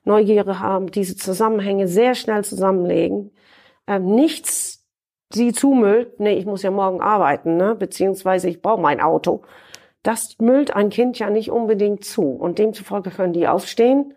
Neugierde 0.05 0.59
haben, 0.59 0.91
diese 0.91 1.15
Zusammenhänge 1.15 1.87
sehr 1.87 2.15
schnell 2.15 2.43
zusammenlegen, 2.43 3.31
äh, 3.87 3.99
nichts 3.99 4.85
sie 5.33 5.51
zumüllt, 5.51 6.19
nee, 6.19 6.33
ich 6.33 6.45
muss 6.45 6.63
ja 6.63 6.71
morgen 6.71 7.01
arbeiten, 7.01 7.57
ne? 7.57 7.75
beziehungsweise 7.75 8.49
ich 8.49 8.61
brauche 8.61 8.81
mein 8.81 9.01
Auto. 9.01 9.41
Das 10.03 10.35
müllt 10.39 10.75
ein 10.75 10.89
Kind 10.89 11.17
ja 11.17 11.29
nicht 11.29 11.49
unbedingt 11.49 12.03
zu. 12.03 12.23
Und 12.23 12.59
demzufolge 12.59 13.09
können 13.09 13.33
die 13.33 13.47
aufstehen 13.47 14.13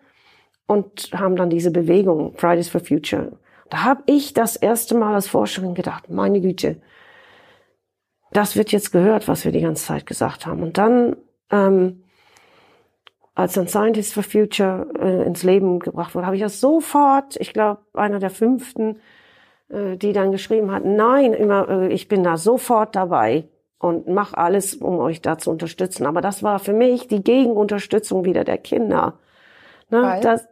und 0.67 1.09
haben 1.13 1.35
dann 1.35 1.49
diese 1.49 1.71
Bewegung, 1.71 2.33
Fridays 2.35 2.69
for 2.69 2.81
Future. 2.81 3.31
Da 3.69 3.83
habe 3.83 4.03
ich 4.05 4.33
das 4.33 4.55
erste 4.55 4.95
Mal 4.95 5.15
als 5.15 5.27
Forscherin 5.27 5.73
gedacht, 5.73 6.09
meine 6.09 6.39
Güte, 6.41 6.81
das 8.31 8.55
wird 8.55 8.71
jetzt 8.71 8.91
gehört, 8.91 9.27
was 9.27 9.45
wir 9.45 9.51
die 9.51 9.61
ganze 9.61 9.85
Zeit 9.85 10.05
gesagt 10.05 10.45
haben. 10.45 10.61
Und 10.61 10.77
dann, 10.77 11.15
ähm, 11.49 12.03
als 13.35 13.53
dann 13.53 13.67
Scientists 13.67 14.13
for 14.13 14.23
Future 14.23 14.87
äh, 14.99 15.25
ins 15.25 15.43
Leben 15.43 15.79
gebracht 15.79 16.13
wurde, 16.13 16.25
habe 16.25 16.35
ich 16.35 16.41
das 16.41 16.59
sofort, 16.59 17.37
ich 17.37 17.53
glaube, 17.53 17.81
einer 17.93 18.19
der 18.19 18.29
fünften, 18.29 18.99
äh, 19.69 19.95
die 19.95 20.11
dann 20.11 20.31
geschrieben 20.31 20.71
hat, 20.71 20.83
nein, 20.83 21.33
immer, 21.33 21.69
äh, 21.69 21.87
ich 21.93 22.07
bin 22.07 22.23
da 22.23 22.35
sofort 22.37 22.95
dabei 22.95 23.47
und 23.79 24.07
mach 24.07 24.33
alles, 24.33 24.75
um 24.75 24.99
euch 24.99 25.21
da 25.21 25.37
zu 25.37 25.51
unterstützen. 25.51 26.05
Aber 26.05 26.21
das 26.21 26.43
war 26.43 26.59
für 26.59 26.73
mich 26.73 27.07
die 27.07 27.23
Gegenunterstützung 27.23 28.25
wieder 28.25 28.43
der 28.43 28.57
Kinder. 28.57 29.19
Ne? 29.89 30.19
Das, 30.21 30.47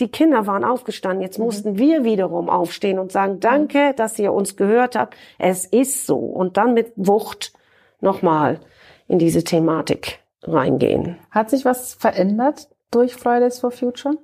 die 0.00 0.08
Kinder 0.08 0.46
waren 0.46 0.64
aufgestanden. 0.64 1.22
Jetzt 1.22 1.38
mhm. 1.38 1.44
mussten 1.44 1.78
wir 1.78 2.04
wiederum 2.04 2.48
aufstehen 2.48 2.98
und 2.98 3.12
sagen, 3.12 3.40
danke, 3.40 3.94
dass 3.94 4.18
ihr 4.18 4.32
uns 4.32 4.56
gehört 4.56 4.96
habt. 4.96 5.16
Es 5.38 5.64
ist 5.64 6.06
so. 6.06 6.16
Und 6.16 6.56
dann 6.56 6.74
mit 6.74 6.92
Wucht 6.96 7.52
nochmal 8.00 8.60
in 9.06 9.18
diese 9.18 9.44
Thematik 9.44 10.20
reingehen. 10.42 11.16
Hat 11.30 11.50
sich 11.50 11.64
was 11.64 11.94
verändert 11.94 12.68
durch 12.90 13.14
Fridays 13.14 13.58
for 13.58 13.70
Future? 13.70 14.16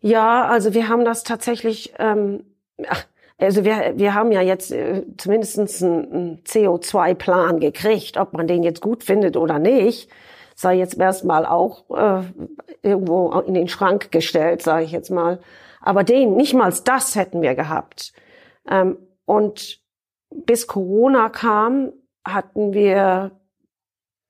Ja, 0.00 0.46
also 0.46 0.74
wir 0.74 0.88
haben 0.88 1.04
das 1.04 1.22
tatsächlich, 1.22 1.94
ähm, 1.98 2.44
also 3.38 3.64
wir, 3.64 3.94
wir 3.96 4.14
haben 4.14 4.32
ja 4.32 4.42
jetzt 4.42 4.72
äh, 4.72 5.04
zumindest 5.16 5.84
einen, 5.84 6.12
einen 6.12 6.44
CO2-Plan 6.44 7.60
gekriegt, 7.60 8.16
ob 8.16 8.32
man 8.32 8.46
den 8.46 8.62
jetzt 8.62 8.80
gut 8.80 9.04
findet 9.04 9.36
oder 9.36 9.58
nicht 9.58 10.08
sei 10.62 10.76
jetzt 10.76 10.98
erstmal 10.98 11.44
auch 11.44 11.90
äh, 11.90 12.22
irgendwo 12.82 13.30
in 13.40 13.54
den 13.54 13.68
Schrank 13.68 14.10
gestellt, 14.10 14.62
sage 14.62 14.84
ich 14.84 14.92
jetzt 14.92 15.10
mal. 15.10 15.40
Aber 15.80 16.04
den, 16.04 16.36
nicht 16.36 16.54
mal 16.54 16.72
das 16.84 17.16
hätten 17.16 17.42
wir 17.42 17.54
gehabt. 17.54 18.12
Ähm, 18.68 18.96
und 19.26 19.80
bis 20.30 20.66
Corona 20.66 21.28
kam, 21.28 21.92
hatten 22.24 22.72
wir 22.72 23.32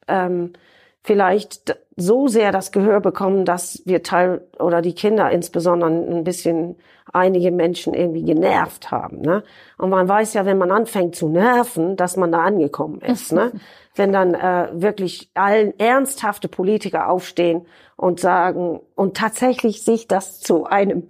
ähm, 0.09 0.55
vielleicht 1.03 1.77
so 1.97 2.29
sehr 2.29 2.53
das 2.53 2.73
Gehör 2.73 3.01
bekommen, 3.01 3.45
dass 3.45 3.83
wir 3.85 4.03
Teil 4.03 4.47
oder 4.59 4.81
die 4.81 4.95
Kinder 4.95 5.31
insbesondere 5.31 5.91
ein 5.91 6.25
bisschen 6.25 6.77
einige 7.13 7.51
Menschen 7.51 7.93
irgendwie 7.93 8.23
genervt 8.23 8.91
haben. 8.91 9.21
Ne? 9.21 9.43
Und 9.77 9.91
man 9.91 10.09
weiß 10.09 10.35
ja, 10.35 10.47
wenn 10.47 10.59
man 10.59 10.71
anfängt 10.71 11.15
zu 11.15 11.29
nerven, 11.29 11.97
dass 11.97 12.17
man 12.17 12.33
da 12.33 12.43
angekommen 12.43 13.01
ist. 13.01 13.33
ne? 13.33 13.53
Wenn 13.95 14.11
dann 14.11 14.33
äh, 14.33 14.69
wirklich 14.73 15.31
allen 15.35 15.79
ernsthafte 15.79 16.49
Politiker 16.49 17.11
aufstehen 17.11 17.67
und 17.97 18.21
sagen 18.21 18.81
und 18.95 19.19
tatsächlich 19.19 19.85
sich 19.85 20.09
das 20.09 20.41
zu 20.41 20.65
einem 20.65 21.09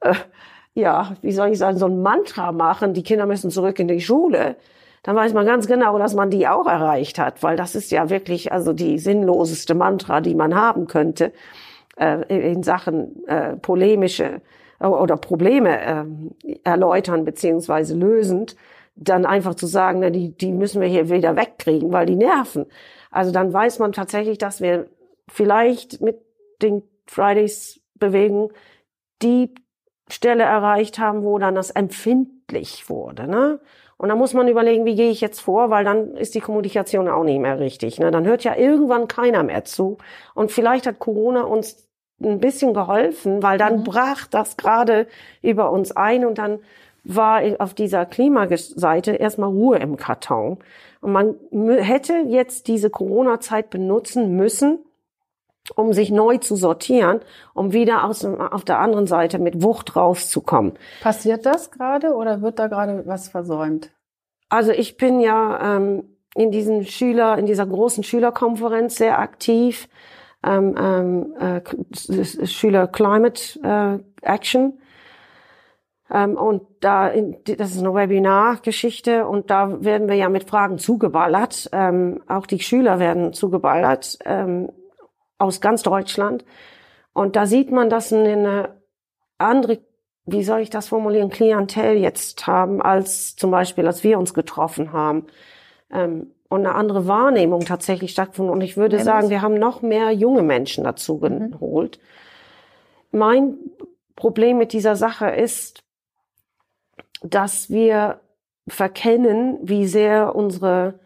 äh, 0.00 0.14
ja, 0.74 1.16
wie 1.20 1.32
soll 1.32 1.50
ich 1.50 1.58
sagen, 1.58 1.78
so 1.78 1.86
ein 1.86 2.02
Mantra 2.02 2.50
machen, 2.50 2.94
die 2.94 3.02
Kinder 3.02 3.26
müssen 3.26 3.50
zurück 3.50 3.78
in 3.78 3.88
die 3.88 4.00
Schule 4.00 4.56
dann 5.02 5.16
weiß 5.16 5.32
man 5.34 5.46
ganz 5.46 5.66
genau, 5.66 5.98
dass 5.98 6.14
man 6.14 6.30
die 6.30 6.46
auch 6.46 6.66
erreicht 6.66 7.18
hat, 7.18 7.42
weil 7.42 7.56
das 7.56 7.74
ist 7.74 7.90
ja 7.90 8.08
wirklich 8.08 8.52
also 8.52 8.72
die 8.72 8.98
sinnloseste 8.98 9.74
Mantra, 9.74 10.20
die 10.20 10.34
man 10.34 10.54
haben 10.54 10.86
könnte 10.86 11.32
äh, 11.96 12.52
in 12.52 12.62
Sachen 12.62 13.26
äh, 13.26 13.56
polemische 13.56 14.40
oder 14.78 15.16
Probleme 15.16 15.80
äh, 15.80 16.04
erläutern 16.64 17.24
beziehungsweise 17.24 17.96
lösend, 17.96 18.56
dann 18.96 19.26
einfach 19.26 19.54
zu 19.54 19.66
sagen, 19.66 20.00
na, 20.00 20.10
die, 20.10 20.36
die 20.36 20.52
müssen 20.52 20.80
wir 20.80 20.88
hier 20.88 21.08
wieder 21.08 21.36
wegkriegen, 21.36 21.92
weil 21.92 22.06
die 22.06 22.16
nerven. 22.16 22.66
Also 23.10 23.32
dann 23.32 23.52
weiß 23.52 23.78
man 23.78 23.92
tatsächlich, 23.92 24.38
dass 24.38 24.60
wir 24.60 24.86
vielleicht 25.28 26.00
mit 26.00 26.20
den 26.60 26.82
Fridays 27.06 27.80
Bewegung 27.94 28.52
die 29.22 29.54
Stelle 30.08 30.42
erreicht 30.42 30.98
haben, 30.98 31.22
wo 31.22 31.38
dann 31.38 31.54
das 31.54 31.70
empfindlich 31.70 32.88
wurde. 32.88 33.28
Ne? 33.28 33.60
Und 34.02 34.08
da 34.08 34.16
muss 34.16 34.34
man 34.34 34.48
überlegen, 34.48 34.84
wie 34.84 34.96
gehe 34.96 35.12
ich 35.12 35.20
jetzt 35.20 35.38
vor, 35.38 35.70
weil 35.70 35.84
dann 35.84 36.16
ist 36.16 36.34
die 36.34 36.40
Kommunikation 36.40 37.08
auch 37.08 37.22
nicht 37.22 37.38
mehr 37.38 37.60
richtig. 37.60 38.00
Ne? 38.00 38.10
Dann 38.10 38.26
hört 38.26 38.42
ja 38.42 38.56
irgendwann 38.56 39.06
keiner 39.06 39.44
mehr 39.44 39.64
zu. 39.64 39.96
Und 40.34 40.50
vielleicht 40.50 40.88
hat 40.88 40.98
Corona 40.98 41.42
uns 41.42 41.88
ein 42.20 42.40
bisschen 42.40 42.74
geholfen, 42.74 43.44
weil 43.44 43.58
dann 43.58 43.78
mhm. 43.78 43.84
brach 43.84 44.26
das 44.26 44.56
gerade 44.56 45.06
über 45.40 45.70
uns 45.70 45.92
ein 45.92 46.26
und 46.26 46.38
dann 46.38 46.58
war 47.04 47.42
auf 47.60 47.74
dieser 47.74 48.04
Klimaseite 48.04 49.12
erstmal 49.12 49.50
Ruhe 49.50 49.78
im 49.78 49.96
Karton. 49.96 50.58
Und 51.00 51.12
man 51.12 51.36
hätte 51.78 52.24
jetzt 52.26 52.66
diese 52.66 52.90
Corona-Zeit 52.90 53.70
benutzen 53.70 54.34
müssen, 54.34 54.80
um 55.76 55.92
sich 55.92 56.10
neu 56.10 56.38
zu 56.38 56.56
sortieren, 56.56 57.20
um 57.54 57.72
wieder 57.72 58.04
aus, 58.04 58.24
auf 58.24 58.64
der 58.64 58.78
anderen 58.78 59.06
Seite 59.06 59.38
mit 59.38 59.62
Wucht 59.62 59.96
rauszukommen. 59.96 60.72
Passiert 61.02 61.46
das 61.46 61.70
gerade 61.70 62.14
oder 62.14 62.42
wird 62.42 62.58
da 62.58 62.66
gerade 62.66 63.06
was 63.06 63.28
versäumt? 63.28 63.90
Also 64.48 64.72
ich 64.72 64.96
bin 64.96 65.20
ja 65.20 65.76
ähm, 65.76 66.16
in 66.34 66.50
diesen 66.50 66.84
Schüler, 66.84 67.38
in 67.38 67.46
dieser 67.46 67.66
großen 67.66 68.04
Schülerkonferenz 68.04 68.96
sehr 68.96 69.18
aktiv, 69.18 69.88
ähm, 70.44 70.74
ähm, 70.78 71.34
äh, 71.38 72.46
Schüler 72.46 72.88
Climate 72.88 73.60
äh, 73.62 74.26
Action. 74.26 74.78
Ähm, 76.10 76.36
und 76.36 76.62
da, 76.80 77.10
das 77.10 77.70
ist 77.70 77.78
eine 77.78 77.94
Webinar-Geschichte 77.94 79.26
und 79.26 79.50
da 79.50 79.82
werden 79.84 80.08
wir 80.08 80.16
ja 80.16 80.28
mit 80.28 80.48
Fragen 80.48 80.78
zugeballert. 80.78 81.70
Ähm, 81.72 82.22
auch 82.26 82.46
die 82.46 82.60
Schüler 82.60 82.98
werden 82.98 83.32
zugeballert. 83.32 84.18
Ähm, 84.24 84.70
aus 85.42 85.60
ganz 85.60 85.82
Deutschland. 85.82 86.44
Und 87.12 87.36
da 87.36 87.46
sieht 87.46 87.70
man, 87.70 87.90
dass 87.90 88.12
eine 88.12 88.76
andere, 89.38 89.80
wie 90.24 90.44
soll 90.44 90.60
ich 90.60 90.70
das 90.70 90.88
formulieren, 90.88 91.30
Klientel 91.30 91.96
jetzt 91.96 92.46
haben, 92.46 92.80
als 92.80 93.36
zum 93.36 93.50
Beispiel, 93.50 93.86
als 93.86 94.04
wir 94.04 94.18
uns 94.18 94.32
getroffen 94.32 94.92
haben. 94.92 95.26
Ähm, 95.90 96.30
und 96.48 96.66
eine 96.66 96.74
andere 96.74 97.08
Wahrnehmung 97.08 97.60
tatsächlich 97.60 98.12
stattgefunden. 98.12 98.52
Und 98.52 98.60
ich 98.60 98.76
würde 98.76 98.98
ja, 98.98 99.04
sagen, 99.04 99.30
wir 99.30 99.40
haben 99.40 99.54
noch 99.54 99.80
mehr 99.80 100.10
junge 100.12 100.42
Menschen 100.42 100.84
dazu 100.84 101.14
mhm. 101.22 101.52
geholt. 101.52 101.98
Mein 103.10 103.56
Problem 104.16 104.58
mit 104.58 104.72
dieser 104.72 104.94
Sache 104.94 105.30
ist, 105.30 105.82
dass 107.22 107.70
wir 107.70 108.20
verkennen, 108.68 109.58
wie 109.62 109.86
sehr 109.86 110.34
unsere 110.34 111.00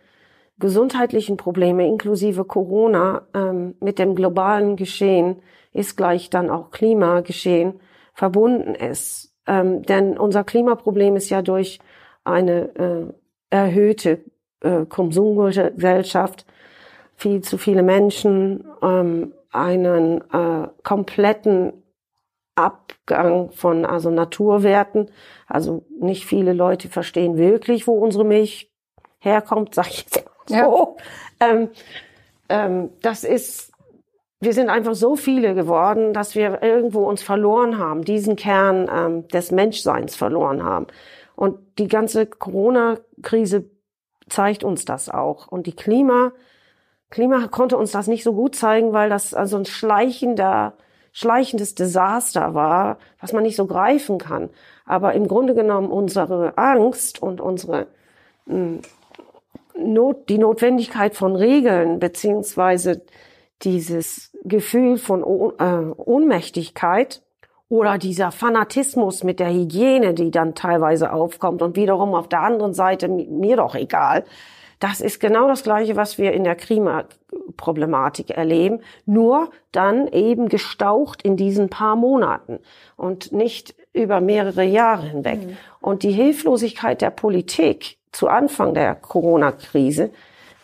gesundheitlichen 0.58 1.36
Probleme 1.36 1.86
inklusive 1.86 2.44
Corona 2.44 3.26
ähm, 3.34 3.74
mit 3.80 3.98
dem 3.98 4.14
globalen 4.14 4.76
Geschehen 4.76 5.42
ist 5.72 5.96
gleich 5.96 6.30
dann 6.30 6.50
auch 6.50 6.70
Klimageschehen 6.70 7.80
verbunden 8.14 8.74
ist. 8.74 9.34
Ähm, 9.46 9.82
denn 9.82 10.18
unser 10.18 10.44
Klimaproblem 10.44 11.16
ist 11.16 11.28
ja 11.28 11.42
durch 11.42 11.78
eine 12.24 12.74
äh, 12.74 13.12
erhöhte 13.50 14.24
äh, 14.60 14.86
Konsumgesellschaft, 14.86 16.46
viel 17.14 17.42
zu 17.42 17.58
viele 17.58 17.82
Menschen, 17.82 18.64
ähm, 18.82 19.32
einen 19.52 20.22
äh, 20.32 20.68
kompletten 20.82 21.72
Abgang 22.54 23.52
von 23.52 23.84
also 23.84 24.10
Naturwerten. 24.10 25.10
Also 25.46 25.84
nicht 26.00 26.26
viele 26.26 26.52
Leute 26.52 26.88
verstehen 26.88 27.36
wirklich, 27.36 27.86
wo 27.86 27.92
unsere 27.92 28.24
Milch 28.24 28.72
herkommt, 29.18 29.74
sag 29.74 29.88
ich 29.88 30.04
jetzt 30.04 30.25
ja. 30.54 30.64
So. 30.64 30.96
Ähm, 31.40 31.70
ähm, 32.48 32.90
das 33.02 33.24
ist, 33.24 33.72
wir 34.40 34.52
sind 34.52 34.68
einfach 34.70 34.94
so 34.94 35.16
viele 35.16 35.54
geworden, 35.54 36.12
dass 36.12 36.34
wir 36.34 36.62
irgendwo 36.62 37.04
uns 37.04 37.22
verloren 37.22 37.78
haben, 37.78 38.04
diesen 38.04 38.36
Kern 38.36 38.88
ähm, 38.92 39.28
des 39.28 39.50
Menschseins 39.50 40.16
verloren 40.16 40.62
haben. 40.62 40.86
Und 41.34 41.58
die 41.78 41.88
ganze 41.88 42.26
Corona-Krise 42.26 43.64
zeigt 44.28 44.64
uns 44.64 44.84
das 44.84 45.08
auch. 45.08 45.48
Und 45.48 45.66
die 45.66 45.76
Klima, 45.76 46.32
Klima 47.10 47.48
konnte 47.48 47.76
uns 47.76 47.92
das 47.92 48.06
nicht 48.06 48.24
so 48.24 48.32
gut 48.32 48.56
zeigen, 48.56 48.92
weil 48.92 49.10
das 49.10 49.34
also 49.34 49.56
ein 49.56 49.66
schleichender, 49.66 50.74
schleichendes 51.12 51.74
Desaster 51.74 52.54
war, 52.54 52.98
was 53.20 53.32
man 53.32 53.42
nicht 53.42 53.56
so 53.56 53.66
greifen 53.66 54.18
kann. 54.18 54.50
Aber 54.84 55.14
im 55.14 55.28
Grunde 55.28 55.54
genommen 55.54 55.90
unsere 55.90 56.56
Angst 56.56 57.22
und 57.22 57.40
unsere 57.40 57.86
hm, 58.46 58.80
Not, 59.78 60.28
die 60.28 60.38
Notwendigkeit 60.38 61.14
von 61.14 61.36
Regeln 61.36 61.98
beziehungsweise 61.98 63.02
dieses 63.62 64.32
Gefühl 64.44 64.98
von 64.98 65.22
äh, 65.22 65.92
Ohnmächtigkeit 65.96 67.22
oder 67.68 67.98
dieser 67.98 68.30
Fanatismus 68.30 69.24
mit 69.24 69.40
der 69.40 69.52
Hygiene, 69.52 70.14
die 70.14 70.30
dann 70.30 70.54
teilweise 70.54 71.12
aufkommt 71.12 71.62
und 71.62 71.76
wiederum 71.76 72.14
auf 72.14 72.28
der 72.28 72.42
anderen 72.42 72.74
Seite 72.74 73.08
mir 73.08 73.56
doch 73.56 73.74
egal, 73.74 74.24
das 74.78 75.00
ist 75.00 75.20
genau 75.20 75.48
das 75.48 75.62
Gleiche, 75.62 75.96
was 75.96 76.18
wir 76.18 76.32
in 76.32 76.44
der 76.44 76.54
Klimaproblematik 76.54 78.30
erleben, 78.30 78.80
nur 79.06 79.50
dann 79.72 80.06
eben 80.08 80.48
gestaucht 80.48 81.22
in 81.22 81.36
diesen 81.36 81.70
paar 81.70 81.96
Monaten 81.96 82.58
und 82.96 83.32
nicht 83.32 83.74
über 83.94 84.20
mehrere 84.20 84.64
Jahre 84.64 85.06
hinweg. 85.06 85.46
Mhm. 85.46 85.56
Und 85.80 86.02
die 86.02 86.12
Hilflosigkeit 86.12 87.00
der 87.00 87.10
Politik 87.10 87.96
zu 88.16 88.28
Anfang 88.28 88.72
der 88.72 88.94
Corona-Krise 88.94 90.10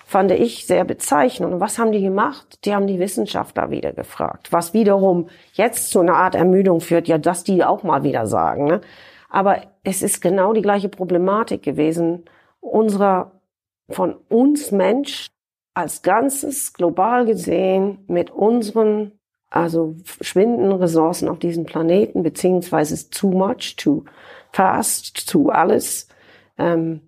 fand 0.07 0.31
ich 0.31 0.67
sehr 0.67 0.85
bezeichnend. 0.85 1.53
Und 1.53 1.61
was 1.61 1.79
haben 1.79 1.93
die 1.93 2.01
gemacht? 2.01 2.65
Die 2.65 2.75
haben 2.75 2.87
die 2.87 2.99
Wissenschaftler 2.99 3.71
wieder 3.71 3.93
gefragt, 3.93 4.53
was 4.53 4.73
wiederum 4.73 5.29
jetzt 5.53 5.91
zu 5.91 6.01
einer 6.01 6.17
Art 6.17 6.35
Ermüdung 6.35 6.81
führt, 6.81 7.09
ja, 7.09 7.19
dass 7.19 7.45
die 7.45 7.62
auch 7.62 7.83
mal 7.83 8.05
wieder 8.05 8.27
sagen. 8.27 8.65
Ne? 8.65 8.81
Aber 9.29 9.61
es 9.85 10.01
ist 10.03 10.23
genau 10.23 10.55
die 10.55 10.62
gleiche 10.62 10.88
Problematik 10.88 11.62
gewesen 11.62 12.25
unserer, 12.61 13.33
von 13.91 14.15
uns 14.31 14.73
Mensch 14.73 15.29
als 15.75 16.01
Ganzes 16.01 16.73
global 16.73 17.27
gesehen 17.27 17.99
mit 18.07 18.31
unseren 18.31 19.12
also 19.51 19.97
schwindenden 20.23 20.73
Ressourcen 20.73 21.29
auf 21.29 21.38
diesem 21.38 21.65
Planeten, 21.65 22.23
beziehungsweise 22.23 23.11
too 23.11 23.31
much, 23.31 23.77
too 23.77 24.05
fast, 24.53 25.29
too 25.29 25.51
alles, 25.51 26.09
ähm, 26.57 27.03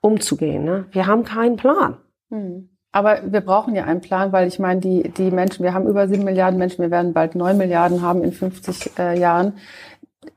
umzugehen. 0.00 0.64
Ne? 0.64 0.86
Wir 0.90 1.06
haben 1.06 1.24
keinen 1.24 1.56
Plan. 1.56 1.96
Hm. 2.30 2.70
Aber 2.90 3.20
wir 3.30 3.42
brauchen 3.42 3.74
ja 3.74 3.84
einen 3.84 4.00
Plan, 4.00 4.32
weil 4.32 4.48
ich 4.48 4.58
meine, 4.58 4.80
die, 4.80 5.10
die 5.10 5.30
Menschen, 5.30 5.62
wir 5.62 5.74
haben 5.74 5.86
über 5.86 6.08
sieben 6.08 6.24
Milliarden 6.24 6.58
Menschen, 6.58 6.82
wir 6.82 6.90
werden 6.90 7.12
bald 7.12 7.34
neun 7.34 7.58
Milliarden 7.58 8.02
haben 8.02 8.24
in 8.24 8.32
50 8.32 8.98
äh, 8.98 9.18
Jahren. 9.18 9.58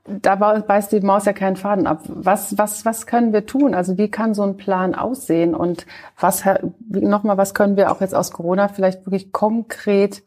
Da 0.06 0.36
beißt 0.36 0.92
die 0.92 1.00
Maus 1.00 1.24
ja 1.24 1.32
keinen 1.32 1.56
Faden 1.56 1.86
ab. 1.86 2.02
Was, 2.06 2.56
was, 2.58 2.84
was 2.84 3.06
können 3.06 3.32
wir 3.32 3.46
tun? 3.46 3.74
Also 3.74 3.98
wie 3.98 4.10
kann 4.10 4.34
so 4.34 4.42
ein 4.42 4.56
Plan 4.56 4.94
aussehen? 4.94 5.54
Und 5.54 5.86
was, 6.18 6.44
nochmal, 6.88 7.36
was 7.36 7.54
können 7.54 7.76
wir 7.76 7.90
auch 7.90 8.00
jetzt 8.00 8.14
aus 8.14 8.32
Corona 8.32 8.68
vielleicht 8.68 9.06
wirklich 9.06 9.32
konkret 9.32 10.22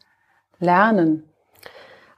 lernen? 0.58 1.24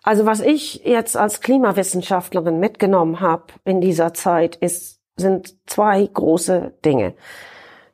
Also 0.03 0.25
was 0.25 0.41
ich 0.41 0.85
jetzt 0.85 1.17
als 1.17 1.41
Klimawissenschaftlerin 1.41 2.59
mitgenommen 2.59 3.21
habe 3.21 3.45
in 3.65 3.81
dieser 3.81 4.15
Zeit, 4.15 4.57
ist, 4.57 4.98
sind 5.19 5.57
zwei 5.67 6.07
große 6.07 6.73
Dinge. 6.85 7.15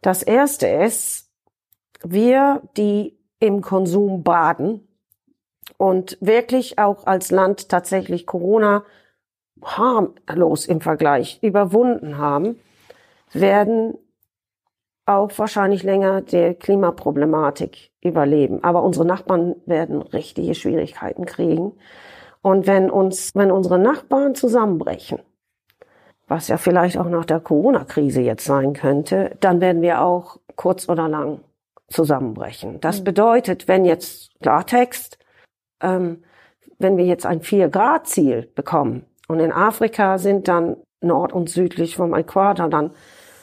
Das 0.01 0.23
erste 0.23 0.69
ist, 0.69 1.31
wir, 2.03 2.63
die 2.77 3.19
im 3.41 3.63
Konsum 3.63 4.23
baden 4.23 4.87
und 5.77 6.19
wirklich 6.21 6.79
auch 6.79 7.07
als 7.07 7.31
Land 7.31 7.69
tatsächlich 7.69 8.27
Corona 8.27 8.85
harmlos 9.63 10.67
im 10.67 10.81
Vergleich 10.81 11.39
überwunden 11.43 12.19
haben, 12.19 12.61
werden 13.33 13.97
auch 15.07 15.31
wahrscheinlich 15.37 15.83
länger 15.83 16.23
der 16.23 16.55
Klimaproblematik 16.55 17.91
überleben. 18.01 18.63
Aber 18.65 18.83
unsere 18.83 19.05
Nachbarn 19.05 19.57
werden 19.67 20.03
richtige 20.03 20.55
Schwierigkeiten 20.55 21.27
kriegen. 21.27 21.73
Und 22.43 22.67
wenn 22.67 22.91
uns, 22.91 23.35
wenn 23.35 23.51
unsere 23.51 23.79
Nachbarn 23.79 24.35
zusammenbrechen, 24.35 25.21
was 26.27 26.49
ja 26.49 26.57
vielleicht 26.57 26.99
auch 26.99 27.09
nach 27.09 27.25
der 27.25 27.41
Corona-Krise 27.41 28.23
jetzt 28.23 28.45
sein 28.45 28.73
könnte, 28.73 29.37
dann 29.41 29.61
werden 29.61 29.83
wir 29.83 30.01
auch 30.01 30.39
kurz 30.57 30.89
oder 30.89 31.09
lang 31.09 31.41
zusammenbrechen. 31.89 32.81
Das 32.81 33.01
mhm. 33.01 33.05
bedeutet, 33.05 33.69
wenn 33.69 33.85
jetzt 33.85 34.31
Klartext, 34.41 35.19
ähm, 35.81 36.25
wenn 36.79 36.97
wir 36.97 37.05
jetzt 37.05 37.27
ein 37.27 37.41
4-Grad-Ziel 37.41 38.51
bekommen 38.55 39.05
und 39.29 39.41
in 39.41 39.53
Afrika 39.53 40.19
sind 40.19 40.49
dann 40.49 40.77
nord- 41.01 41.33
und 41.33 41.49
südlich 41.51 41.97
vom 41.97 42.15
Äquator 42.15 42.69
dann 42.69 42.91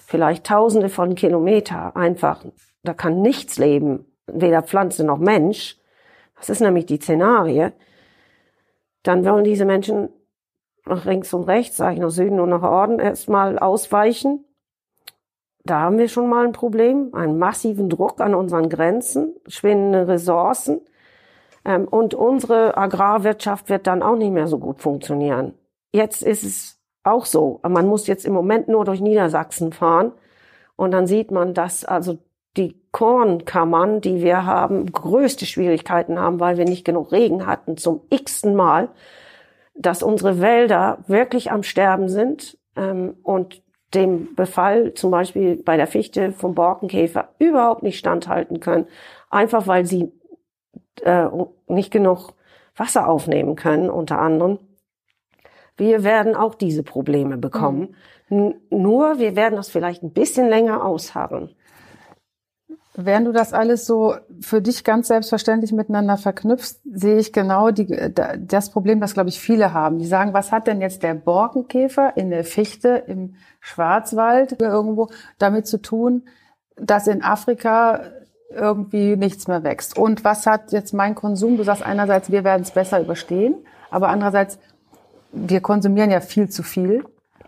vielleicht 0.07 0.45
Tausende 0.45 0.89
von 0.89 1.15
Kilometer 1.15 1.95
einfach, 1.95 2.43
da 2.83 2.93
kann 2.93 3.21
nichts 3.21 3.57
leben, 3.57 4.05
weder 4.27 4.63
Pflanze 4.63 5.05
noch 5.05 5.19
Mensch. 5.19 5.77
Das 6.37 6.49
ist 6.49 6.59
nämlich 6.59 6.87
die 6.87 6.97
Szenarie. 6.97 7.69
Dann 9.03 9.23
wollen 9.25 9.43
diese 9.43 9.65
Menschen 9.65 10.09
nach 10.85 11.05
links 11.05 11.33
und 11.33 11.43
rechts, 11.43 11.77
sage 11.77 11.95
ich 11.95 11.99
nach 11.99 12.09
Süden 12.09 12.39
und 12.39 12.49
nach 12.49 12.61
Norden, 12.61 12.99
erstmal 12.99 13.59
ausweichen. 13.59 14.45
Da 15.63 15.81
haben 15.81 15.99
wir 15.99 16.07
schon 16.07 16.29
mal 16.29 16.45
ein 16.45 16.53
Problem, 16.53 17.13
einen 17.13 17.37
massiven 17.37 17.89
Druck 17.89 18.19
an 18.19 18.33
unseren 18.33 18.69
Grenzen, 18.69 19.35
schwindende 19.47 20.07
Ressourcen. 20.07 20.81
Ähm, 21.63 21.87
und 21.87 22.13
unsere 22.13 22.77
Agrarwirtschaft 22.77 23.69
wird 23.69 23.85
dann 23.85 24.01
auch 24.01 24.15
nicht 24.15 24.31
mehr 24.31 24.47
so 24.47 24.57
gut 24.57 24.81
funktionieren. 24.81 25.53
Jetzt 25.93 26.23
ist 26.23 26.43
es 26.43 26.79
auch 27.03 27.25
so. 27.25 27.59
Man 27.67 27.87
muss 27.87 28.07
jetzt 28.07 28.25
im 28.25 28.33
Moment 28.33 28.67
nur 28.67 28.85
durch 28.85 29.01
Niedersachsen 29.01 29.71
fahren 29.71 30.13
und 30.75 30.91
dann 30.91 31.07
sieht 31.07 31.31
man, 31.31 31.53
dass 31.53 31.85
also 31.85 32.17
die 32.57 32.81
Kornkammern, 32.91 34.01
die 34.01 34.21
wir 34.21 34.45
haben, 34.45 34.91
größte 34.91 35.45
Schwierigkeiten 35.45 36.19
haben, 36.19 36.39
weil 36.39 36.57
wir 36.57 36.65
nicht 36.65 36.83
genug 36.83 37.11
Regen 37.11 37.45
hatten 37.45 37.77
zum 37.77 38.01
x-ten 38.09 38.55
Mal, 38.55 38.89
dass 39.73 40.03
unsere 40.03 40.41
Wälder 40.41 40.99
wirklich 41.07 41.51
am 41.51 41.63
Sterben 41.63 42.09
sind 42.09 42.57
ähm, 42.75 43.15
und 43.23 43.63
dem 43.93 44.35
Befall 44.35 44.93
zum 44.93 45.11
Beispiel 45.11 45.57
bei 45.57 45.77
der 45.77 45.87
Fichte 45.87 46.31
vom 46.31 46.55
Borkenkäfer 46.55 47.29
überhaupt 47.39 47.83
nicht 47.83 47.97
standhalten 47.97 48.59
können, 48.59 48.87
einfach 49.29 49.67
weil 49.67 49.85
sie 49.85 50.11
äh, 51.01 51.27
nicht 51.67 51.91
genug 51.91 52.33
Wasser 52.75 53.07
aufnehmen 53.07 53.55
können, 53.55 53.89
unter 53.89 54.19
anderem. 54.19 54.59
Wir 55.77 56.03
werden 56.03 56.35
auch 56.35 56.55
diese 56.55 56.83
Probleme 56.83 57.37
bekommen. 57.37 57.95
Mhm. 58.29 58.55
Nur 58.69 59.19
wir 59.19 59.35
werden 59.35 59.55
das 59.55 59.69
vielleicht 59.69 60.03
ein 60.03 60.13
bisschen 60.13 60.47
länger 60.47 60.85
ausharren. 60.85 61.53
Während 62.93 63.25
du 63.25 63.31
das 63.31 63.53
alles 63.53 63.85
so 63.85 64.15
für 64.41 64.61
dich 64.61 64.83
ganz 64.83 65.07
selbstverständlich 65.07 65.71
miteinander 65.71 66.17
verknüpfst, 66.17 66.81
sehe 66.91 67.19
ich 67.19 67.31
genau 67.31 67.71
die, 67.71 67.87
das 68.37 68.69
Problem, 68.69 68.99
das, 68.99 69.13
glaube 69.13 69.29
ich, 69.29 69.39
viele 69.39 69.73
haben. 69.73 69.97
Die 69.97 70.05
sagen, 70.05 70.33
was 70.33 70.51
hat 70.51 70.67
denn 70.67 70.81
jetzt 70.81 71.01
der 71.01 71.13
Borkenkäfer 71.13 72.17
in 72.17 72.31
der 72.31 72.43
Fichte 72.43 73.03
im 73.07 73.35
Schwarzwald 73.61 74.61
irgendwo 74.61 75.07
damit 75.37 75.67
zu 75.67 75.81
tun, 75.81 76.23
dass 76.75 77.07
in 77.07 77.23
Afrika 77.23 78.01
irgendwie 78.49 79.15
nichts 79.15 79.47
mehr 79.47 79.63
wächst? 79.63 79.97
Und 79.97 80.25
was 80.25 80.45
hat 80.45 80.73
jetzt 80.73 80.93
mein 80.93 81.15
Konsum? 81.15 81.55
Du 81.55 81.63
sagst 81.63 81.83
einerseits, 81.83 82.29
wir 82.29 82.43
werden 82.43 82.63
es 82.63 82.71
besser 82.71 82.99
überstehen, 82.99 83.55
aber 83.89 84.09
andererseits, 84.09 84.59
wir 85.31 85.61
konsumieren 85.61 86.11
ja 86.11 86.19
viel 86.19 86.49
zu 86.49 86.61
viel. 86.61 87.05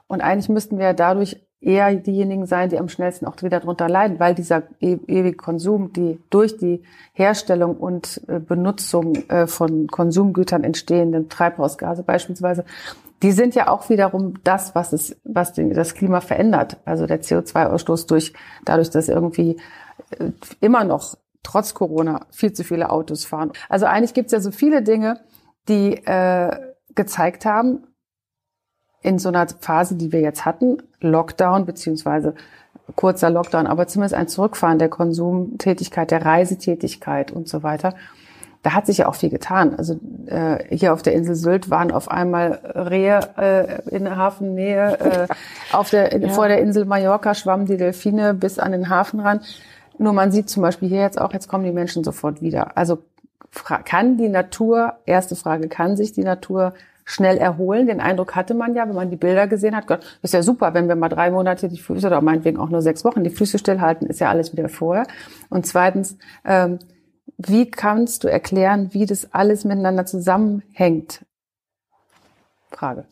Und 0.07 0.21
eigentlich 0.21 0.47
müssten 0.47 0.79
wir 0.79 0.93
dadurch 0.93 1.45
eher 1.63 1.95
diejenigen 1.95 2.45
sein, 2.45 2.69
die 2.69 2.77
am 2.77 2.89
schnellsten 2.89 3.25
auch 3.25 3.35
wieder 3.41 3.59
darunter 3.59 3.87
leiden, 3.87 4.19
weil 4.19 4.35
dieser 4.35 4.63
e 4.79 4.97
ewige 5.07 5.37
Konsum, 5.37 5.93
die 5.93 6.19
durch 6.29 6.57
die 6.57 6.83
Herstellung 7.13 7.77
und 7.77 8.21
äh, 8.27 8.39
Benutzung 8.39 9.15
äh, 9.29 9.47
von 9.47 9.87
Konsumgütern 9.87 10.63
entstehenden 10.63 11.29
Treibhausgase 11.29 12.03
beispielsweise, 12.03 12.65
die 13.21 13.31
sind 13.31 13.55
ja 13.55 13.69
auch 13.69 13.89
wiederum 13.89 14.43
das, 14.43 14.75
was 14.75 14.91
es, 14.91 15.15
was 15.23 15.53
das 15.53 15.95
Klima 15.95 16.19
verändert. 16.19 16.77
Also 16.83 17.07
der 17.07 17.21
CO2-Ausstoß 17.21 18.07
durch, 18.07 18.33
dadurch, 18.65 18.89
dass 18.89 19.07
irgendwie 19.07 19.57
äh, 20.19 20.31
immer 20.59 20.83
noch 20.83 21.15
trotz 21.41 21.73
Corona 21.73 22.25
viel 22.31 22.53
zu 22.53 22.63
viele 22.63 22.89
Autos 22.89 23.25
fahren. 23.25 23.51
Also 23.69 23.85
eigentlich 23.85 24.13
gibt 24.13 24.27
es 24.27 24.31
ja 24.33 24.39
so 24.39 24.51
viele 24.51 24.81
Dinge, 24.81 25.21
die 25.69 25.93
äh, 26.05 26.57
gezeigt 26.95 27.45
haben, 27.45 27.87
in 29.03 29.19
so 29.19 29.29
einer 29.29 29.47
Phase, 29.59 29.95
die 29.95 30.11
wir 30.11 30.21
jetzt 30.21 30.45
hatten, 30.45 30.77
Lockdown 31.03 31.65
beziehungsweise 31.65 32.33
kurzer 32.95 33.29
Lockdown, 33.29 33.67
aber 33.67 33.87
zumindest 33.87 34.15
ein 34.15 34.27
Zurückfahren 34.27 34.79
der 34.79 34.89
Konsumtätigkeit, 34.89 36.11
der 36.11 36.25
Reisetätigkeit 36.25 37.31
und 37.31 37.47
so 37.47 37.63
weiter. 37.63 37.95
Da 38.61 38.73
hat 38.73 38.85
sich 38.85 38.99
ja 38.99 39.07
auch 39.09 39.15
viel 39.15 39.29
getan. 39.29 39.75
Also 39.77 39.99
äh, 40.25 40.75
hier 40.75 40.93
auf 40.93 41.01
der 41.01 41.13
Insel 41.13 41.35
Sylt 41.35 41.69
waren 41.69 41.91
auf 41.91 42.09
einmal 42.09 42.61
Rehe 42.73 43.19
äh, 43.37 43.89
in 43.93 44.15
Hafennähe. 44.15 44.99
Äh, 44.99 45.27
auf 45.75 45.89
der, 45.89 46.17
ja. 46.17 46.29
Vor 46.29 46.47
der 46.47 46.61
Insel 46.61 46.85
Mallorca 46.85 47.35
schwammen 47.35 47.65
die 47.65 47.75
Delfine 47.75 48.33
bis 48.33 48.59
an 48.59 48.71
den 48.71 48.89
Hafen 48.89 49.19
ran. 49.19 49.41
Nur 49.97 50.13
man 50.13 50.31
sieht 50.31 50.49
zum 50.49 50.63
Beispiel 50.63 50.87
hier 50.87 51.01
jetzt 51.01 51.19
auch, 51.19 51.33
jetzt 51.33 51.49
kommen 51.49 51.65
die 51.65 51.71
Menschen 51.71 52.05
sofort 52.05 52.41
wieder. 52.41 52.77
Also 52.77 52.99
kann 53.85 54.17
die 54.17 54.29
Natur, 54.29 54.93
erste 55.05 55.35
Frage, 55.35 55.67
kann 55.67 55.97
sich 55.97 56.13
die 56.13 56.23
Natur 56.23 56.73
schnell 57.05 57.37
erholen. 57.37 57.87
Den 57.87 57.99
Eindruck 57.99 58.35
hatte 58.35 58.53
man 58.53 58.75
ja, 58.75 58.87
wenn 58.87 58.95
man 58.95 59.09
die 59.09 59.17
Bilder 59.17 59.47
gesehen 59.47 59.75
hat, 59.75 59.87
Gott, 59.87 60.19
ist 60.21 60.33
ja 60.33 60.43
super, 60.43 60.73
wenn 60.73 60.87
wir 60.87 60.95
mal 60.95 61.09
drei 61.09 61.31
Monate 61.31 61.69
die 61.69 61.79
Füße 61.79 62.07
oder 62.07 62.21
meinetwegen 62.21 62.59
auch 62.59 62.69
nur 62.69 62.81
sechs 62.81 63.03
Wochen 63.03 63.23
die 63.23 63.29
Füße 63.29 63.59
stillhalten, 63.59 64.07
ist 64.07 64.19
ja 64.19 64.29
alles 64.29 64.53
wieder 64.53 64.69
vorher. 64.69 65.05
Und 65.49 65.65
zweitens, 65.65 66.17
ähm, 66.45 66.79
wie 67.37 67.69
kannst 67.69 68.23
du 68.23 68.27
erklären, 68.27 68.93
wie 68.93 69.05
das 69.05 69.33
alles 69.33 69.65
miteinander 69.65 70.05
zusammenhängt? 70.05 71.25
Frage. 72.71 73.05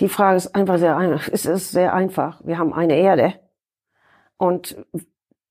Die 0.00 0.08
Frage 0.08 0.36
ist 0.36 0.54
einfach 0.54 0.78
sehr 0.78 0.96
einfach. 0.96 1.28
Es 1.32 1.44
ist 1.44 1.70
sehr 1.70 1.92
einfach. 1.92 2.40
Wir 2.44 2.58
haben 2.58 2.72
eine 2.72 2.96
Erde 2.96 3.34
und 4.36 4.76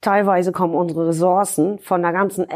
Teilweise 0.02 0.52
kommen 0.52 0.76
unsere 0.76 1.08
Ressourcen 1.08 1.80
von 1.80 2.04
der 2.04 2.12
ganzen 2.12 2.48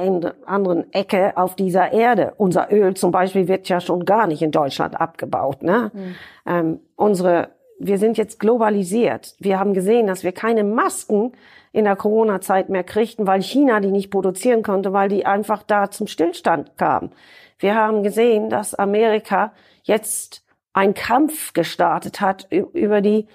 anderen 0.45 0.93
Ecke 0.93 1.35
auf 1.37 1.55
dieser 1.55 1.91
Erde. 1.91 2.33
Unser 2.37 2.71
Öl 2.71 2.93
zum 2.93 3.11
Beispiel 3.11 3.47
wird 3.47 3.67
ja 3.67 3.81
schon 3.81 4.05
gar 4.05 4.27
nicht 4.27 4.43
in 4.43 4.51
Deutschland 4.51 4.99
abgebaut. 4.99 5.63
Ne? 5.63 5.91
Mhm. 5.93 6.15
Ähm, 6.45 6.79
unsere, 6.95 7.49
wir 7.79 7.97
sind 7.97 8.17
jetzt 8.19 8.39
globalisiert. 8.39 9.35
Wir 9.39 9.59
haben 9.59 9.73
gesehen, 9.73 10.05
dass 10.05 10.23
wir 10.23 10.33
keine 10.33 10.63
Masken 10.63 11.31
in 11.71 11.85
der 11.85 11.95
Corona-Zeit 11.95 12.69
mehr 12.69 12.83
kriegten, 12.83 13.25
weil 13.25 13.41
China 13.41 13.79
die 13.79 13.91
nicht 13.91 14.11
produzieren 14.11 14.61
konnte, 14.61 14.93
weil 14.93 15.09
die 15.09 15.25
einfach 15.25 15.63
da 15.63 15.89
zum 15.89 16.05
Stillstand 16.05 16.77
kamen. 16.77 17.11
Wir 17.57 17.75
haben 17.75 18.03
gesehen, 18.03 18.49
dass 18.49 18.75
Amerika 18.75 19.53
jetzt 19.83 20.43
einen 20.73 20.93
Kampf 20.93 21.53
gestartet 21.53 22.21
hat 22.21 22.47
über 22.51 23.01
die 23.01 23.27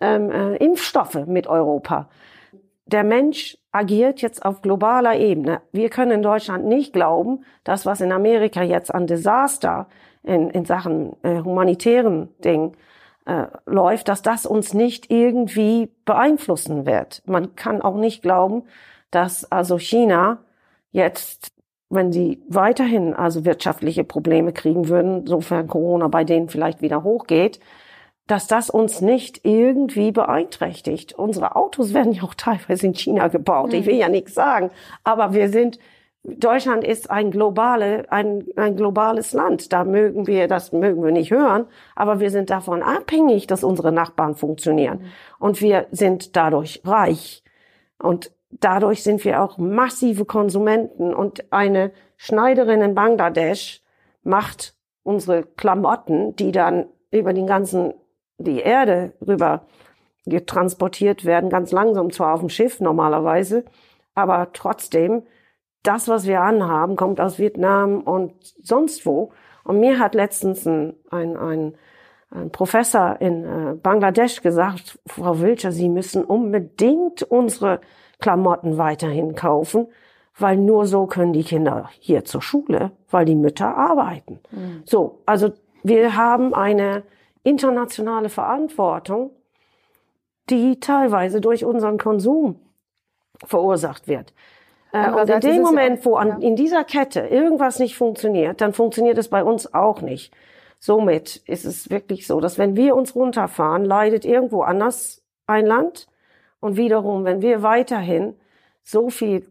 ähm, 0.00 0.30
äh, 0.30 0.56
Impfstoffe 0.56 1.26
mit 1.26 1.46
Europa. 1.46 2.08
Der 2.86 3.02
Mensch 3.02 3.58
agiert 3.72 4.22
jetzt 4.22 4.44
auf 4.44 4.62
globaler 4.62 5.18
Ebene. 5.18 5.60
Wir 5.72 5.90
können 5.90 6.12
in 6.12 6.22
Deutschland 6.22 6.66
nicht 6.66 6.92
glauben, 6.92 7.44
dass 7.64 7.84
was 7.84 8.00
in 8.00 8.12
Amerika 8.12 8.62
jetzt 8.62 8.94
an 8.94 9.08
Desaster 9.08 9.88
in, 10.22 10.50
in 10.50 10.64
Sachen 10.64 11.16
äh, 11.24 11.40
humanitären 11.42 12.28
Dingen 12.44 12.76
äh, 13.26 13.46
läuft, 13.66 14.06
dass 14.06 14.22
das 14.22 14.46
uns 14.46 14.72
nicht 14.72 15.10
irgendwie 15.10 15.90
beeinflussen 16.04 16.86
wird. 16.86 17.22
Man 17.26 17.56
kann 17.56 17.82
auch 17.82 17.96
nicht 17.96 18.22
glauben, 18.22 18.62
dass 19.10 19.50
also 19.50 19.78
China 19.78 20.38
jetzt, 20.92 21.52
wenn 21.90 22.12
sie 22.12 22.40
weiterhin 22.48 23.14
also 23.14 23.44
wirtschaftliche 23.44 24.04
Probleme 24.04 24.52
kriegen 24.52 24.88
würden, 24.88 25.26
sofern 25.26 25.66
Corona 25.66 26.06
bei 26.06 26.22
denen 26.22 26.48
vielleicht 26.48 26.82
wieder 26.82 27.02
hochgeht, 27.02 27.58
dass 28.26 28.46
das 28.46 28.70
uns 28.70 29.00
nicht 29.00 29.44
irgendwie 29.44 30.12
beeinträchtigt. 30.12 31.12
Unsere 31.14 31.56
Autos 31.56 31.94
werden 31.94 32.12
ja 32.12 32.22
auch 32.22 32.34
teilweise 32.34 32.86
in 32.86 32.94
China 32.94 33.28
gebaut. 33.28 33.72
Ich 33.72 33.86
will 33.86 33.96
ja 33.96 34.08
nichts 34.08 34.34
sagen, 34.34 34.70
aber 35.04 35.32
wir 35.32 35.48
sind 35.48 35.78
Deutschland 36.28 36.82
ist 36.82 37.08
ein 37.08 37.30
globale, 37.30 38.10
ein, 38.10 38.46
ein 38.56 38.74
globales 38.74 39.32
Land. 39.32 39.72
Da 39.72 39.84
mögen 39.84 40.26
wir, 40.26 40.48
das 40.48 40.72
mögen 40.72 41.04
wir 41.04 41.12
nicht 41.12 41.30
hören, 41.30 41.66
aber 41.94 42.18
wir 42.18 42.30
sind 42.30 42.50
davon 42.50 42.82
abhängig, 42.82 43.46
dass 43.46 43.62
unsere 43.62 43.92
Nachbarn 43.92 44.34
funktionieren. 44.34 44.98
Mhm. 44.98 45.06
Und 45.38 45.60
wir 45.60 45.86
sind 45.92 46.34
dadurch 46.34 46.82
reich. 46.84 47.44
Und 47.98 48.32
dadurch 48.50 49.04
sind 49.04 49.24
wir 49.24 49.40
auch 49.40 49.56
massive 49.58 50.24
Konsumenten. 50.24 51.14
Und 51.14 51.52
eine 51.52 51.92
Schneiderin 52.16 52.80
in 52.80 52.96
Bangladesch 52.96 53.82
macht 54.24 54.74
unsere 55.04 55.44
Klamotten, 55.44 56.34
die 56.34 56.50
dann 56.50 56.86
über 57.12 57.32
den 57.32 57.46
ganzen, 57.46 57.94
die 58.38 58.60
Erde 58.60 59.12
rüber 59.26 59.62
getransportiert 60.26 61.24
werden, 61.24 61.50
ganz 61.50 61.72
langsam 61.72 62.10
zwar 62.10 62.34
auf 62.34 62.40
dem 62.40 62.48
Schiff 62.48 62.80
normalerweise, 62.80 63.64
aber 64.14 64.48
trotzdem 64.52 65.22
das, 65.82 66.08
was 66.08 66.26
wir 66.26 66.40
anhaben, 66.40 66.96
kommt 66.96 67.20
aus 67.20 67.38
Vietnam 67.38 68.00
und 68.00 68.34
sonst 68.62 69.06
wo. 69.06 69.32
Und 69.62 69.78
mir 69.78 69.98
hat 69.98 70.14
letztens 70.14 70.66
ein, 70.66 70.94
ein, 71.10 71.36
ein, 71.36 71.74
ein 72.30 72.50
Professor 72.50 73.20
in 73.20 73.44
äh, 73.44 73.74
Bangladesch 73.74 74.42
gesagt, 74.42 74.98
Frau 75.06 75.40
Wilcher, 75.40 75.70
Sie 75.70 75.88
müssen 75.88 76.24
unbedingt 76.24 77.22
unsere 77.22 77.80
Klamotten 78.18 78.78
weiterhin 78.78 79.34
kaufen, 79.36 79.86
weil 80.38 80.56
nur 80.56 80.86
so 80.86 81.06
können 81.06 81.32
die 81.32 81.44
Kinder 81.44 81.88
hier 82.00 82.24
zur 82.24 82.42
Schule, 82.42 82.92
weil 83.10 83.24
die 83.24 83.36
Mütter 83.36 83.76
arbeiten. 83.76 84.40
Mhm. 84.50 84.82
So, 84.84 85.22
also 85.24 85.52
wir 85.82 86.16
haben 86.16 86.52
eine 86.52 87.04
internationale 87.46 88.28
Verantwortung, 88.28 89.30
die 90.50 90.80
teilweise 90.80 91.40
durch 91.40 91.64
unseren 91.64 91.96
Konsum 91.96 92.60
verursacht 93.44 94.08
wird. 94.08 94.34
Äh, 94.92 95.10
und 95.10 95.30
in 95.30 95.40
dem 95.40 95.62
Moment, 95.62 96.04
wo 96.04 96.16
an, 96.16 96.42
in 96.42 96.56
dieser 96.56 96.84
Kette 96.84 97.20
irgendwas 97.20 97.78
nicht 97.78 97.96
funktioniert, 97.96 98.60
dann 98.60 98.72
funktioniert 98.72 99.18
es 99.18 99.28
bei 99.28 99.44
uns 99.44 99.72
auch 99.72 100.02
nicht. 100.02 100.34
Somit 100.78 101.36
ist 101.46 101.64
es 101.64 101.88
wirklich 101.88 102.26
so, 102.26 102.40
dass 102.40 102.58
wenn 102.58 102.76
wir 102.76 102.96
uns 102.96 103.14
runterfahren, 103.14 103.84
leidet 103.84 104.24
irgendwo 104.24 104.62
anders 104.62 105.22
ein 105.46 105.66
Land. 105.66 106.08
Und 106.60 106.76
wiederum, 106.76 107.24
wenn 107.24 107.42
wir 107.42 107.62
weiterhin 107.62 108.34
so 108.82 109.08
viel 109.08 109.46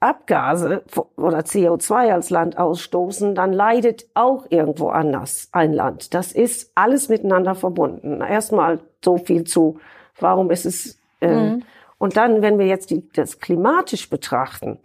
Abgase 0.00 0.82
oder 1.16 1.38
CO2 1.38 2.12
als 2.12 2.30
Land 2.30 2.58
ausstoßen, 2.58 3.34
dann 3.34 3.52
leidet 3.52 4.06
auch 4.14 4.46
irgendwo 4.50 4.88
anders 4.88 5.48
ein 5.52 5.72
Land. 5.72 6.14
Das 6.14 6.32
ist 6.32 6.72
alles 6.74 7.08
miteinander 7.08 7.54
verbunden. 7.54 8.20
Erstmal 8.20 8.80
so 9.04 9.16
viel 9.16 9.44
zu, 9.44 9.80
warum 10.18 10.50
ist 10.50 10.66
es 10.66 10.98
äh, 11.20 11.34
mhm. 11.34 11.62
Und 11.98 12.16
dann, 12.16 12.42
wenn 12.42 12.58
wir 12.58 12.66
jetzt 12.66 12.90
die, 12.90 13.08
das 13.10 13.40
klimatisch 13.40 14.10
betrachten, 14.10 14.78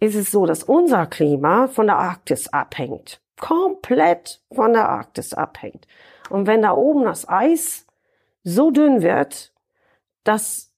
ist 0.00 0.14
es 0.14 0.30
so, 0.30 0.46
dass 0.46 0.62
unser 0.62 1.06
Klima 1.06 1.68
von 1.68 1.86
der 1.86 1.98
Arktis 1.98 2.48
abhängt. 2.48 3.20
Komplett 3.38 4.40
von 4.52 4.72
der 4.72 4.88
Arktis 4.88 5.34
abhängt. 5.34 5.86
Und 6.30 6.46
wenn 6.46 6.62
da 6.62 6.72
oben 6.72 7.04
das 7.04 7.28
Eis 7.28 7.86
so 8.44 8.70
dünn 8.70 9.02
wird, 9.02 9.52
dass 10.24 10.72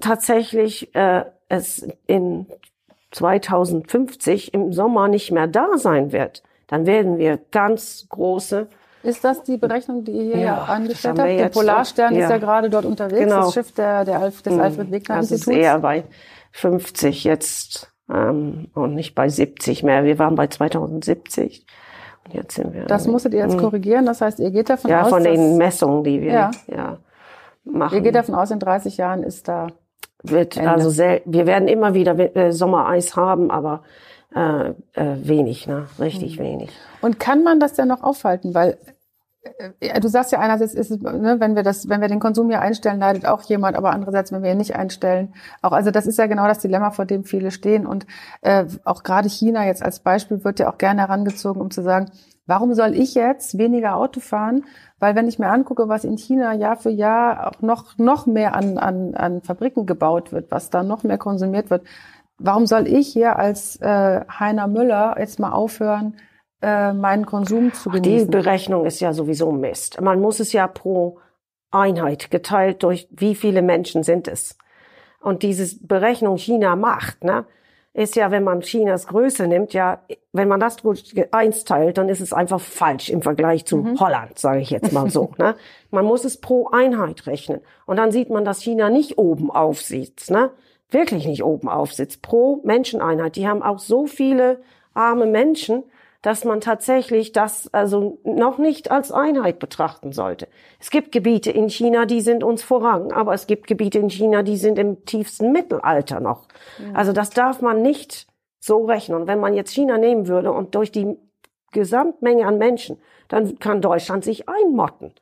tatsächlich 0.00 0.94
äh, 0.94 1.24
es 1.48 1.86
in 2.06 2.46
2050 3.10 4.54
im 4.54 4.72
Sommer 4.72 5.08
nicht 5.08 5.32
mehr 5.32 5.46
da 5.46 5.76
sein 5.76 6.12
wird, 6.12 6.42
dann 6.66 6.86
werden 6.86 7.18
wir 7.18 7.38
ganz 7.50 8.06
große 8.08 8.68
ist 9.02 9.24
das 9.24 9.42
die 9.42 9.56
Berechnung, 9.56 10.04
die 10.04 10.12
ihr 10.12 10.38
ja, 10.38 10.64
angestellt 10.64 11.18
habt? 11.18 11.30
Der 11.30 11.48
Polarstern 11.48 12.14
ja. 12.14 12.24
ist 12.24 12.30
ja 12.30 12.36
gerade 12.36 12.68
dort 12.68 12.84
unterwegs, 12.84 13.20
genau. 13.20 13.44
das 13.44 13.54
Schiff 13.54 13.72
der, 13.72 14.04
der 14.04 14.20
Alf, 14.20 14.42
des 14.42 14.52
mhm. 14.52 14.60
Alfred 14.60 14.90
Wegener 14.90 15.18
Instituts. 15.18 15.46
Das 15.46 15.54
ist 15.54 15.60
eher 15.60 15.78
bei 15.78 16.04
50 16.52 17.24
jetzt 17.24 17.92
ähm, 18.10 18.68
und 18.74 18.94
nicht 18.94 19.14
bei 19.14 19.28
70 19.28 19.82
mehr. 19.84 20.04
Wir 20.04 20.18
waren 20.18 20.34
bei 20.34 20.48
2070. 20.48 21.64
Und 22.26 22.34
jetzt 22.34 22.56
sind 22.56 22.74
wir. 22.74 22.84
Das 22.84 23.06
musstet 23.06 23.32
ihr 23.32 23.40
jetzt 23.40 23.56
mhm. 23.56 23.60
korrigieren. 23.60 24.04
Das 24.04 24.20
heißt, 24.20 24.38
ihr 24.38 24.50
geht 24.50 24.68
davon 24.68 24.90
ja, 24.90 25.00
aus. 25.00 25.06
Ja, 25.06 25.10
von 25.10 25.24
den 25.24 25.56
Messungen, 25.56 26.04
die 26.04 26.20
wir 26.20 26.32
ja. 26.32 26.50
Ja, 26.66 26.98
machen. 27.64 27.94
Ihr 27.94 28.02
geht 28.02 28.14
davon 28.14 28.34
aus, 28.34 28.50
in 28.50 28.58
30 28.58 28.98
Jahren 28.98 29.22
ist 29.22 29.48
da. 29.48 29.68
Wird 30.22 30.56
Ende. 30.56 30.70
also 30.70 30.90
sehr, 30.90 31.22
wir 31.24 31.46
werden 31.46 31.68
immer 31.68 31.94
wieder 31.94 32.18
äh, 32.36 32.52
Sommereis 32.52 33.16
haben, 33.16 33.50
aber 33.50 33.82
äh, 34.34 34.70
äh, 34.70 34.74
wenig, 35.22 35.66
ne? 35.66 35.86
Richtig 35.98 36.38
mhm. 36.38 36.44
wenig. 36.44 36.70
Und 37.00 37.18
kann 37.18 37.42
man 37.42 37.58
das 37.58 37.74
denn 37.74 37.88
noch 37.88 38.02
aufhalten? 38.02 38.54
Weil 38.54 38.78
äh, 39.80 40.00
du 40.00 40.08
sagst 40.08 40.32
ja 40.32 40.38
einerseits 40.38 40.74
ist 40.74 40.90
es, 40.90 41.00
ne, 41.00 41.36
wenn 41.38 41.56
wir 41.56 41.62
das, 41.62 41.88
wenn 41.88 42.00
wir 42.00 42.08
den 42.08 42.20
Konsum 42.20 42.48
hier 42.48 42.60
einstellen, 42.60 43.00
leidet 43.00 43.26
auch 43.26 43.42
jemand, 43.42 43.76
aber 43.76 43.90
andererseits, 43.90 44.32
wenn 44.32 44.42
wir 44.42 44.52
ihn 44.52 44.58
nicht 44.58 44.76
einstellen, 44.76 45.34
auch 45.62 45.72
also 45.72 45.90
das 45.90 46.06
ist 46.06 46.18
ja 46.18 46.26
genau 46.26 46.46
das 46.46 46.58
Dilemma, 46.58 46.90
vor 46.90 47.06
dem 47.06 47.24
viele 47.24 47.50
stehen 47.50 47.86
und 47.86 48.06
äh, 48.42 48.66
auch 48.84 49.02
gerade 49.02 49.28
China 49.28 49.66
jetzt 49.66 49.82
als 49.82 50.00
Beispiel 50.00 50.44
wird 50.44 50.60
ja 50.60 50.70
auch 50.70 50.78
gerne 50.78 51.00
herangezogen, 51.00 51.60
um 51.60 51.70
zu 51.70 51.82
sagen, 51.82 52.10
warum 52.50 52.74
soll 52.74 52.94
ich 52.94 53.14
jetzt 53.14 53.56
weniger 53.56 53.96
Auto 53.96 54.20
fahren? 54.20 54.64
Weil 54.98 55.14
wenn 55.14 55.28
ich 55.28 55.38
mir 55.38 55.48
angucke, 55.48 55.88
was 55.88 56.04
in 56.04 56.18
China 56.18 56.52
Jahr 56.52 56.76
für 56.76 56.90
Jahr 56.90 57.46
auch 57.46 57.62
noch 57.62 57.96
noch 57.96 58.26
mehr 58.26 58.54
an 58.54 58.76
an, 58.76 59.14
an 59.14 59.40
Fabriken 59.40 59.86
gebaut 59.86 60.32
wird, 60.32 60.50
was 60.50 60.68
da 60.68 60.82
noch 60.82 61.04
mehr 61.04 61.16
konsumiert 61.16 61.70
wird, 61.70 61.84
warum 62.38 62.66
soll 62.66 62.86
ich 62.88 63.08
hier 63.08 63.36
als 63.36 63.76
äh, 63.80 64.20
Heiner 64.28 64.66
Müller 64.66 65.14
jetzt 65.18 65.38
mal 65.38 65.52
aufhören, 65.52 66.16
äh, 66.60 66.92
meinen 66.92 67.24
Konsum 67.24 67.72
zu 67.72 67.88
genießen? 67.88 68.30
Die 68.30 68.36
Berechnung 68.36 68.84
ist 68.84 68.98
ja 69.00 69.12
sowieso 69.12 69.52
Mist. 69.52 70.00
Man 70.00 70.20
muss 70.20 70.40
es 70.40 70.52
ja 70.52 70.66
pro 70.66 71.18
Einheit 71.70 72.32
geteilt 72.32 72.82
durch 72.82 73.08
wie 73.12 73.36
viele 73.36 73.62
Menschen 73.62 74.02
sind 74.02 74.26
es. 74.26 74.58
Und 75.20 75.44
diese 75.44 75.86
Berechnung 75.86 76.36
China 76.36 76.74
macht, 76.74 77.22
ne, 77.22 77.44
ist 77.92 78.16
ja, 78.16 78.30
wenn 78.30 78.44
man 78.44 78.60
Chinas 78.60 79.06
Größe 79.06 79.46
nimmt, 79.46 79.72
ja, 79.72 80.00
wenn 80.32 80.48
man 80.48 80.60
das 80.60 80.76
durch 80.76 81.12
eins 81.32 81.64
teilt, 81.64 81.98
dann 81.98 82.08
ist 82.08 82.20
es 82.20 82.32
einfach 82.32 82.60
falsch 82.60 83.10
im 83.10 83.20
Vergleich 83.20 83.64
zu 83.64 83.78
mhm. 83.78 83.98
Holland, 83.98 84.38
sage 84.38 84.60
ich 84.60 84.70
jetzt 84.70 84.92
mal 84.92 85.10
so. 85.10 85.32
ne? 85.38 85.56
Man 85.90 86.04
muss 86.04 86.24
es 86.24 86.40
pro 86.40 86.68
Einheit 86.68 87.26
rechnen. 87.26 87.60
Und 87.86 87.96
dann 87.96 88.12
sieht 88.12 88.30
man, 88.30 88.44
dass 88.44 88.62
China 88.62 88.90
nicht 88.90 89.18
oben 89.18 89.50
aufsitzt. 89.50 90.30
Ne? 90.30 90.50
wirklich 90.92 91.26
nicht 91.26 91.44
oben 91.44 91.68
aufsitzt, 91.68 92.22
pro 92.22 92.60
Menscheneinheit. 92.64 93.36
Die 93.36 93.48
haben 93.48 93.62
auch 93.62 93.78
so 93.78 94.06
viele 94.06 94.60
arme 94.94 95.26
Menschen, 95.26 95.84
dass 96.22 96.44
man 96.44 96.60
tatsächlich 96.60 97.32
das 97.32 97.72
also 97.72 98.18
noch 98.24 98.58
nicht 98.58 98.90
als 98.90 99.10
Einheit 99.10 99.58
betrachten 99.58 100.12
sollte. 100.12 100.48
Es 100.78 100.90
gibt 100.90 101.12
Gebiete 101.12 101.50
in 101.50 101.70
China, 101.70 102.04
die 102.04 102.20
sind 102.20 102.44
uns 102.44 102.62
voran, 102.62 103.10
aber 103.12 103.32
es 103.34 103.46
gibt 103.46 103.66
Gebiete 103.66 103.98
in 103.98 104.10
China, 104.10 104.42
die 104.42 104.56
sind 104.56 104.78
im 104.78 105.04
tiefsten 105.04 105.52
Mittelalter 105.52 106.20
noch. 106.20 106.46
Ja. 106.78 106.92
Also 106.94 107.12
das 107.12 107.30
darf 107.30 107.62
man 107.62 107.82
nicht 107.82 108.26
so 108.58 108.84
rechnen. 108.84 109.22
Und 109.22 109.26
wenn 109.26 109.40
man 109.40 109.54
jetzt 109.54 109.72
China 109.72 109.96
nehmen 109.96 110.28
würde 110.28 110.52
und 110.52 110.74
durch 110.74 110.92
die 110.92 111.16
Gesamtmenge 111.72 112.46
an 112.46 112.58
Menschen, 112.58 113.00
dann 113.28 113.58
kann 113.58 113.80
Deutschland 113.80 114.24
sich 114.24 114.48
einmotten. 114.48 115.14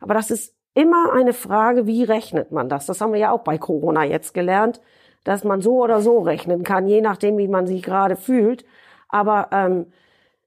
Aber 0.00 0.14
das 0.14 0.30
ist 0.30 0.54
immer 0.72 1.12
eine 1.12 1.32
Frage, 1.32 1.86
wie 1.86 2.04
rechnet 2.04 2.52
man 2.52 2.68
das? 2.68 2.86
Das 2.86 3.00
haben 3.00 3.12
wir 3.12 3.20
ja 3.20 3.32
auch 3.32 3.42
bei 3.42 3.58
Corona 3.58 4.04
jetzt 4.04 4.32
gelernt 4.32 4.80
dass 5.26 5.42
man 5.42 5.60
so 5.60 5.82
oder 5.82 6.00
so 6.00 6.20
rechnen 6.20 6.62
kann, 6.62 6.86
je 6.86 7.00
nachdem, 7.00 7.36
wie 7.36 7.48
man 7.48 7.66
sich 7.66 7.82
gerade 7.82 8.14
fühlt, 8.14 8.64
aber 9.08 9.48
ähm, 9.50 9.86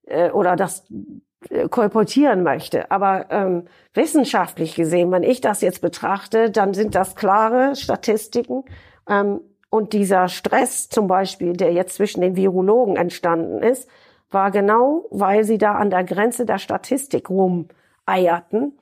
äh, 0.09 0.31
oder 0.31 0.55
das 0.55 0.85
äh, 1.49 1.69
kolportieren 1.69 2.43
möchte. 2.43 2.91
Aber 2.91 3.27
ähm, 3.29 3.65
wissenschaftlich 3.93 4.75
gesehen, 4.75 5.11
wenn 5.11 5.23
ich 5.23 5.41
das 5.41 5.61
jetzt 5.61 5.81
betrachte, 5.81 6.51
dann 6.51 6.73
sind 6.73 6.95
das 6.95 7.15
klare 7.15 7.75
Statistiken. 7.75 8.65
Ähm, 9.07 9.41
und 9.69 9.93
dieser 9.93 10.27
Stress 10.27 10.89
zum 10.89 11.07
Beispiel, 11.07 11.53
der 11.53 11.71
jetzt 11.71 11.95
zwischen 11.95 12.21
den 12.21 12.35
Virologen 12.35 12.95
entstanden 12.95 13.61
ist, 13.61 13.87
war 14.31 14.51
genau, 14.51 15.05
weil 15.11 15.43
sie 15.43 15.57
da 15.57 15.75
an 15.75 15.89
der 15.89 16.03
Grenze 16.03 16.45
der 16.45 16.57
Statistik 16.57 17.29
rumeierten 17.29 18.77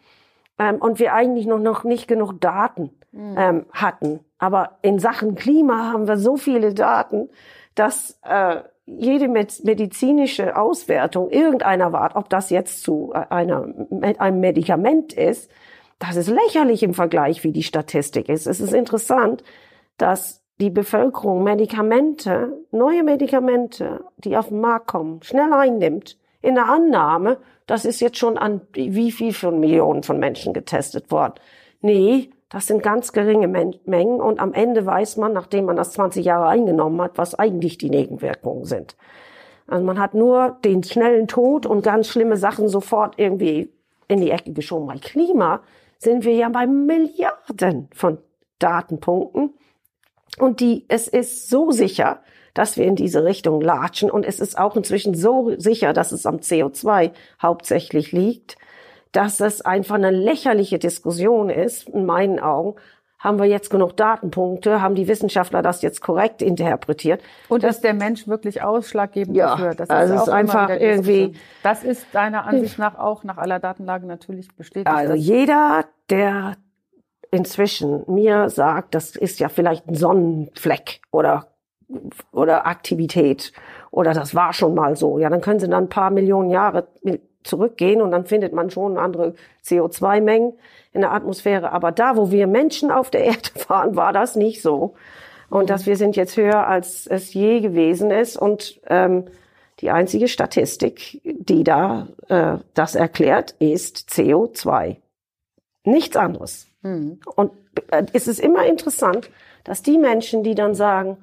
ähm, 0.57 0.77
und 0.77 0.99
wir 0.99 1.13
eigentlich 1.13 1.45
noch, 1.45 1.59
noch 1.59 1.83
nicht 1.83 2.07
genug 2.07 2.39
Daten 2.39 2.91
mhm. 3.11 3.35
ähm, 3.37 3.65
hatten 3.71 4.19
Aber 4.39 4.77
in 4.81 4.99
Sachen 4.99 5.35
Klima 5.35 5.91
haben 5.91 6.07
wir 6.07 6.17
so 6.17 6.37
viele 6.37 6.73
Daten, 6.73 7.29
dass 7.75 8.19
äh, 8.23 8.61
jede 8.87 9.27
medizinische 9.27 10.55
Auswertung 10.55 11.29
irgendeiner 11.29 11.93
Art, 11.93 12.15
ob 12.15 12.29
das 12.29 12.49
jetzt 12.49 12.81
zu 12.83 13.11
einer, 13.11 13.67
einem 14.17 14.39
Medikament 14.39 15.13
ist, 15.13 15.51
das 15.99 16.15
ist 16.15 16.29
lächerlich 16.29 16.83
im 16.83 16.93
Vergleich, 16.93 17.43
wie 17.43 17.51
die 17.51 17.63
Statistik 17.63 18.29
ist. 18.29 18.47
Es 18.47 18.59
ist 18.59 18.73
interessant, 18.73 19.43
dass 19.97 20.41
die 20.59 20.69
Bevölkerung 20.69 21.43
Medikamente, 21.43 22.65
neue 22.71 23.03
Medikamente, 23.03 24.05
die 24.17 24.37
auf 24.37 24.47
den 24.49 24.61
Markt 24.61 24.87
kommen, 24.87 25.21
schnell 25.21 25.51
einnimmt, 25.53 26.17
in 26.41 26.55
der 26.55 26.69
Annahme, 26.69 27.37
das 27.65 27.83
ist 27.83 27.99
jetzt 27.99 28.17
schon 28.17 28.37
an 28.37 28.61
wie 28.73 29.11
viel 29.11 29.33
von 29.33 29.59
Millionen 29.59 30.03
von 30.03 30.17
Menschen 30.17 30.53
getestet 30.53 31.11
worden. 31.11 31.33
Nee, 31.81 32.29
das 32.49 32.67
sind 32.67 32.81
ganz 32.81 33.11
geringe 33.11 33.47
Mengen 33.47 34.21
und 34.21 34.39
am 34.39 34.53
Ende 34.53 34.85
weiß 34.85 35.17
man, 35.17 35.33
nachdem 35.33 35.65
man 35.65 35.75
das 35.75 35.91
20 35.91 36.25
Jahre 36.25 36.47
eingenommen 36.47 37.01
hat, 37.01 37.17
was 37.17 37.35
eigentlich 37.35 37.77
die 37.77 37.89
Nebenwirkungen 37.89 38.63
sind. 38.63 38.95
Also 39.67 39.83
man 39.83 39.99
hat 39.99 40.13
nur 40.13 40.57
den 40.63 40.83
schnellen 40.83 41.27
Tod 41.27 41.65
und 41.65 41.81
ganz 41.81 42.07
schlimme 42.07 42.37
Sachen 42.37 42.69
sofort 42.69 43.15
irgendwie 43.17 43.69
in 44.07 44.21
die 44.21 44.31
Ecke 44.31 44.53
geschoben. 44.53 44.87
Bei 44.87 44.97
Klima 44.97 45.61
sind 45.97 46.23
wir 46.23 46.33
ja 46.33 46.47
bei 46.47 46.67
Milliarden 46.67 47.89
von 47.93 48.19
Datenpunkten 48.59 49.53
und 50.39 50.61
die, 50.61 50.85
es 50.87 51.09
ist 51.09 51.49
so 51.49 51.71
sicher, 51.71 52.21
dass 52.53 52.77
wir 52.77 52.85
in 52.85 52.95
diese 52.95 53.25
Richtung 53.25 53.59
latschen 53.59 54.09
und 54.09 54.25
es 54.25 54.39
ist 54.39 54.57
auch 54.57 54.77
inzwischen 54.77 55.13
so 55.13 55.53
sicher, 55.57 55.91
dass 55.91 56.13
es 56.13 56.25
am 56.25 56.37
CO2 56.37 57.11
hauptsächlich 57.41 58.13
liegt 58.13 58.57
dass 59.17 59.37
das 59.37 59.61
einfach 59.61 59.95
eine 59.95 60.11
lächerliche 60.11 60.77
Diskussion 60.77 61.49
ist, 61.49 61.89
in 61.89 62.05
meinen 62.05 62.39
Augen. 62.39 62.75
Haben 63.17 63.39
wir 63.39 63.45
jetzt 63.45 63.71
genug 63.71 63.97
Datenpunkte? 63.97 64.79
Haben 64.79 64.93
die 64.93 65.07
Wissenschaftler 65.07 65.63
das 65.63 65.81
jetzt 65.81 66.01
korrekt 66.01 66.43
interpretiert? 66.43 67.23
Und 67.49 67.63
ist 67.63 67.81
der 67.81 67.95
Mensch 67.95 68.27
wirklich 68.27 68.61
ausschlaggebend 68.61 69.35
ja, 69.35 69.55
dafür? 69.55 69.73
Das 69.73 69.89
ist, 69.89 69.95
also 69.95 70.13
ist 70.13 70.29
einfach 70.29 70.69
irgendwie. 70.69 71.33
Das 71.63 71.83
ist 71.83 72.05
deiner 72.13 72.45
Ansicht 72.45 72.77
nach 72.77 72.99
auch 72.99 73.23
nach 73.23 73.37
aller 73.37 73.57
Datenlage 73.57 74.05
natürlich 74.05 74.55
bestätigt. 74.55 74.87
Also 74.87 75.15
jeder, 75.15 75.85
der 76.11 76.57
inzwischen 77.31 78.03
mir 78.05 78.49
sagt, 78.49 78.93
das 78.93 79.15
ist 79.15 79.39
ja 79.39 79.49
vielleicht 79.49 79.87
ein 79.87 79.95
Sonnenfleck 79.95 81.01
oder 81.09 81.47
oder 82.31 82.67
Aktivität 82.67 83.51
oder 83.89 84.13
das 84.13 84.35
war 84.35 84.53
schon 84.53 84.75
mal 84.75 84.95
so. 84.95 85.17
Ja, 85.17 85.31
dann 85.31 85.41
können 85.41 85.59
sie 85.59 85.67
dann 85.67 85.85
ein 85.85 85.89
paar 85.89 86.11
Millionen 86.11 86.51
Jahre 86.51 86.87
zurückgehen 87.47 88.01
und 88.01 88.11
dann 88.11 88.25
findet 88.25 88.53
man 88.53 88.69
schon 88.69 88.97
andere 88.97 89.33
CO2-Mengen 89.65 90.53
in 90.93 91.01
der 91.01 91.13
Atmosphäre. 91.13 91.71
Aber 91.71 91.91
da, 91.91 92.17
wo 92.17 92.31
wir 92.31 92.47
Menschen 92.47 92.91
auf 92.91 93.09
der 93.09 93.23
Erde 93.25 93.49
waren, 93.67 93.95
war 93.95 94.13
das 94.13 94.35
nicht 94.35 94.61
so. 94.61 94.95
Und 95.49 95.69
dass 95.69 95.85
wir 95.85 95.95
sind 95.95 96.15
jetzt 96.15 96.35
höher, 96.35 96.67
als 96.67 97.07
es 97.07 97.33
je 97.33 97.61
gewesen 97.61 98.11
ist. 98.11 98.37
Und 98.37 98.81
ähm, 98.87 99.25
die 99.79 99.91
einzige 99.91 100.27
Statistik, 100.27 101.21
die 101.23 101.63
da 101.63 102.07
äh, 102.27 102.57
das 102.73 102.95
erklärt, 102.95 103.55
ist 103.59 104.09
CO2. 104.09 104.97
Nichts 105.83 106.17
anderes. 106.17 106.67
Mhm. 106.81 107.19
Und 107.35 107.51
äh, 107.91 108.05
es 108.13 108.27
ist 108.27 108.39
immer 108.39 108.65
interessant, 108.65 109.29
dass 109.63 109.83
die 109.83 109.97
Menschen, 109.97 110.43
die 110.43 110.55
dann 110.55 110.75
sagen, 110.75 111.17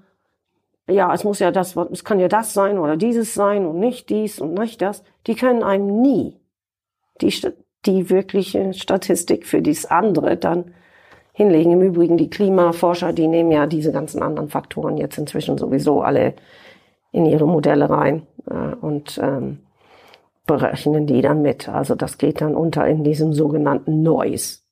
ja, 0.88 1.12
es 1.14 1.24
muss 1.24 1.38
ja 1.38 1.50
das, 1.50 1.76
es 1.76 2.04
kann 2.04 2.20
ja 2.20 2.28
das 2.28 2.52
sein 2.52 2.78
oder 2.78 2.96
dieses 2.96 3.34
sein 3.34 3.66
und 3.66 3.78
nicht 3.80 4.10
dies 4.10 4.38
und 4.38 4.54
nicht 4.54 4.82
das. 4.82 5.02
Die 5.26 5.34
können 5.34 5.62
einem 5.62 6.00
nie 6.02 6.40
die, 7.20 7.32
die 7.86 8.10
wirkliche 8.10 8.74
Statistik 8.74 9.46
für 9.46 9.62
dies 9.62 9.86
andere 9.86 10.36
dann 10.36 10.74
hinlegen. 11.32 11.72
Im 11.72 11.82
Übrigen 11.82 12.16
die 12.16 12.30
Klimaforscher, 12.30 13.12
die 13.12 13.28
nehmen 13.28 13.50
ja 13.50 13.66
diese 13.66 13.92
ganzen 13.92 14.22
anderen 14.22 14.48
Faktoren 14.48 14.96
jetzt 14.96 15.18
inzwischen 15.18 15.58
sowieso 15.58 16.02
alle 16.02 16.34
in 17.12 17.26
ihre 17.26 17.46
Modelle 17.46 17.88
rein 17.88 18.26
äh, 18.50 18.74
und 18.74 19.18
ähm, 19.22 19.60
berechnen 20.46 21.06
die 21.06 21.22
dann 21.22 21.42
mit. 21.42 21.68
Also 21.68 21.94
das 21.94 22.18
geht 22.18 22.40
dann 22.40 22.54
unter 22.54 22.86
in 22.86 23.04
diesem 23.04 23.32
sogenannten 23.32 24.02
Noise. 24.02 24.63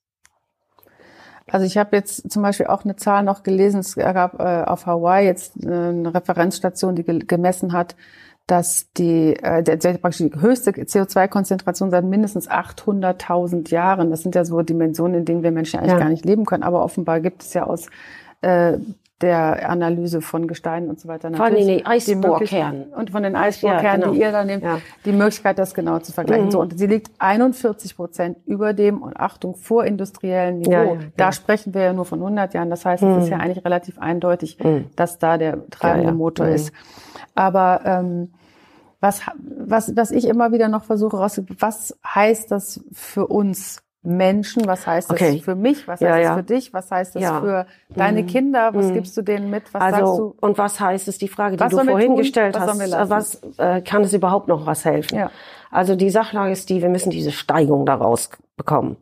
Also 1.47 1.65
ich 1.65 1.77
habe 1.77 1.95
jetzt 1.95 2.31
zum 2.31 2.41
Beispiel 2.41 2.67
auch 2.67 2.83
eine 2.83 2.95
Zahl 2.95 3.23
noch 3.23 3.43
gelesen, 3.43 3.79
es 3.79 3.95
gab 3.95 4.39
äh, 4.39 4.63
auf 4.63 4.85
Hawaii 4.85 5.25
jetzt 5.25 5.63
äh, 5.63 5.69
eine 5.69 6.13
Referenzstation, 6.13 6.95
die 6.95 7.03
ge 7.03 7.19
gemessen 7.19 7.73
hat, 7.73 7.95
dass 8.47 8.91
die, 8.93 9.35
äh, 9.35 9.63
der, 9.63 9.77
der 9.77 9.97
praktisch 9.97 10.29
die 10.29 10.39
höchste 10.39 10.71
CO2-Konzentration 10.71 11.91
seit 11.91 12.05
mindestens 12.05 12.49
800.000 12.49 13.69
Jahren, 13.71 14.09
das 14.09 14.21
sind 14.21 14.35
ja 14.35 14.45
so 14.45 14.61
Dimensionen, 14.61 15.19
in 15.19 15.25
denen 15.25 15.43
wir 15.43 15.51
Menschen 15.51 15.79
eigentlich 15.79 15.93
ja. 15.93 15.99
gar 15.99 16.09
nicht 16.09 16.25
leben 16.25 16.45
können, 16.45 16.63
aber 16.63 16.83
offenbar 16.83 17.19
gibt 17.19 17.43
es 17.43 17.53
ja 17.53 17.65
aus 17.65 17.87
äh, 18.41 18.77
der 19.23 19.69
Analyse 19.69 20.21
von 20.21 20.47
Gesteinen 20.47 20.89
und 20.89 20.99
so 20.99 21.07
weiter. 21.07 21.33
Von 21.33 21.55
den 21.55 21.85
Eisbohrkernen. 21.85 22.93
Und 22.93 23.11
von 23.11 23.23
den 23.23 23.37
Eisbohrkernen, 23.37 23.83
ja, 23.85 23.95
genau. 23.95 24.11
die 24.11 24.19
ihr 24.19 24.31
da 24.33 24.43
nehmt, 24.43 24.63
ja. 24.63 24.79
die 25.05 25.13
Möglichkeit, 25.13 25.57
das 25.57 25.73
genau 25.73 25.99
zu 25.99 26.11
vergleichen. 26.11 26.47
Mhm. 26.47 26.51
So, 26.51 26.59
und 26.59 26.77
sie 26.77 26.87
liegt 26.87 27.09
41 27.19 27.95
Prozent 27.95 28.37
über 28.45 28.73
dem, 28.73 29.01
und 29.01 29.17
Achtung, 29.17 29.55
vorindustriellen 29.55 30.59
Niveau. 30.59 30.95
Ja, 30.95 30.97
da 31.15 31.31
sprechen 31.31 31.73
wir 31.73 31.83
ja 31.83 31.93
nur 31.93 32.03
von 32.03 32.19
100 32.19 32.53
Jahren. 32.53 32.69
Das 32.69 32.85
heißt, 32.85 33.01
mhm. 33.01 33.11
es 33.11 33.23
ist 33.23 33.29
ja 33.29 33.37
mhm. 33.37 33.43
eigentlich 33.43 33.63
relativ 33.63 33.97
eindeutig, 33.97 34.59
mhm. 34.61 34.89
dass 34.97 35.19
da 35.19 35.37
der 35.37 35.69
treibende 35.69 36.11
Motor 36.11 36.47
mhm. 36.47 36.53
ist. 36.53 36.73
Aber 37.33 37.81
ähm, 37.85 38.33
was, 38.99 39.21
was, 39.39 39.95
was 39.95 40.11
ich 40.11 40.27
immer 40.27 40.51
wieder 40.51 40.67
noch 40.67 40.83
versuche 40.83 41.17
was 41.17 41.97
heißt 42.05 42.51
das 42.51 42.83
für 42.91 43.27
uns 43.27 43.82
Menschen? 44.03 44.67
Was 44.67 44.85
heißt 44.85 45.09
das 45.09 45.15
okay. 45.15 45.39
für 45.39 45.55
mich? 45.55 45.87
Was 45.87 46.01
heißt 46.01 46.01
ja, 46.01 46.21
das 46.21 46.37
für 46.37 46.43
dich? 46.43 46.73
Was 46.73 46.91
heißt 46.91 47.15
das 47.15 47.21
ja. 47.21 47.39
für 47.39 47.65
deine 47.89 48.23
mhm. 48.23 48.27
Kinder? 48.27 48.73
Was 48.73 48.87
mhm. 48.87 48.93
gibst 48.93 49.17
du 49.17 49.21
denen 49.21 49.49
mit? 49.49 49.73
Was 49.73 49.81
also, 49.81 49.97
sagst 49.97 50.19
du? 50.19 50.35
Und 50.41 50.57
was 50.57 50.79
heißt 50.79 51.07
es, 51.07 51.17
die 51.17 51.27
Frage, 51.27 51.55
die 51.55 51.63
was 51.63 51.71
du 51.71 51.83
vorhin 51.83 52.09
tun? 52.09 52.17
gestellt 52.17 52.55
was 52.55 52.67
hast, 52.67 53.09
was 53.09 53.41
äh, 53.57 53.81
kann 53.81 54.03
es 54.03 54.13
überhaupt 54.13 54.47
noch 54.47 54.65
was 54.65 54.85
helfen? 54.85 55.29
Also 55.71 55.95
die 55.95 56.09
Sachlage 56.09 56.51
ist 56.51 56.69
die, 56.69 56.81
wir 56.81 56.89
müssen 56.89 57.09
diese 57.09 57.31
Steigung 57.31 57.85
daraus 57.85 58.29
bekommen. 58.57 58.97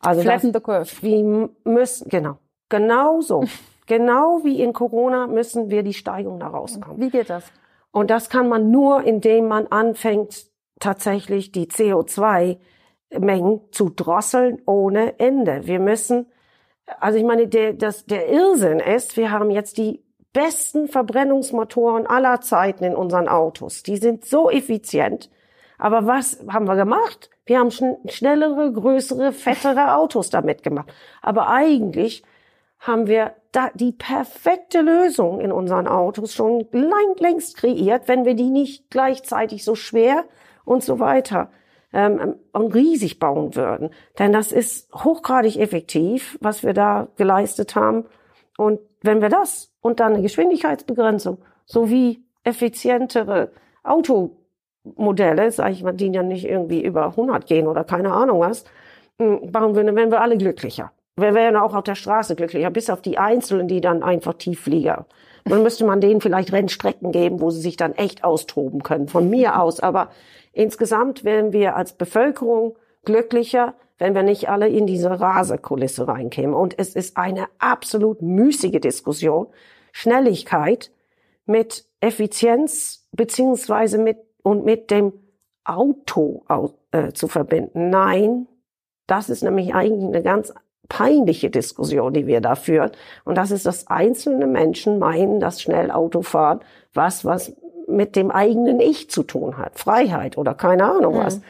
Also 0.00 0.22
Flatten 0.22 0.52
the 0.52 0.60
curve. 0.60 0.90
Wie 1.02 1.48
müssen, 1.64 2.08
genau. 2.08 2.38
Genau 2.68 3.20
so. 3.20 3.44
genau 3.86 4.40
wie 4.44 4.62
in 4.62 4.72
Corona 4.72 5.26
müssen 5.26 5.70
wir 5.70 5.82
die 5.82 5.94
Steigung 5.94 6.40
daraus 6.40 6.80
kommen. 6.80 7.00
Wie 7.00 7.10
geht 7.10 7.30
das? 7.30 7.44
Und 7.90 8.10
das 8.10 8.28
kann 8.28 8.48
man 8.48 8.70
nur, 8.70 9.04
indem 9.04 9.48
man 9.48 9.66
anfängt, 9.68 10.46
tatsächlich 10.80 11.52
die 11.52 11.66
CO2 11.66 12.58
Mengen 13.10 13.60
zu 13.72 13.90
drosseln 13.90 14.60
ohne 14.66 15.18
Ende. 15.18 15.66
Wir 15.66 15.80
müssen, 15.80 16.26
also 17.00 17.18
ich 17.18 17.24
meine, 17.24 17.48
der, 17.48 17.72
das, 17.72 18.06
der 18.06 18.28
Irrsinn 18.28 18.80
ist, 18.80 19.16
wir 19.16 19.30
haben 19.30 19.50
jetzt 19.50 19.78
die 19.78 20.02
besten 20.32 20.88
Verbrennungsmotoren 20.88 22.06
aller 22.06 22.40
Zeiten 22.40 22.84
in 22.84 22.94
unseren 22.94 23.28
Autos. 23.28 23.82
Die 23.82 23.96
sind 23.96 24.24
so 24.24 24.50
effizient. 24.50 25.30
Aber 25.78 26.06
was 26.06 26.44
haben 26.48 26.66
wir 26.66 26.76
gemacht? 26.76 27.30
Wir 27.46 27.58
haben 27.58 27.70
schn 27.70 27.96
schnellere, 28.08 28.72
größere, 28.72 29.32
fettere 29.32 29.94
Autos 29.94 30.28
damit 30.28 30.62
gemacht. 30.62 30.92
Aber 31.22 31.48
eigentlich 31.48 32.22
haben 32.78 33.06
wir 33.06 33.34
da 33.52 33.70
die 33.74 33.92
perfekte 33.92 34.80
Lösung 34.80 35.40
in 35.40 35.50
unseren 35.50 35.88
Autos 35.88 36.34
schon 36.34 36.68
längst 36.72 37.56
kreiert, 37.56 38.06
wenn 38.06 38.24
wir 38.24 38.34
die 38.34 38.50
nicht 38.50 38.90
gleichzeitig 38.90 39.64
so 39.64 39.74
schwer 39.74 40.24
und 40.64 40.84
so 40.84 41.00
weiter 41.00 41.50
ähm, 41.92 42.36
und 42.52 42.74
riesig 42.74 43.18
bauen 43.18 43.54
würden. 43.54 43.90
Denn 44.18 44.32
das 44.32 44.52
ist 44.52 44.92
hochgradig 44.92 45.58
effektiv, 45.58 46.38
was 46.40 46.62
wir 46.62 46.74
da 46.74 47.08
geleistet 47.16 47.74
haben. 47.74 48.04
Und 48.56 48.80
wenn 49.02 49.22
wir 49.22 49.28
das 49.28 49.72
und 49.80 50.00
dann 50.00 50.14
eine 50.14 50.22
Geschwindigkeitsbegrenzung 50.22 51.38
sowie 51.64 52.24
effizientere 52.44 53.50
Automodelle, 53.82 55.50
sage 55.50 55.72
ich 55.72 55.82
mal, 55.82 55.92
die 55.92 56.10
dann 56.10 56.28
nicht 56.28 56.44
irgendwie 56.44 56.82
über 56.84 57.06
100 57.06 57.46
gehen 57.46 57.66
oder 57.66 57.84
keine 57.84 58.12
Ahnung 58.12 58.40
was, 58.40 58.64
hm, 59.18 59.50
bauen 59.52 59.74
wir, 59.74 59.84
dann 59.84 59.96
werden 59.96 60.10
wir 60.10 60.20
alle 60.20 60.36
glücklicher. 60.36 60.92
Wir 61.16 61.34
wären 61.34 61.56
auch 61.56 61.74
auf 61.74 61.82
der 61.82 61.96
Straße 61.96 62.36
glücklicher, 62.36 62.70
bis 62.70 62.90
auf 62.90 63.02
die 63.02 63.18
Einzelnen, 63.18 63.66
die 63.66 63.80
dann 63.80 64.04
einfach 64.04 64.34
Tiefflieger. 64.34 65.06
Dann 65.44 65.62
müsste 65.62 65.84
man 65.84 66.00
denen 66.00 66.20
vielleicht 66.20 66.52
Rennstrecken 66.52 67.10
geben, 67.10 67.40
wo 67.40 67.50
sie 67.50 67.60
sich 67.60 67.76
dann 67.76 67.94
echt 67.94 68.22
austoben 68.22 68.82
können, 68.82 69.08
von 69.08 69.28
mir 69.28 69.60
aus. 69.60 69.80
Aber 69.80 70.10
Insgesamt 70.58 71.22
wären 71.22 71.52
wir 71.52 71.76
als 71.76 71.92
Bevölkerung 71.92 72.76
glücklicher, 73.04 73.74
wenn 73.96 74.16
wir 74.16 74.24
nicht 74.24 74.48
alle 74.48 74.68
in 74.68 74.88
diese 74.88 75.20
Rasekulisse 75.20 76.08
reinkämen. 76.08 76.52
Und 76.52 76.76
es 76.76 76.96
ist 76.96 77.16
eine 77.16 77.46
absolut 77.60 78.22
müßige 78.22 78.80
Diskussion, 78.80 79.46
Schnelligkeit 79.92 80.90
mit 81.46 81.84
Effizienz 82.00 83.06
beziehungsweise 83.12 83.98
mit 83.98 84.18
und 84.42 84.64
mit 84.64 84.90
dem 84.90 85.12
Auto 85.62 86.42
äh, 86.90 87.12
zu 87.12 87.28
verbinden. 87.28 87.90
Nein, 87.90 88.48
das 89.06 89.30
ist 89.30 89.44
nämlich 89.44 89.76
eigentlich 89.76 90.08
eine 90.08 90.24
ganz 90.24 90.52
peinliche 90.88 91.50
Diskussion, 91.50 92.14
die 92.14 92.26
wir 92.26 92.40
da 92.40 92.56
führen. 92.56 92.90
Und 93.24 93.38
das 93.38 93.52
ist, 93.52 93.64
dass 93.64 93.86
einzelne 93.86 94.48
Menschen 94.48 94.98
meinen, 94.98 95.38
dass 95.38 95.62
schnell 95.62 95.92
Autofahren 95.92 96.62
was, 96.94 97.24
was 97.24 97.54
mit 97.98 98.14
dem 98.14 98.30
eigenen 98.30 98.78
Ich 98.78 99.10
zu 99.10 99.24
tun 99.24 99.58
hat, 99.58 99.76
Freiheit 99.76 100.38
oder 100.38 100.54
keine 100.54 100.84
Ahnung 100.84 101.16
was. 101.16 101.40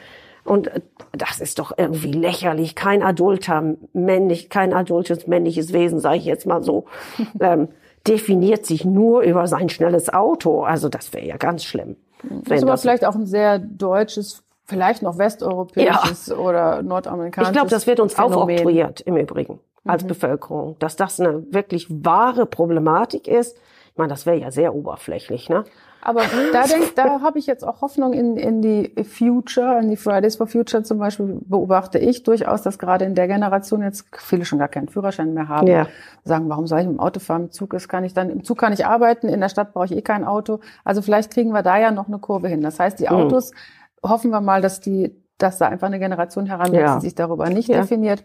Und 0.43 0.67
äh, 0.67 0.81
das 1.11 1.39
ist 1.39 1.59
doch 1.59 1.71
irgendwie 1.77 2.11
lächerlich. 2.11 2.73
Kein 2.73 3.03
adulter 3.03 3.75
männlich, 3.93 4.49
kein 4.49 4.73
adultes 4.73 5.27
männliches 5.27 5.73
Wesen, 5.73 5.99
sage 5.99 6.17
ich 6.17 6.25
jetzt 6.25 6.47
mal 6.47 6.63
so, 6.63 6.85
ähm, 7.39 7.67
definiert 8.07 8.65
sich 8.65 8.83
nur 8.83 9.21
über 9.21 9.45
sein 9.45 9.69
schnelles 9.69 10.11
Auto. 10.11 10.63
Also 10.63 10.89
das 10.89 11.13
wäre 11.13 11.25
ja 11.25 11.37
ganz 11.37 11.63
schlimm. 11.63 11.97
Das 12.23 12.57
ist 12.57 12.63
aber 12.63 12.77
vielleicht 12.77 13.05
auch 13.05 13.15
ein 13.15 13.27
sehr 13.27 13.59
deutsches, 13.59 14.43
vielleicht 14.65 15.03
noch 15.03 15.19
westeuropäisches 15.19 16.27
ja. 16.27 16.35
oder 16.35 16.81
nordamerikanisches. 16.81 17.51
Ich 17.51 17.53
glaube, 17.53 17.69
das 17.69 17.85
wird 17.85 17.99
uns 17.99 18.15
Phänomen. 18.15 18.37
aufoktroyiert 18.37 19.01
im 19.01 19.17
Übrigen 19.17 19.59
als 19.85 20.03
mhm. 20.03 20.07
Bevölkerung, 20.07 20.75
dass 20.79 20.95
das 20.95 21.19
eine 21.19 21.53
wirklich 21.53 21.85
wahre 21.89 22.47
Problematik 22.47 23.27
ist. 23.27 23.57
Ich 23.91 23.97
meine, 23.97 24.09
das 24.09 24.25
wäre 24.25 24.37
ja 24.37 24.49
sehr 24.49 24.73
oberflächlich, 24.73 25.47
ne? 25.47 25.63
Aber 26.01 26.21
da 26.53 26.63
denk, 26.63 26.95
da 26.95 27.21
habe 27.21 27.39
ich 27.39 27.45
jetzt 27.45 27.65
auch 27.65 27.81
Hoffnung 27.81 28.13
in, 28.13 28.37
in 28.37 28.61
die 28.61 28.93
Future, 29.03 29.79
in 29.79 29.89
die 29.89 29.97
Fridays 29.97 30.37
for 30.37 30.47
Future 30.47 30.83
zum 30.83 30.97
Beispiel 30.97 31.39
beobachte 31.41 31.99
ich 31.99 32.23
durchaus, 32.23 32.61
dass 32.61 32.79
gerade 32.79 33.05
in 33.05 33.15
der 33.15 33.27
Generation 33.27 33.81
jetzt 33.81 34.05
viele 34.17 34.45
schon 34.45 34.59
gar 34.59 34.69
keinen 34.69 34.87
Führerschein 34.87 35.33
mehr 35.33 35.49
haben. 35.49 35.67
Ja. 35.67 35.87
Sagen, 36.23 36.47
warum 36.47 36.67
soll 36.67 36.79
ich 36.79 36.85
im 36.85 36.99
Auto 36.99 37.19
fahren? 37.19 37.43
Im 37.43 37.51
Zug 37.51 37.73
ist 37.73 37.89
kann 37.89 38.03
ich 38.05 38.13
dann 38.13 38.29
im 38.29 38.43
Zug 38.43 38.57
kann 38.57 38.71
ich 38.71 38.85
arbeiten, 38.85 39.27
in 39.27 39.41
der 39.41 39.49
Stadt 39.49 39.73
brauche 39.73 39.85
ich 39.85 39.95
eh 39.95 40.01
kein 40.01 40.23
Auto. 40.23 40.59
Also 40.85 41.01
vielleicht 41.01 41.31
kriegen 41.31 41.51
wir 41.51 41.63
da 41.63 41.77
ja 41.77 41.91
noch 41.91 42.07
eine 42.07 42.19
Kurve 42.19 42.47
hin. 42.47 42.61
Das 42.61 42.79
heißt, 42.79 42.99
die 42.99 43.09
hm. 43.09 43.15
Autos 43.15 43.51
mhm. 43.51 44.09
hoffen 44.09 44.31
wir 44.31 44.41
mal, 44.41 44.61
dass 44.61 44.79
die 44.79 45.15
dass 45.39 45.57
da 45.57 45.69
einfach 45.69 45.87
eine 45.87 45.99
Generation 45.99 46.45
heranwächst, 46.45 46.85
ja. 46.85 46.95
die 46.95 47.05
sich 47.05 47.15
darüber 47.15 47.49
nicht 47.49 47.69
ja. 47.69 47.79
definiert. 47.79 48.23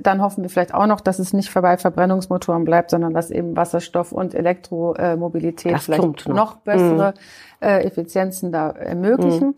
Dann 0.00 0.22
hoffen 0.22 0.42
wir 0.42 0.50
vielleicht 0.50 0.74
auch 0.74 0.86
noch, 0.86 1.00
dass 1.00 1.18
es 1.18 1.32
nicht 1.32 1.52
bei 1.52 1.76
Verbrennungsmotoren 1.76 2.64
bleibt, 2.64 2.90
sondern 2.90 3.12
dass 3.12 3.30
eben 3.30 3.56
Wasserstoff 3.56 4.12
und 4.12 4.34
Elektromobilität 4.34 5.74
das 5.74 5.84
vielleicht 5.84 6.02
noch. 6.02 6.34
noch. 6.34 6.56
bessere 6.56 7.14
mhm. 7.60 7.66
äh, 7.66 7.84
Effizienzen 7.84 8.52
da 8.52 8.70
ermöglichen. 8.70 9.48
Mhm. 9.48 9.56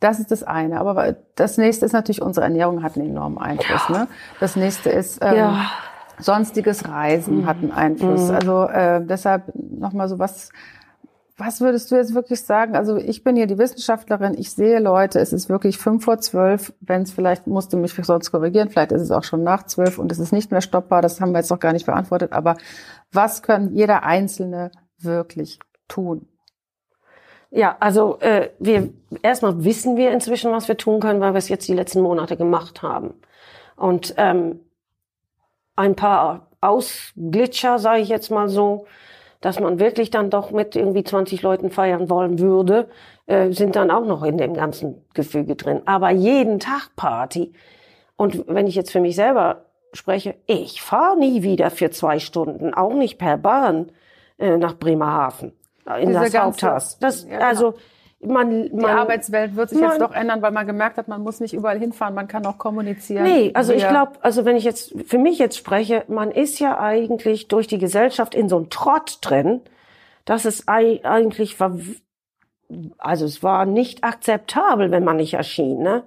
Das 0.00 0.18
ist 0.18 0.30
das 0.30 0.42
eine. 0.42 0.80
Aber 0.80 1.14
das 1.36 1.58
nächste 1.58 1.86
ist 1.86 1.92
natürlich, 1.92 2.22
unsere 2.22 2.44
Ernährung 2.44 2.82
hat 2.82 2.96
einen 2.96 3.10
enormen 3.10 3.38
Einfluss. 3.38 3.88
Ja. 3.88 3.98
Ne? 3.98 4.08
Das 4.40 4.56
nächste 4.56 4.90
ist 4.90 5.20
ähm, 5.22 5.36
ja. 5.36 5.66
sonstiges 6.18 6.88
Reisen 6.88 7.42
mhm. 7.42 7.46
hat 7.46 7.58
einen 7.58 7.72
Einfluss. 7.72 8.28
Mhm. 8.28 8.34
Also 8.34 8.64
äh, 8.64 9.04
deshalb 9.04 9.52
nochmal 9.54 10.08
so 10.08 10.18
was 10.18 10.50
was 11.36 11.60
würdest 11.60 11.90
du 11.90 11.96
jetzt 11.96 12.14
wirklich 12.14 12.42
sagen? 12.42 12.76
Also 12.76 12.96
ich 12.96 13.24
bin 13.24 13.36
hier 13.36 13.46
die 13.46 13.58
Wissenschaftlerin, 13.58 14.34
ich 14.38 14.50
sehe 14.52 14.78
Leute, 14.80 15.18
es 15.18 15.32
ist 15.32 15.48
wirklich 15.48 15.78
fünf 15.78 16.04
vor 16.04 16.18
zwölf, 16.18 16.72
wenn 16.80 17.02
es 17.02 17.12
vielleicht, 17.12 17.46
musst 17.46 17.72
du 17.72 17.78
mich 17.78 17.94
sonst 17.94 18.30
korrigieren, 18.30 18.68
vielleicht 18.68 18.92
ist 18.92 19.02
es 19.02 19.10
auch 19.10 19.24
schon 19.24 19.42
nach 19.42 19.64
zwölf 19.64 19.98
und 19.98 20.12
es 20.12 20.18
ist 20.18 20.32
nicht 20.32 20.50
mehr 20.50 20.60
stoppbar, 20.60 21.00
das 21.00 21.20
haben 21.20 21.32
wir 21.32 21.38
jetzt 21.38 21.50
noch 21.50 21.60
gar 21.60 21.72
nicht 21.72 21.86
beantwortet, 21.86 22.32
aber 22.32 22.56
was 23.12 23.42
kann 23.42 23.72
jeder 23.74 24.02
Einzelne 24.02 24.70
wirklich 24.98 25.58
tun? 25.88 26.28
Ja, 27.50 27.76
also 27.80 28.18
äh, 28.20 28.50
wir 28.58 28.90
erstmal 29.22 29.62
wissen 29.64 29.96
wir 29.96 30.10
inzwischen, 30.10 30.52
was 30.52 30.68
wir 30.68 30.76
tun 30.76 31.00
können, 31.00 31.20
weil 31.20 31.34
wir 31.34 31.38
es 31.38 31.50
jetzt 31.50 31.68
die 31.68 31.74
letzten 31.74 32.00
Monate 32.00 32.38
gemacht 32.38 32.82
haben. 32.82 33.14
Und 33.76 34.14
ähm, 34.16 34.60
ein 35.76 35.94
paar 35.94 36.48
Ausglitscher, 36.62 37.78
sage 37.78 38.00
ich 38.00 38.08
jetzt 38.08 38.30
mal 38.30 38.48
so, 38.48 38.86
dass 39.42 39.60
man 39.60 39.78
wirklich 39.78 40.10
dann 40.10 40.30
doch 40.30 40.50
mit 40.52 40.74
irgendwie 40.74 41.04
20 41.04 41.42
Leuten 41.42 41.70
feiern 41.70 42.08
wollen 42.08 42.38
würde, 42.38 42.88
äh, 43.26 43.52
sind 43.52 43.76
dann 43.76 43.90
auch 43.90 44.06
noch 44.06 44.22
in 44.22 44.38
dem 44.38 44.54
ganzen 44.54 45.04
Gefüge 45.12 45.56
drin. 45.56 45.82
Aber 45.84 46.10
jeden 46.10 46.58
Tag 46.58 46.90
Party. 46.96 47.52
Und 48.16 48.44
wenn 48.46 48.66
ich 48.66 48.76
jetzt 48.76 48.92
für 48.92 49.00
mich 49.00 49.16
selber 49.16 49.66
spreche, 49.92 50.36
ich 50.46 50.80
fahre 50.80 51.18
nie 51.18 51.42
wieder 51.42 51.70
für 51.70 51.90
zwei 51.90 52.18
Stunden, 52.18 52.72
auch 52.72 52.94
nicht 52.94 53.18
per 53.18 53.36
Bahn 53.36 53.92
äh, 54.38 54.56
nach 54.56 54.74
Bremerhaven 54.78 55.52
in 55.98 56.08
Diese 56.08 56.20
das 56.20 56.38
Haupthaus. 56.38 56.98
Das, 57.00 57.24
ja, 57.24 57.30
genau. 57.30 57.44
also 57.44 57.74
man, 58.24 58.68
man, 58.70 58.78
die 58.78 58.84
Arbeitswelt 58.86 59.56
wird 59.56 59.70
sich 59.70 59.80
man, 59.80 59.90
jetzt 59.90 60.00
doch 60.00 60.12
ändern, 60.12 60.42
weil 60.42 60.52
man 60.52 60.66
gemerkt 60.66 60.96
hat, 60.96 61.08
man 61.08 61.22
muss 61.22 61.40
nicht 61.40 61.54
überall 61.54 61.78
hinfahren, 61.78 62.14
man 62.14 62.28
kann 62.28 62.46
auch 62.46 62.58
kommunizieren. 62.58 63.24
Nee, 63.24 63.50
also 63.54 63.72
ich 63.72 63.86
glaube, 63.86 64.12
also 64.20 64.44
wenn 64.44 64.56
ich 64.56 64.64
jetzt 64.64 64.94
für 65.06 65.18
mich 65.18 65.38
jetzt 65.38 65.56
spreche, 65.56 66.04
man 66.08 66.30
ist 66.30 66.58
ja 66.58 66.78
eigentlich 66.78 67.48
durch 67.48 67.66
die 67.66 67.78
Gesellschaft 67.78 68.34
in 68.34 68.48
so 68.48 68.56
einem 68.56 68.70
Trott 68.70 69.18
drin, 69.22 69.60
dass 70.24 70.44
es 70.44 70.68
eigentlich 70.68 71.58
war, 71.58 71.76
also 72.98 73.24
es 73.24 73.42
war 73.42 73.66
nicht 73.66 74.04
akzeptabel, 74.04 74.90
wenn 74.90 75.04
man 75.04 75.16
nicht 75.16 75.34
erschien, 75.34 75.82
ne? 75.82 76.04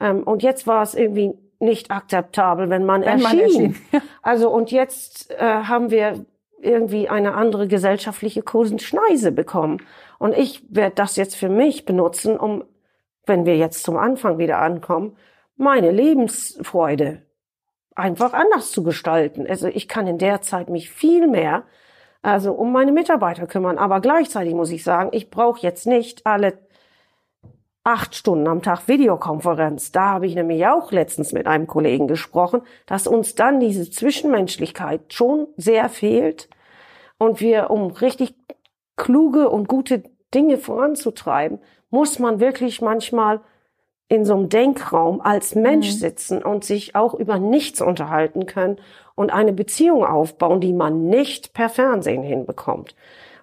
Ähm, 0.00 0.24
und 0.24 0.42
jetzt 0.42 0.66
war 0.66 0.82
es 0.82 0.94
irgendwie 0.94 1.32
nicht 1.58 1.90
akzeptabel, 1.90 2.68
wenn 2.68 2.84
man 2.84 3.02
wenn 3.02 3.20
erschien. 3.20 3.22
Man 3.22 3.38
erschien. 3.38 3.76
also 4.22 4.50
und 4.50 4.70
jetzt 4.70 5.30
äh, 5.30 5.44
haben 5.44 5.90
wir 5.90 6.26
irgendwie 6.60 7.08
eine 7.08 7.34
andere 7.34 7.68
gesellschaftliche 7.68 8.42
Kursenschneise 8.42 9.32
bekommen. 9.32 9.78
Und 10.18 10.36
ich 10.36 10.62
werde 10.68 10.94
das 10.94 11.16
jetzt 11.16 11.36
für 11.36 11.48
mich 11.48 11.84
benutzen, 11.84 12.38
um, 12.38 12.64
wenn 13.26 13.46
wir 13.46 13.56
jetzt 13.56 13.82
zum 13.82 13.96
Anfang 13.96 14.38
wieder 14.38 14.58
ankommen, 14.58 15.16
meine 15.56 15.90
Lebensfreude 15.90 17.22
einfach 17.94 18.32
anders 18.32 18.70
zu 18.70 18.82
gestalten. 18.82 19.46
Also 19.46 19.68
ich 19.68 19.88
kann 19.88 20.06
in 20.06 20.18
der 20.18 20.42
Zeit 20.42 20.68
mich 20.68 20.90
viel 20.90 21.26
mehr 21.26 21.64
also 22.26 22.54
um 22.54 22.72
meine 22.72 22.90
Mitarbeiter 22.90 23.46
kümmern. 23.46 23.78
Aber 23.78 24.00
gleichzeitig 24.00 24.52
muss 24.52 24.72
ich 24.72 24.82
sagen, 24.82 25.10
ich 25.12 25.30
brauche 25.30 25.60
jetzt 25.60 25.86
nicht 25.86 26.26
alle 26.26 26.58
acht 27.84 28.16
Stunden 28.16 28.48
am 28.48 28.62
Tag 28.62 28.88
Videokonferenz. 28.88 29.92
Da 29.92 30.08
habe 30.08 30.26
ich 30.26 30.34
nämlich 30.34 30.66
auch 30.66 30.90
letztens 30.90 31.32
mit 31.32 31.46
einem 31.46 31.68
Kollegen 31.68 32.08
gesprochen, 32.08 32.62
dass 32.86 33.06
uns 33.06 33.36
dann 33.36 33.60
diese 33.60 33.88
Zwischenmenschlichkeit 33.88 35.12
schon 35.12 35.46
sehr 35.56 35.88
fehlt 35.88 36.48
und 37.16 37.40
wir, 37.40 37.70
um 37.70 37.92
richtig 37.92 38.34
kluge 38.96 39.48
und 39.50 39.68
gute 39.68 40.02
Dinge 40.34 40.58
voranzutreiben, 40.58 41.58
muss 41.90 42.18
man 42.18 42.40
wirklich 42.40 42.80
manchmal 42.80 43.40
in 44.08 44.24
so 44.24 44.34
einem 44.34 44.48
Denkraum 44.48 45.20
als 45.20 45.54
Mensch 45.54 45.88
mhm. 45.88 45.98
sitzen 45.98 46.42
und 46.42 46.64
sich 46.64 46.94
auch 46.94 47.14
über 47.14 47.38
nichts 47.38 47.80
unterhalten 47.80 48.46
können 48.46 48.78
und 49.14 49.32
eine 49.32 49.52
Beziehung 49.52 50.04
aufbauen, 50.04 50.60
die 50.60 50.72
man 50.72 51.08
nicht 51.08 51.54
per 51.54 51.68
Fernsehen 51.68 52.22
hinbekommt. 52.22 52.94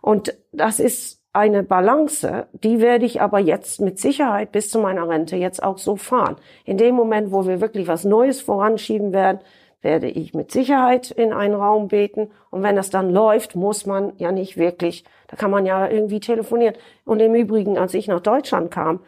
Und 0.01 0.37
das 0.51 0.79
ist 0.79 1.21
eine 1.33 1.63
Balance, 1.63 2.47
die 2.53 2.79
werde 2.79 3.05
ich 3.05 3.19
aber 3.19 3.39
jetzt 3.39 3.81
mit 3.81 3.99
Sicherheit 3.99 4.51
bis 4.51 4.69
zu 4.69 4.79
meiner 4.79 5.09
Rente 5.09 5.35
jetzt 5.35 5.63
auch 5.63 5.79
so 5.79 5.95
fahren. 5.95 6.35
In 6.63 6.77
dem 6.77 6.95
Moment, 6.95 7.31
wo 7.31 7.47
wir 7.47 7.59
wirklich 7.59 7.87
was 7.87 8.05
Neues 8.05 8.39
voranschieben 8.39 9.13
werden, 9.13 9.39
werde 9.81 10.07
ich 10.07 10.33
mit 10.33 10.51
Sicherheit 10.51 11.11
in 11.11 11.33
einen 11.33 11.55
Raum 11.55 11.87
beten. 11.89 12.29
Und 12.51 12.63
wenn 12.63 12.75
das 12.75 12.89
dann 12.89 13.09
läuft, 13.09 13.55
muss 13.55 13.85
man 13.85 14.13
ja 14.17 14.31
nicht 14.31 14.57
wirklich, 14.57 15.03
da 15.33 15.37
kann 15.37 15.49
man 15.49 15.65
ja 15.65 15.87
irgendwie 15.89 16.19
telefonieren. 16.19 16.75
Und 17.05 17.19
im 17.19 17.33
Übrigen, 17.33 17.79
als 17.79 17.95
ich 17.95 18.07
nach 18.07 18.19
Deutschland 18.19 18.69
kam, 18.69 18.99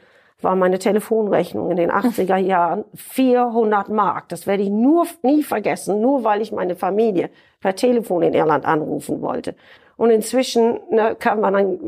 war 0.41 0.55
meine 0.55 0.79
Telefonrechnung 0.79 1.69
in 1.69 1.77
den 1.77 1.91
80er 1.91 2.37
Jahren 2.37 2.83
400 2.95 3.89
Mark. 3.89 4.29
Das 4.29 4.47
werde 4.47 4.63
ich 4.63 4.69
nur 4.69 5.05
nie 5.21 5.43
vergessen, 5.43 6.01
nur 6.01 6.23
weil 6.23 6.41
ich 6.41 6.51
meine 6.51 6.75
Familie 6.75 7.29
per 7.61 7.75
Telefon 7.75 8.23
in 8.23 8.33
Irland 8.33 8.65
anrufen 8.65 9.21
wollte. 9.21 9.55
Und 9.97 10.09
inzwischen 10.09 10.79
ne, 10.89 11.15
kann 11.17 11.41
man 11.41 11.53
dann 11.53 11.79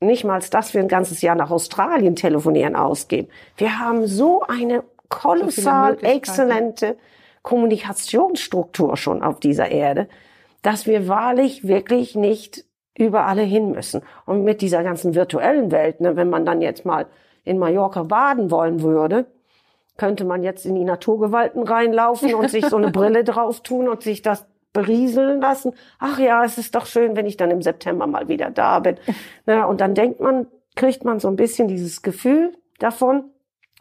nicht 0.00 0.24
mal 0.24 0.40
das 0.50 0.70
für 0.70 0.78
ein 0.78 0.88
ganzes 0.88 1.20
Jahr 1.20 1.36
nach 1.36 1.50
Australien 1.50 2.16
telefonieren 2.16 2.76
ausgeben. 2.76 3.28
Wir 3.58 3.78
haben 3.78 4.06
so 4.06 4.40
eine 4.42 4.84
kolossal 5.10 5.98
so 6.00 6.06
exzellente 6.06 6.96
Kommunikationsstruktur 7.42 8.96
schon 8.96 9.22
auf 9.22 9.38
dieser 9.38 9.70
Erde, 9.70 10.08
dass 10.62 10.86
wir 10.86 11.08
wahrlich 11.08 11.68
wirklich 11.68 12.14
nicht 12.14 12.65
überall 12.96 13.38
hin 13.40 13.72
müssen. 13.72 14.02
Und 14.24 14.44
mit 14.44 14.60
dieser 14.60 14.82
ganzen 14.82 15.14
virtuellen 15.14 15.70
Welt, 15.70 16.00
ne, 16.00 16.16
wenn 16.16 16.30
man 16.30 16.44
dann 16.44 16.60
jetzt 16.62 16.84
mal 16.84 17.06
in 17.44 17.58
Mallorca 17.58 18.02
baden 18.02 18.50
wollen 18.50 18.82
würde, 18.82 19.26
könnte 19.96 20.24
man 20.24 20.42
jetzt 20.42 20.66
in 20.66 20.74
die 20.74 20.84
Naturgewalten 20.84 21.62
reinlaufen 21.62 22.34
und 22.34 22.50
sich 22.50 22.66
so 22.66 22.76
eine 22.76 22.90
Brille 22.92 23.24
drauf 23.24 23.60
tun 23.60 23.88
und 23.88 24.02
sich 24.02 24.22
das 24.22 24.46
berieseln 24.72 25.40
lassen. 25.40 25.72
Ach 25.98 26.18
ja, 26.18 26.44
es 26.44 26.58
ist 26.58 26.74
doch 26.74 26.86
schön, 26.86 27.16
wenn 27.16 27.26
ich 27.26 27.36
dann 27.38 27.50
im 27.50 27.62
September 27.62 28.06
mal 28.06 28.28
wieder 28.28 28.50
da 28.50 28.80
bin. 28.80 28.96
Ja, 29.46 29.64
und 29.66 29.80
dann 29.80 29.94
denkt 29.94 30.20
man, 30.20 30.46
kriegt 30.74 31.04
man 31.04 31.18
so 31.18 31.28
ein 31.28 31.36
bisschen 31.36 31.68
dieses 31.68 32.02
Gefühl 32.02 32.52
davon, 32.78 33.24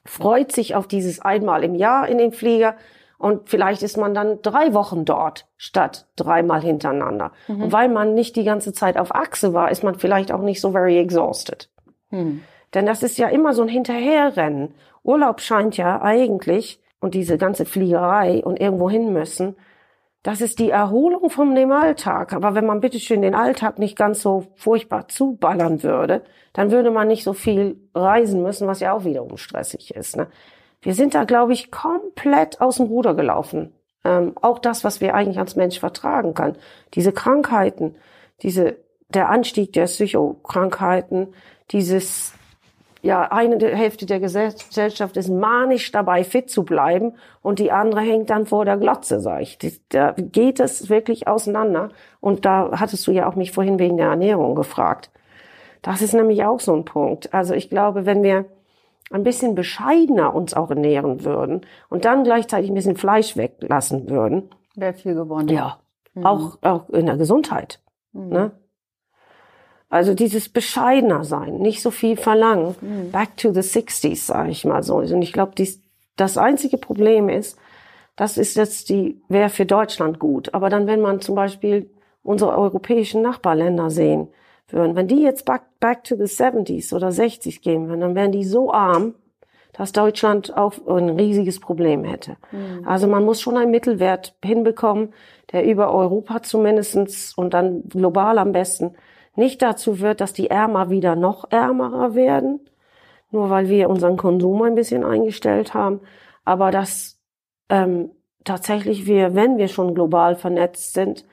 freut 0.06 0.52
sich 0.54 0.76
auf 0.76 0.88
dieses 0.88 1.20
einmal 1.20 1.64
im 1.64 1.76
Jahr 1.76 2.08
in 2.08 2.18
den 2.18 2.32
Flieger, 2.32 2.76
und 3.18 3.50
vielleicht 3.50 3.84
ist 3.84 3.98
man 3.98 4.14
dann 4.14 4.42
drei 4.42 4.74
Wochen 4.74 5.06
dort 5.06 5.48
statt 5.58 6.08
dreimal 6.16 6.62
hintereinander. 6.62 7.32
Mhm. 7.48 7.64
Und 7.64 7.72
weil 7.72 7.90
man 7.90 8.14
nicht 8.14 8.36
die 8.36 8.44
ganze 8.44 8.74
Zeit 8.74 8.98
auf 8.98 9.14
Achse 9.16 9.54
war, 9.54 9.72
ist 9.72 9.84
man 9.84 9.96
vielleicht 9.96 10.32
auch 10.32 10.42
nicht 10.42 10.62
so 10.62 10.72
very 10.72 10.98
exhausted. 10.98 11.70
Mhm. 12.10 12.42
Denn 12.74 12.86
das 12.86 13.04
ist 13.04 13.18
ja 13.18 13.30
immer 13.30 13.54
so 13.54 13.62
ein 13.62 13.70
Hinterherrennen. 13.70 14.74
Urlaub 15.04 15.40
scheint 15.40 15.78
ja 15.78 16.02
eigentlich, 16.02 16.82
und 17.00 17.14
diese 17.14 17.38
ganze 17.38 17.66
Fliegerei 17.66 18.44
und 18.44 18.60
irgendwo 18.60 18.90
hin 18.90 19.14
müssen, 19.14 19.56
das 20.24 20.42
ist 20.42 20.58
die 20.58 20.72
Erholung 20.72 21.30
von 21.30 21.54
dem 21.54 21.72
Alltag. 21.72 22.34
Aber 22.34 22.56
wenn 22.56 22.66
man 22.66 22.82
bitteschön 22.82 23.22
den 23.22 23.36
Alltag 23.36 23.78
nicht 23.78 23.96
ganz 23.96 24.24
so 24.24 24.48
furchtbar 24.56 25.08
zuballern 25.08 25.84
würde, 25.84 26.24
dann 26.54 26.72
würde 26.72 26.90
man 26.90 27.08
nicht 27.08 27.24
so 27.24 27.34
viel 27.34 27.78
reisen 27.94 28.42
müssen, 28.42 28.68
was 28.68 28.80
ja 28.80 28.94
auch 28.94 29.06
wiederum 29.06 29.38
stressig 29.38 29.94
ist. 29.94 30.18
Ne? 30.18 30.28
Wir 30.86 30.94
sind 30.94 31.16
da, 31.16 31.24
glaube 31.24 31.54
ich, 31.54 31.72
komplett 31.72 32.62
aus 32.62 32.78
dem 32.78 32.86
Ruder 32.86 33.16
gelaufen. 33.16 33.74
Ähm, 34.04 34.34
auch 34.40 34.60
das, 34.60 34.84
was 34.84 35.02
wir 35.02 35.16
eigentlich 35.16 35.40
als 35.40 35.56
Mensch 35.56 35.80
vertragen 35.80 36.36
kann. 36.36 36.58
Diese 36.94 37.12
Krankheiten, 37.12 37.96
diese, 38.44 38.76
der 39.10 39.30
Anstieg 39.30 39.74
der 39.74 39.86
Psychokrankheiten, 39.86 41.34
dieses, 41.72 42.34
ja, 43.02 43.32
eine 43.32 43.58
Hälfte 43.66 44.06
der 44.06 44.20
Gesellschaft 44.20 45.18
ist 45.18 45.30
manisch 45.30 45.92
dabei, 45.92 46.24
fit 46.24 46.52
zu 46.52 46.64
bleiben 46.64 47.14
und 47.42 47.58
die 47.58 47.72
andere 47.72 48.02
hängt 48.02 48.30
dann 48.30 48.46
vor 48.46 48.64
der 48.64 48.78
Glotze, 48.78 49.22
sag 49.22 49.42
ich. 49.42 49.58
Da 49.90 50.12
geht 50.16 50.60
es 50.60 50.88
wirklich 50.88 51.28
auseinander. 51.28 51.90
Und 52.20 52.46
da 52.46 52.80
hattest 52.80 53.08
du 53.08 53.12
ja 53.12 53.28
auch 53.28 53.36
mich 53.36 53.52
vorhin 53.52 53.80
wegen 53.80 53.98
der 53.98 54.10
Ernährung 54.10 54.54
gefragt. 54.54 55.10
Das 55.82 56.04
ist 56.04 56.14
nämlich 56.14 56.44
auch 56.46 56.60
so 56.60 56.76
ein 56.76 56.86
Punkt. 56.86 57.34
Also 57.34 57.56
ich 57.56 57.72
glaube, 57.72 58.06
wenn 58.06 58.22
wir 58.22 58.46
ein 59.12 59.24
bisschen 59.24 59.56
bescheidener 59.56 60.34
uns 60.34 60.54
auch 60.54 60.70
ernähren 60.70 61.24
würden 61.24 61.62
und 61.90 62.06
dann 62.06 62.24
gleichzeitig 62.24 62.70
ein 62.70 62.76
bisschen 62.76 62.98
Fleisch 62.98 63.38
weglassen 63.38 64.10
würden. 64.10 64.50
Wäre 64.76 64.94
viel 64.94 65.14
gewonnen. 65.14 65.50
Ja. 65.50 65.80
Mhm. 66.14 66.26
Auch, 66.26 66.58
auch 66.62 66.90
in 66.90 67.06
der 67.06 67.18
Gesundheit. 67.18 67.82
Mhm. 68.14 68.30
Ne? 68.30 68.52
Also 69.90 70.14
dieses 70.14 70.50
bescheidener 70.50 71.24
sein, 71.24 71.58
nicht 71.60 71.82
so 71.82 71.92
viel 71.92 72.18
verlangen. 72.18 72.76
Mhm. 72.82 73.12
Back 73.12 73.38
to 73.38 73.54
the 73.54 73.62
60s, 73.62 74.26
sage 74.26 74.50
ich 74.50 74.66
mal 74.66 74.84
so. 74.84 74.98
Und 74.98 75.22
ich 75.22 75.34
glaube, 75.34 75.54
das 76.16 76.38
einzige 76.38 76.78
Problem 76.78 77.30
ist, 77.30 77.58
das 78.16 78.38
ist 78.38 78.56
jetzt 78.56 78.90
die, 78.90 79.22
wäre 79.28 79.50
für 79.50 79.66
Deutschland 79.66 80.20
gut. 80.20 80.54
Aber 80.54 80.70
dann, 80.70 80.88
wenn 80.88 81.02
man 81.02 81.22
zum 81.22 81.36
Beispiel 81.36 81.92
unsere 82.24 82.58
europäischen 82.58 83.22
Nachbarländer 83.22 83.90
sehen 83.90 84.30
würden, 84.70 84.96
wenn 84.96 85.08
die 85.08 85.22
jetzt 85.22 85.46
back, 85.46 85.64
back 85.80 86.04
to 86.04 86.16
the 86.16 86.24
70s 86.24 86.94
oder 86.94 87.10
60s 87.10 87.62
gehen 87.62 87.88
würden, 87.88 88.02
dann 88.02 88.16
wären 88.16 88.32
die 88.32 88.44
so 88.44 88.72
arm, 88.74 89.16
dass 89.74 89.92
Deutschland 89.92 90.56
auch 90.56 90.74
ein 90.88 91.10
riesiges 91.10 91.60
Problem 91.60 92.04
hätte. 92.04 92.38
Mhm. 92.52 92.88
Also 92.88 93.08
man 93.08 93.26
muss 93.26 93.42
schon 93.42 93.58
einen 93.58 93.72
Mittelwert 93.72 94.36
hinbekommen, 94.44 95.14
der 95.52 95.66
über 95.66 95.94
Europa 95.94 96.42
zumindestens 96.42 97.34
und 97.36 97.54
dann 97.54 97.84
global 97.90 98.38
am 98.38 98.54
besten 98.54 98.96
nicht 99.36 99.62
dazu 99.62 100.00
wird, 100.00 100.22
dass 100.22 100.32
die 100.34 100.50
Ärmer 100.50 100.90
wieder 100.90 101.16
noch 101.16 101.52
ärmerer 101.52 102.16
werden, 102.16 102.62
nur 103.32 103.50
weil 103.50 103.68
wir 103.68 103.90
unseren 103.90 104.16
Konsum 104.16 104.62
ein 104.62 104.76
bisschen 104.76 105.04
eingestellt 105.04 105.74
haben, 105.74 106.00
aber 106.46 106.72
dass 106.72 107.20
ähm, 107.70 108.12
tatsächlich 108.46 109.08
wir, 109.08 109.36
wenn 109.36 109.58
wir 109.58 109.68
schon 109.68 109.94
global 109.94 110.36
vernetzt 110.36 110.94
sind, 110.94 111.26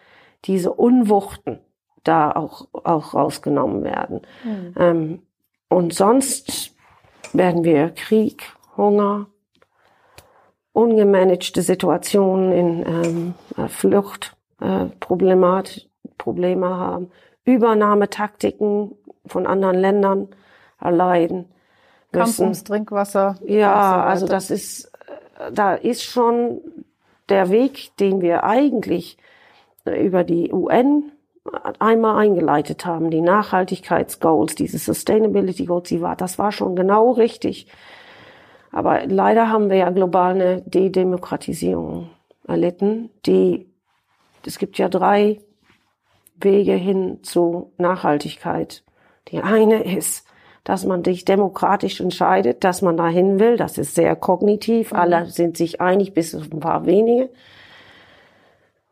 diese 0.46 0.72
Unwuchten 0.72 1.60
da 2.04 2.32
auch, 2.32 2.68
auch 2.72 3.14
rausgenommen 3.14 3.84
werden. 3.84 4.22
Mhm. 4.44 4.74
Ähm, 4.78 5.22
und 5.68 5.94
sonst 5.94 6.74
werden 7.32 7.64
wir 7.64 7.90
Krieg, 7.90 8.42
Hunger, 8.76 9.26
ungemanagte 10.72 11.62
Situationen 11.62 12.52
in 12.52 13.34
ähm, 13.56 13.68
Flucht, 13.68 14.36
äh, 14.60 14.86
Problemat, 15.00 15.88
Probleme 16.18 16.68
haben, 16.68 17.10
Übernahmetaktiken 17.44 18.92
von 19.26 19.46
anderen 19.46 19.76
Ländern 19.76 20.28
erleiden 20.80 21.38
müssen. 21.38 21.52
Kampf 22.12 22.38
ums 22.38 22.64
Trinkwasser. 22.64 23.36
Ja, 23.46 24.02
so 24.04 24.08
also 24.08 24.26
das 24.26 24.50
ist, 24.50 24.92
da 25.52 25.74
ist 25.74 26.02
schon 26.02 26.60
der 27.28 27.50
Weg, 27.50 27.96
den 27.98 28.20
wir 28.20 28.44
eigentlich 28.44 29.16
über 29.84 30.22
die 30.22 30.52
UN 30.52 31.12
einmal 31.78 32.18
eingeleitet 32.18 32.86
haben, 32.86 33.10
die 33.10 33.20
Nachhaltigkeitsgoals, 33.20 34.54
diese 34.54 34.78
Sustainability 34.78 35.66
Goals, 35.66 35.88
die 35.88 36.00
war, 36.00 36.16
das 36.16 36.38
war 36.38 36.52
schon 36.52 36.76
genau 36.76 37.12
richtig. 37.12 37.66
Aber 38.70 39.06
leider 39.06 39.48
haben 39.50 39.68
wir 39.68 39.76
ja 39.76 39.90
global 39.90 40.34
eine 40.34 40.62
Dedemokratisierung 40.62 42.10
erlitten, 42.46 43.10
die, 43.26 43.68
es 44.46 44.58
gibt 44.58 44.78
ja 44.78 44.88
drei 44.88 45.40
Wege 46.36 46.72
hin 46.72 47.22
zu 47.22 47.72
Nachhaltigkeit. 47.76 48.84
Die 49.28 49.40
eine 49.40 49.82
ist, 49.82 50.26
dass 50.64 50.84
man 50.84 51.04
sich 51.04 51.24
demokratisch 51.24 52.00
entscheidet, 52.00 52.64
dass 52.64 52.82
man 52.82 52.96
dahin 52.96 53.40
will. 53.40 53.56
Das 53.56 53.78
ist 53.78 53.94
sehr 53.94 54.14
kognitiv. 54.16 54.92
Mhm. 54.92 54.98
Alle 54.98 55.26
sind 55.26 55.56
sich 55.56 55.80
einig, 55.80 56.14
bis 56.14 56.34
auf 56.34 56.50
ein 56.52 56.60
paar 56.60 56.86
wenige. 56.86 57.30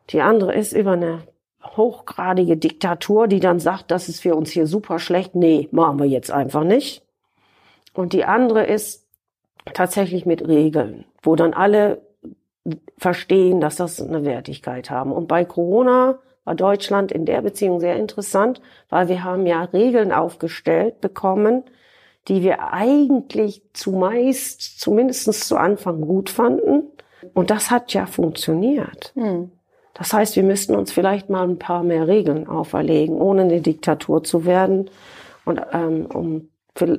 Die 0.09 0.21
andere 0.21 0.53
ist 0.53 0.73
über 0.73 0.93
eine 0.93 1.23
hochgradige 1.63 2.57
Diktatur, 2.57 3.27
die 3.27 3.39
dann 3.39 3.59
sagt, 3.59 3.91
das 3.91 4.09
ist 4.09 4.21
für 4.21 4.35
uns 4.35 4.51
hier 4.51 4.67
super 4.67 4.99
schlecht. 4.99 5.35
Nee, 5.35 5.67
machen 5.71 5.99
wir 5.99 6.07
jetzt 6.07 6.31
einfach 6.31 6.63
nicht. 6.63 7.03
Und 7.93 8.13
die 8.13 8.25
andere 8.25 8.65
ist 8.65 9.05
tatsächlich 9.73 10.25
mit 10.25 10.47
Regeln, 10.47 11.05
wo 11.21 11.35
dann 11.35 11.53
alle 11.53 12.01
verstehen, 12.97 13.61
dass 13.61 13.75
das 13.75 14.01
eine 14.01 14.23
Wertigkeit 14.23 14.89
haben. 14.89 15.11
Und 15.11 15.27
bei 15.27 15.45
Corona 15.45 16.19
war 16.43 16.55
Deutschland 16.55 17.11
in 17.11 17.25
der 17.25 17.41
Beziehung 17.41 17.79
sehr 17.79 17.95
interessant, 17.95 18.61
weil 18.89 19.07
wir 19.07 19.23
haben 19.23 19.45
ja 19.45 19.63
Regeln 19.63 20.11
aufgestellt 20.11 21.01
bekommen, 21.01 21.63
die 22.27 22.43
wir 22.43 22.71
eigentlich 22.71 23.63
zumeist, 23.73 24.79
zumindest 24.79 25.47
zu 25.47 25.57
Anfang 25.57 26.01
gut 26.01 26.29
fanden. 26.29 26.83
Und 27.33 27.49
das 27.49 27.71
hat 27.71 27.93
ja 27.93 28.05
funktioniert. 28.05 29.11
Hm. 29.15 29.51
Das 29.93 30.13
heißt, 30.13 30.35
wir 30.35 30.43
müssten 30.43 30.75
uns 30.75 30.91
vielleicht 30.91 31.29
mal 31.29 31.47
ein 31.47 31.59
paar 31.59 31.83
mehr 31.83 32.07
Regeln 32.07 32.47
auferlegen, 32.47 33.15
ohne 33.15 33.43
eine 33.43 33.61
Diktatur 33.61 34.23
zu 34.23 34.45
werden 34.45 34.89
und, 35.45 35.61
ähm, 35.73 36.05
um, 36.05 36.49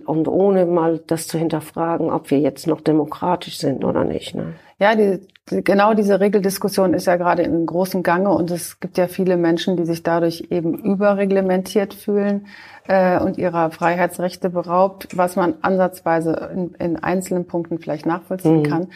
und 0.04 0.28
ohne 0.28 0.66
mal 0.66 1.00
das 1.06 1.26
zu 1.26 1.38
hinterfragen, 1.38 2.10
ob 2.10 2.30
wir 2.30 2.38
jetzt 2.38 2.66
noch 2.66 2.80
demokratisch 2.80 3.58
sind 3.58 3.84
oder 3.84 4.04
nicht. 4.04 4.34
Ne? 4.34 4.54
Ja, 4.78 4.94
die, 4.94 5.20
genau 5.46 5.94
diese 5.94 6.20
Regeldiskussion 6.20 6.94
ist 6.94 7.06
ja 7.06 7.16
gerade 7.16 7.42
in 7.42 7.66
großem 7.66 8.02
Gange 8.02 8.30
und 8.30 8.50
es 8.50 8.80
gibt 8.80 8.98
ja 8.98 9.08
viele 9.08 9.36
Menschen, 9.36 9.76
die 9.76 9.84
sich 9.84 10.02
dadurch 10.02 10.48
eben 10.50 10.74
überreglementiert 10.74 11.94
fühlen 11.94 12.46
äh, 12.88 13.18
und 13.18 13.38
ihrer 13.38 13.70
Freiheitsrechte 13.70 14.50
beraubt, 14.50 15.16
was 15.16 15.36
man 15.36 15.54
ansatzweise 15.62 16.50
in, 16.52 16.74
in 16.74 17.02
einzelnen 17.02 17.46
Punkten 17.46 17.78
vielleicht 17.78 18.06
nachvollziehen 18.06 18.60
mhm. 18.60 18.62
kann. 18.64 18.88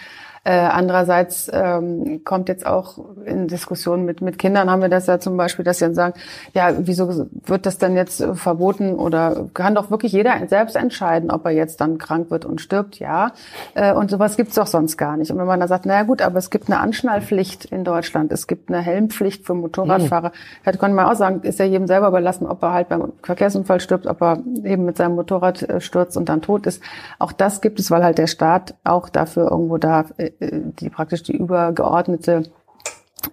Äh, 0.47 0.61
andererseits 0.61 1.51
ähm, 1.53 2.21
kommt 2.25 2.49
jetzt 2.49 2.67
auch 2.67 2.99
in 3.25 3.49
Diskussionen 3.49 4.05
mit, 4.05 4.21
mit 4.21 4.39
Kindern 4.39 4.71
haben 4.71 4.81
wir 4.81 4.89
das 4.89 5.09
ja 5.09 5.19
zum 5.19 5.37
Beispiel, 5.37 5.65
dass 5.65 5.81
sie 5.81 5.87
dann 5.87 5.97
sagen, 5.97 6.15
ja, 6.55 6.73
wieso 6.79 7.27
wird 7.47 7.67
das 7.67 7.79
denn 7.79 7.97
jetzt 7.97 8.25
verboten 8.35 8.95
oder 8.95 9.49
kann 9.55 9.75
doch 9.75 9.91
wirklich 9.91 10.13
jeder 10.13 10.35
selbst 10.47 10.77
entscheiden, 10.77 11.33
ob 11.33 11.47
er 11.47 11.51
jetzt 11.51 11.81
dann 11.81 11.99
krank 11.99 12.31
wird 12.31 12.45
und 12.45 12.61
stirbt, 12.61 13.01
ja. 13.01 13.33
Äh, 13.75 13.93
und 13.93 14.09
sowas 14.09 14.37
gibt's 14.37 14.55
doch 14.55 14.69
sonst 14.69 14.97
gar 14.97 15.17
nicht. 15.17 15.33
Und 15.33 15.39
wenn 15.39 15.47
man 15.47 15.59
dann 15.59 15.69
sagt, 15.69 15.85
naja 15.85 16.05
gut, 16.05 16.23
aber 16.23 16.39
es 16.39 16.51
gibt 16.51 16.69
eine 16.69 16.79
Anschnallpflicht 16.79 17.65
in 17.65 17.83
Deutschland, 17.83 18.31
es 18.31 18.47
gibt 18.47 18.69
eine 18.69 18.81
Helmpflicht 18.81 19.45
für 19.45 19.55
Motorradfahrer, 19.55 20.29
mhm. 20.29 20.61
da 20.65 20.71
könnte 20.71 20.95
man 20.95 21.07
auch 21.07 21.17
sagen, 21.17 21.41
ist 21.43 21.59
ja 21.59 21.65
jedem 21.65 21.89
selber 21.89 22.07
überlassen, 22.07 22.47
ob 22.47 22.63
er 22.63 22.73
halt 22.73 22.89
beim 22.89 23.15
Verkehrsunfall 23.21 23.76
stirbt, 23.81 24.07
ob 24.07 24.21
er 24.23 24.43
eben 24.65 24.85
mit 24.85 24.97
seinem 24.97 25.15
Motorrad 25.15 25.63
äh, 25.63 25.81
stürzt 25.81 26.17
und 26.17 26.29
dann 26.29 26.43
tot 26.43 26.67
ist. 26.67 26.83
Auch 27.19 27.33
das 27.33 27.61
gibt 27.61 27.79
es, 27.79 27.91
weil 27.91 28.05
halt 28.05 28.19
der 28.19 28.27
Staat 28.27 28.75
auch 28.85 29.09
dafür 29.09 29.51
irgendwo 29.51 29.79
da 29.79 30.07
äh, 30.17 30.31
die 30.41 30.91
praktisch 30.91 31.23
die 31.23 31.37
übergeordnete 31.37 32.45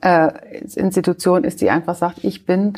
äh, 0.02 0.32
Institution 0.76 1.44
ist, 1.44 1.62
die 1.62 1.70
einfach 1.70 1.96
sagt, 1.96 2.24
ich 2.24 2.46
bin 2.46 2.74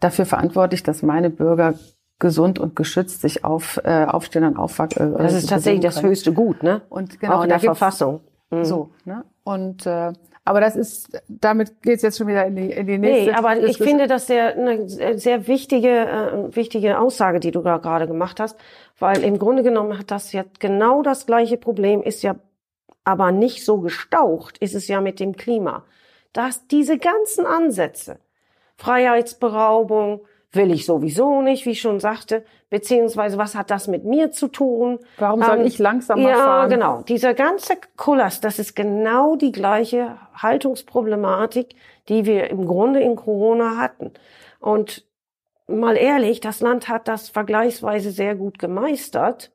dafür 0.00 0.26
verantwortlich, 0.26 0.82
dass 0.82 1.02
meine 1.02 1.30
Bürger 1.30 1.74
gesund 2.18 2.58
und 2.58 2.76
geschützt 2.76 3.20
sich 3.20 3.44
auf, 3.44 3.80
äh, 3.84 4.04
aufstehen 4.04 4.44
und 4.44 4.56
aufwachsen. 4.56 5.16
Äh, 5.16 5.22
das 5.22 5.34
ist 5.34 5.48
tatsächlich 5.48 5.82
das 5.82 6.02
höchste 6.02 6.32
Gut, 6.32 6.62
ne? 6.62 6.82
Und 6.88 7.18
genau, 7.20 7.38
auch 7.38 7.42
in 7.42 7.48
der 7.48 7.60
Verfassung. 7.60 8.20
Mhm. 8.50 8.64
So, 8.64 8.90
ne? 9.04 9.24
Und 9.44 9.86
äh, 9.86 10.12
aber 10.44 10.60
das 10.60 10.74
ist, 10.74 11.22
damit 11.28 11.82
geht's 11.82 12.02
jetzt 12.02 12.18
schon 12.18 12.26
wieder 12.26 12.44
in 12.46 12.56
die, 12.56 12.70
in 12.70 12.86
die 12.86 12.98
nächste. 12.98 13.30
Nee, 13.30 13.36
aber 13.36 13.62
ich 13.62 13.78
finde 13.78 14.08
das 14.08 14.26
sehr, 14.26 14.56
eine 14.56 14.88
sehr 14.88 15.46
wichtige, 15.46 15.88
äh, 15.88 16.56
wichtige 16.56 16.98
Aussage, 16.98 17.38
die 17.38 17.52
du 17.52 17.60
da 17.62 17.78
gerade 17.78 18.08
gemacht 18.08 18.40
hast, 18.40 18.58
weil 18.98 19.22
im 19.22 19.38
Grunde 19.38 19.62
genommen 19.62 19.98
hat 19.98 20.10
das 20.10 20.32
ja 20.32 20.44
genau 20.58 21.02
das 21.02 21.26
gleiche 21.26 21.56
Problem, 21.56 22.02
ist 22.02 22.22
ja 22.22 22.36
aber 23.04 23.32
nicht 23.32 23.64
so 23.64 23.80
gestaucht 23.80 24.58
ist 24.58 24.74
es 24.74 24.88
ja 24.88 25.00
mit 25.00 25.20
dem 25.20 25.36
Klima. 25.36 25.84
Dass 26.32 26.66
diese 26.66 26.98
ganzen 26.98 27.46
Ansätze, 27.46 28.18
Freiheitsberaubung, 28.76 30.22
will 30.52 30.70
ich 30.70 30.84
sowieso 30.84 31.40
nicht, 31.40 31.64
wie 31.64 31.70
ich 31.70 31.80
schon 31.80 31.98
sagte, 31.98 32.44
beziehungsweise 32.68 33.38
was 33.38 33.54
hat 33.54 33.70
das 33.70 33.88
mit 33.88 34.04
mir 34.04 34.32
zu 34.32 34.48
tun? 34.48 34.98
Warum 35.18 35.42
soll 35.42 35.60
ähm, 35.60 35.66
ich 35.66 35.78
langsamer 35.78 36.28
ja, 36.28 36.36
fahren? 36.36 36.70
Ja, 36.70 36.76
genau. 36.76 37.02
Dieser 37.02 37.34
ganze 37.34 37.74
Kulas, 37.96 38.40
das 38.40 38.58
ist 38.58 38.76
genau 38.76 39.36
die 39.36 39.52
gleiche 39.52 40.18
Haltungsproblematik, 40.34 41.74
die 42.08 42.26
wir 42.26 42.50
im 42.50 42.66
Grunde 42.66 43.00
in 43.00 43.16
Corona 43.16 43.78
hatten. 43.78 44.12
Und 44.60 45.06
mal 45.66 45.96
ehrlich, 45.96 46.40
das 46.40 46.60
Land 46.60 46.88
hat 46.88 47.08
das 47.08 47.30
vergleichsweise 47.30 48.10
sehr 48.10 48.34
gut 48.34 48.58
gemeistert, 48.58 49.52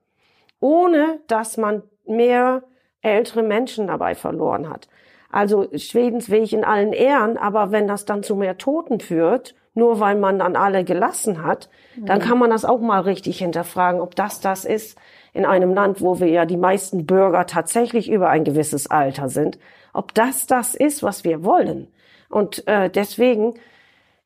ohne 0.59 1.19
dass 1.27 1.57
man 1.57 1.83
mehr 2.05 2.63
ältere 3.01 3.43
Menschen 3.43 3.87
dabei 3.87 4.15
verloren 4.15 4.69
hat. 4.69 4.87
Also 5.29 5.67
Schwedens 5.75 6.29
Weg 6.29 6.53
in 6.53 6.63
allen 6.63 6.93
Ehren, 6.93 7.37
aber 7.37 7.71
wenn 7.71 7.87
das 7.87 8.05
dann 8.05 8.23
zu 8.23 8.35
mehr 8.35 8.57
Toten 8.57 8.99
führt, 8.99 9.55
nur 9.77 9.99
weil 9.99 10.15
man 10.15 10.39
dann 10.39 10.55
alle 10.55 10.83
gelassen 10.83 11.43
hat, 11.43 11.69
mhm. 11.95 12.07
dann 12.07 12.19
kann 12.19 12.39
man 12.39 12.49
das 12.49 12.65
auch 12.65 12.81
mal 12.81 13.01
richtig 13.01 13.37
hinterfragen, 13.37 14.01
ob 14.01 14.15
das 14.15 14.39
das 14.39 14.65
ist 14.65 14.97
in 15.33 15.45
einem 15.45 15.73
Land, 15.73 16.01
wo 16.01 16.19
wir 16.19 16.27
ja 16.27 16.45
die 16.45 16.57
meisten 16.57 17.05
Bürger 17.05 17.45
tatsächlich 17.45 18.09
über 18.09 18.29
ein 18.29 18.43
gewisses 18.43 18.89
Alter 18.89 19.29
sind, 19.29 19.59
ob 19.93 20.15
das 20.15 20.47
das 20.47 20.73
ist, 20.73 21.03
was 21.03 21.23
wir 21.23 21.43
wollen. 21.43 21.89
Und 22.27 22.67
äh, 22.67 22.89
deswegen 22.89 23.53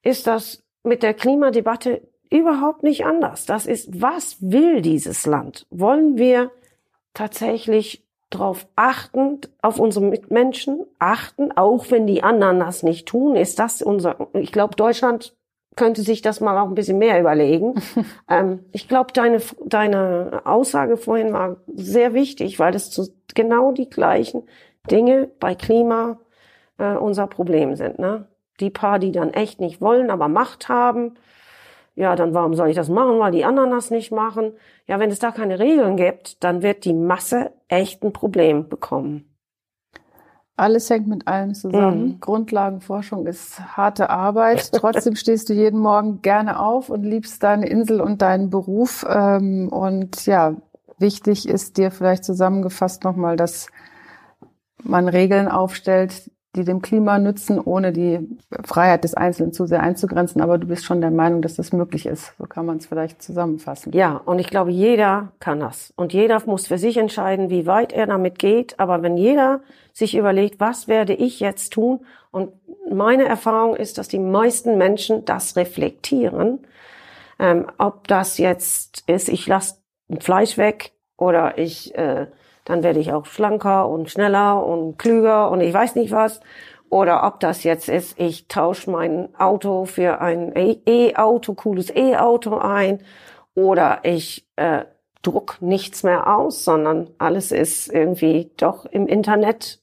ist 0.02 0.26
das 0.26 0.64
mit 0.84 1.04
der 1.04 1.14
Klimadebatte 1.14 2.02
überhaupt 2.30 2.84
nicht 2.84 3.06
anders. 3.06 3.46
Das 3.46 3.66
ist, 3.66 4.02
was 4.02 4.38
will 4.40 4.82
dieses 4.82 5.26
Land? 5.26 5.68
Wollen 5.70 6.18
wir 6.18 6.50
tatsächlich 7.14 8.06
darauf 8.30 8.68
achten, 8.78 9.42
auf 9.62 9.80
unsere 9.80 10.06
Mitmenschen 10.06 10.86
achten, 10.98 11.52
auch 11.52 11.92
wenn 11.92 12.08
die 12.08 12.24
anderen 12.24 12.62
das 12.62 12.84
nicht 12.84 13.06
tun? 13.06 13.36
Ist 13.36 13.60
das 13.60 13.82
unser, 13.82 14.30
ich 14.34 14.54
glaube, 14.54 14.78
Deutschland 14.78 15.36
könnte 15.76 16.02
sich 16.02 16.22
das 16.22 16.42
mal 16.42 16.58
auch 16.60 16.68
ein 16.68 16.76
bisschen 16.76 16.98
mehr 16.98 17.20
überlegen. 17.20 17.76
ähm, 18.30 18.66
ich 18.72 18.88
glaube, 18.88 19.14
deine, 19.14 19.42
deine 19.66 20.42
Aussage 20.46 20.98
vorhin 20.98 21.34
war 21.34 21.58
sehr 21.74 22.14
wichtig, 22.14 22.60
weil 22.60 22.72
das 22.72 22.92
zu, 22.92 23.08
genau 23.34 23.72
die 23.72 23.90
gleichen 23.90 24.44
Dinge 24.90 25.30
bei 25.40 25.56
Klima 25.56 26.20
äh, 26.78 26.96
unser 26.96 27.28
Problem 27.28 27.76
sind. 27.76 28.00
Ne? 28.00 28.28
Die 28.60 28.70
paar, 28.70 29.00
die 29.00 29.12
dann 29.12 29.34
echt 29.34 29.60
nicht 29.60 29.82
wollen, 29.82 30.10
aber 30.10 30.28
Macht 30.28 30.70
haben, 30.70 31.16
ja, 31.96 32.16
dann 32.16 32.34
warum 32.34 32.56
soll 32.56 32.70
ich 32.70 32.76
das 32.76 32.90
machen, 32.90 33.20
weil 33.20 33.32
die 33.32 33.46
anderen 33.46 33.72
das 33.72 33.92
nicht 33.92 34.12
machen? 34.12 34.54
Ja, 34.88 35.00
wenn 35.00 35.12
es 35.12 35.20
da 35.20 35.32
keine 35.32 35.60
Regeln 35.60 35.98
gibt, 35.98 36.44
dann 36.44 36.62
wird 36.62 36.86
die 36.86 36.94
Masse 36.94 37.52
echt 37.68 38.04
ein 38.04 38.14
Problem 38.14 38.70
bekommen. 38.70 39.31
Alles 40.62 40.92
hängt 40.92 41.08
mit 41.08 41.28
allem 41.28 41.56
zusammen. 41.56 42.04
Mhm. 42.04 42.20
Grundlagenforschung 42.20 43.26
ist 43.26 43.60
harte 43.76 44.12
Arbeit. 44.12 44.72
Trotzdem 44.74 45.16
stehst 45.16 45.50
du 45.50 45.54
jeden 45.54 45.80
Morgen 45.80 46.22
gerne 46.22 46.60
auf 46.60 46.92
und 46.92 47.02
liebst 47.02 47.42
deine 47.42 47.68
Insel 47.68 48.00
und 48.00 48.22
deinen 48.22 48.52
Beruf. 48.52 49.04
Ähm, 49.10 49.70
und 49.70 50.28
ja, 50.28 50.54
wichtig 51.00 51.50
ist 51.50 51.78
dir 51.78 51.90
vielleicht 51.90 52.24
zusammengefasst 52.24 53.04
nochmal, 53.04 53.38
dass 53.38 53.70
man 54.84 55.08
Regeln 55.08 55.48
aufstellt, 55.48 56.30
die 56.56 56.66
dem 56.66 56.82
Klima 56.82 57.18
nützen, 57.18 57.60
ohne 57.60 57.94
die 57.94 58.28
Freiheit 58.66 59.06
des 59.06 59.14
Einzelnen 59.14 59.54
zu 59.54 59.68
sehr 59.68 59.82
einzugrenzen. 59.82 60.42
Aber 60.42 60.58
du 60.58 60.68
bist 60.68 60.84
schon 60.84 61.00
der 61.00 61.12
Meinung, 61.12 61.42
dass 61.42 61.56
das 61.56 61.72
möglich 61.72 62.06
ist. 62.06 62.34
So 62.38 62.46
kann 62.46 62.66
man 62.66 62.78
es 62.78 62.88
vielleicht 62.88 63.22
zusammenfassen. 63.22 63.94
Ja, 63.94 64.18
und 64.18 64.40
ich 64.40 64.48
glaube, 64.48 64.72
jeder 64.72 65.32
kann 65.40 65.62
das. 65.62 65.94
Und 65.96 66.12
jeder 66.12 66.42
muss 66.46 66.68
für 66.68 66.78
sich 66.78 66.98
entscheiden, 66.98 67.50
wie 67.50 67.68
weit 67.68 67.94
er 67.94 68.06
damit 68.06 68.38
geht. 68.38 68.80
Aber 68.80 69.02
wenn 69.02 69.16
jeder 69.16 69.62
sich 69.94 70.16
überlegt, 70.16 70.60
was 70.60 70.90
werde 70.90 71.14
ich 71.14 71.40
jetzt 71.40 71.72
tun? 71.72 72.02
Und 72.32 72.52
meine 72.92 73.26
Erfahrung 73.26 73.76
ist, 73.76 73.98
dass 73.98 74.10
die 74.10 74.20
meisten 74.20 74.78
Menschen 74.78 75.24
das 75.24 75.56
reflektieren. 75.56 76.60
Ähm, 77.40 77.68
ob 77.78 78.08
das 78.10 78.38
jetzt 78.38 79.04
ist, 79.08 79.30
ich 79.30 79.48
lasse 79.48 79.76
Fleisch 80.20 80.58
weg 80.58 80.92
oder 81.18 81.58
ich 81.58 81.96
äh, 81.96 82.28
dann 82.66 82.84
werde 82.84 83.00
ich 83.00 83.12
auch 83.14 83.26
schlanker 83.26 83.90
und 83.90 84.10
schneller 84.10 84.66
und 84.66 84.98
klüger 84.98 85.50
und 85.50 85.62
ich 85.62 85.74
weiß 85.74 85.96
nicht 85.96 86.12
was. 86.12 86.42
Oder 86.90 87.26
ob 87.26 87.40
das 87.40 87.64
jetzt 87.64 87.88
ist, 87.88 88.20
ich 88.20 88.48
tausche 88.50 88.92
mein 88.92 89.30
Auto 89.38 89.86
für 89.86 90.20
ein 90.20 90.54
E-Auto, 90.56 91.54
cooles 91.54 91.90
E-Auto 91.90 92.58
ein. 92.58 93.00
Oder 93.56 94.00
ich 94.04 94.46
äh, 94.58 94.84
druck 95.22 95.58
nichts 95.62 96.04
mehr 96.04 96.36
aus, 96.36 96.66
sondern 96.66 97.10
alles 97.18 97.54
ist 97.54 97.88
irgendwie 97.88 98.52
doch 98.58 98.86
im 98.86 99.08
Internet 99.08 99.80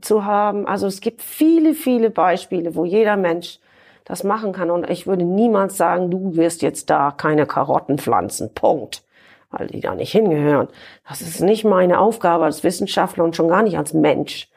zu 0.00 0.24
haben. 0.24 0.66
Also 0.66 0.86
es 0.86 1.00
gibt 1.00 1.20
viele, 1.20 1.74
viele 1.74 2.08
Beispiele, 2.08 2.74
wo 2.74 2.86
jeder 2.86 3.16
Mensch 3.16 3.60
das 4.06 4.24
machen 4.24 4.52
kann. 4.52 4.70
Und 4.70 4.88
ich 4.88 5.06
würde 5.06 5.24
niemals 5.24 5.76
sagen, 5.76 6.10
du 6.10 6.34
wirst 6.36 6.62
jetzt 6.62 6.88
da 6.88 7.10
keine 7.10 7.46
Karotten 7.46 7.98
pflanzen. 7.98 8.54
Punkt 8.54 9.02
weil 9.50 9.66
die 9.68 9.80
da 9.80 9.94
nicht 9.94 10.12
hingehören. 10.12 10.68
Das 11.08 11.20
ist 11.20 11.40
nicht 11.40 11.64
meine 11.64 11.98
Aufgabe 11.98 12.44
als 12.44 12.64
Wissenschaftler 12.64 13.24
und 13.24 13.36
schon 13.36 13.48
gar 13.48 13.62
nicht 13.62 13.78
als 13.78 13.94
Mensch. 13.94 14.48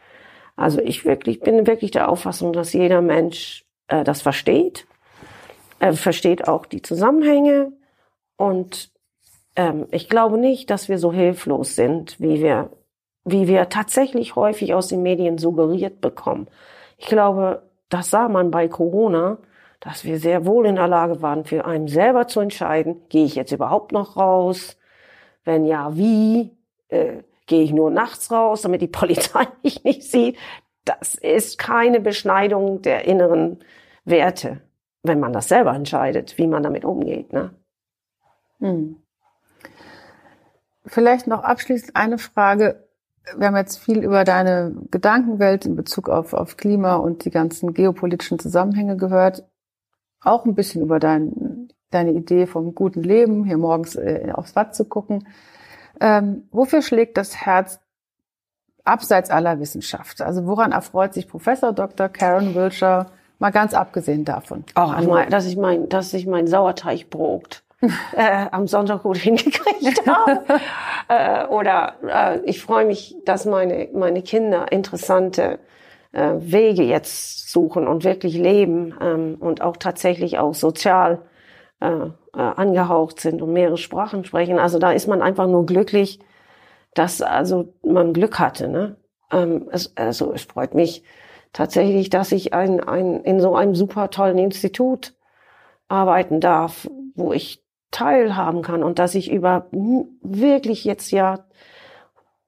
Also 0.56 0.82
ich 0.82 1.06
wirklich 1.06 1.40
bin 1.40 1.66
wirklich 1.68 1.92
der 1.92 2.10
Auffassung, 2.10 2.54
dass 2.54 2.74
jeder 2.74 3.02
Mensch 3.02 3.66
äh, 3.88 4.04
das 4.04 4.22
versteht, 4.22 4.86
er 5.80 5.94
versteht 5.94 6.48
auch 6.48 6.66
die 6.66 6.82
Zusammenhänge 6.82 7.72
und 8.38 8.92
ähm, 9.56 9.88
ich 9.92 10.10
glaube 10.10 10.38
nicht, 10.38 10.70
dass 10.70 10.90
wir 10.90 11.00
so 11.00 11.12
hilflos 11.12 11.76
sind, 11.76 12.20
wie 12.20 12.42
wir 12.42 12.70
wie 13.24 13.48
wir 13.48 13.70
tatsächlich 13.70 14.36
häufig 14.36 14.74
aus 14.74 14.88
den 14.88 15.04
Medien 15.04 15.38
suggeriert 15.38 16.02
bekommen. 16.02 16.48
Ich 16.98 17.06
glaube, 17.06 17.64
das 17.90 18.10
sah 18.10 18.30
man 18.30 18.52
bei 18.52 18.68
Corona, 18.68 19.38
dass 19.80 20.06
wir 20.06 20.20
sehr 20.20 20.46
wohl 20.46 20.66
in 20.66 20.76
der 20.76 20.88
Lage 20.88 21.22
waren, 21.22 21.46
für 21.46 21.66
einen 21.66 21.88
selber 21.88 22.28
zu 22.28 22.40
entscheiden, 22.40 23.02
gehe 23.10 23.26
ich 23.26 23.36
jetzt 23.36 23.52
überhaupt 23.52 23.92
noch 23.92 24.18
raus? 24.18 24.78
Wenn 25.44 25.66
ja, 25.66 25.96
wie? 25.96 26.56
Äh, 26.90 27.24
Gehe 27.48 27.64
ich 27.64 27.74
nur 27.74 27.92
nachts 27.92 28.32
raus, 28.32 28.62
damit 28.62 28.82
die 28.82 28.88
Polizei 29.02 29.46
mich 29.62 29.84
nicht 29.84 30.04
sieht? 30.04 30.38
Das 30.86 31.16
ist 31.16 31.58
keine 31.58 32.00
Beschneidung 32.00 32.82
der 32.82 33.06
inneren 33.06 33.60
Werte, 34.06 34.62
wenn 35.04 35.20
man 35.20 35.34
das 35.34 35.50
selber 35.50 35.74
entscheidet, 35.74 36.38
wie 36.38 36.48
man 36.48 36.64
damit 36.64 36.86
umgeht. 36.86 37.34
Ne? 37.34 37.54
Hm. 38.60 38.96
Vielleicht 40.86 41.28
noch 41.28 41.44
abschließend 41.44 41.96
eine 41.96 42.18
Frage. 42.18 42.88
Wir 43.38 43.48
haben 43.48 43.58
jetzt 43.58 43.78
viel 43.78 44.04
über 44.04 44.24
deine 44.24 44.74
Gedankenwelt 44.90 45.66
in 45.66 45.76
Bezug 45.76 46.10
auf, 46.10 46.34
auf 46.34 46.58
Klima 46.58 46.96
und 46.96 47.26
die 47.26 47.32
ganzen 47.32 47.74
geopolitischen 47.74 48.40
Zusammenhänge 48.40 48.98
gehört. 48.98 49.44
Auch 50.22 50.46
ein 50.46 50.56
bisschen 50.56 50.82
über 50.82 51.00
dein 51.00 51.70
deine 51.92 52.12
Idee 52.12 52.48
vom 52.48 52.74
guten 52.74 53.04
Leben, 53.04 53.46
hier 53.46 53.58
morgens 53.58 53.96
äh, 53.96 54.32
aufs 54.34 54.56
Watt 54.56 54.76
zu 54.76 54.86
gucken. 54.86 55.28
Ähm, 56.00 56.48
wofür 56.52 56.82
schlägt 56.82 57.18
das 57.18 57.36
Herz 57.46 57.80
abseits 58.84 59.30
aller 59.30 59.60
Wissenschaft? 59.60 60.22
Also 60.22 60.48
woran 60.48 60.72
erfreut 60.72 61.14
sich 61.14 61.28
Professor 61.28 61.74
Dr. 61.74 62.10
Karen 62.10 62.56
Wilshire, 62.56 63.08
mal 63.40 63.52
ganz 63.52 63.74
abgesehen 63.74 64.26
davon? 64.26 64.64
Ach, 64.76 65.02
mein, 65.06 65.30
dass 65.30 65.46
ich 65.46 65.58
mein, 65.58 65.90
dass 65.90 66.14
ich 66.14 66.26
mein 66.26 66.48
Sauerteigbrot 66.48 67.64
äh, 68.16 68.46
am 68.52 68.68
Sonntag 68.68 69.04
gut 69.04 69.18
hingekriegt 69.18 70.08
habe. 70.08 70.44
äh, 71.08 71.46
oder 71.48 71.96
äh, 72.08 72.40
ich 72.46 72.62
freue 72.62 72.86
mich, 72.86 73.16
dass 73.26 73.46
meine, 73.46 73.90
meine 73.94 74.22
Kinder 74.22 74.72
interessante 74.72 75.60
äh, 76.12 76.34
Wege 76.38 76.84
jetzt 76.84 77.52
suchen 77.52 77.88
und 77.88 78.04
wirklich 78.04 78.36
leben 78.36 78.94
ähm, 79.02 79.38
und 79.40 79.62
auch 79.62 79.78
tatsächlich 79.78 80.40
auch 80.40 80.54
sozial 80.54 81.22
äh, 81.82 82.06
äh, 82.06 82.12
angehaucht 82.34 83.20
sind 83.20 83.42
und 83.42 83.52
mehrere 83.54 83.78
Sprachen 83.78 84.24
sprechen. 84.24 84.60
Also 84.60 84.80
da 84.80 84.92
ist 84.92 85.08
man 85.08 85.22
einfach 85.22 85.48
nur 85.48 85.66
glücklich, 85.66 86.20
dass 86.94 87.22
also 87.22 87.74
man 87.84 88.14
Glück 88.14 88.40
hatte. 88.40 88.68
Ne? 88.68 88.96
Ähm, 89.32 89.68
es, 89.72 89.96
also 89.98 90.32
es 90.34 90.44
freut 90.44 90.76
mich 90.76 91.04
tatsächlich, 91.54 92.10
dass 92.10 92.32
ich 92.32 92.54
ein, 92.54 92.82
ein, 92.82 93.22
in 93.24 93.40
so 93.40 93.56
einem 93.56 93.76
super 93.76 94.10
tollen 94.10 94.38
Institut 94.38 95.14
arbeiten 95.88 96.40
darf, 96.40 96.88
wo 97.16 97.34
ich 97.34 97.64
teilhaben 97.92 98.62
kann 98.62 98.84
und 98.84 99.00
dass 99.00 99.16
ich 99.16 99.30
über 99.30 99.68
wirklich 99.72 100.86
jetzt 100.86 101.12
ja 101.12 101.40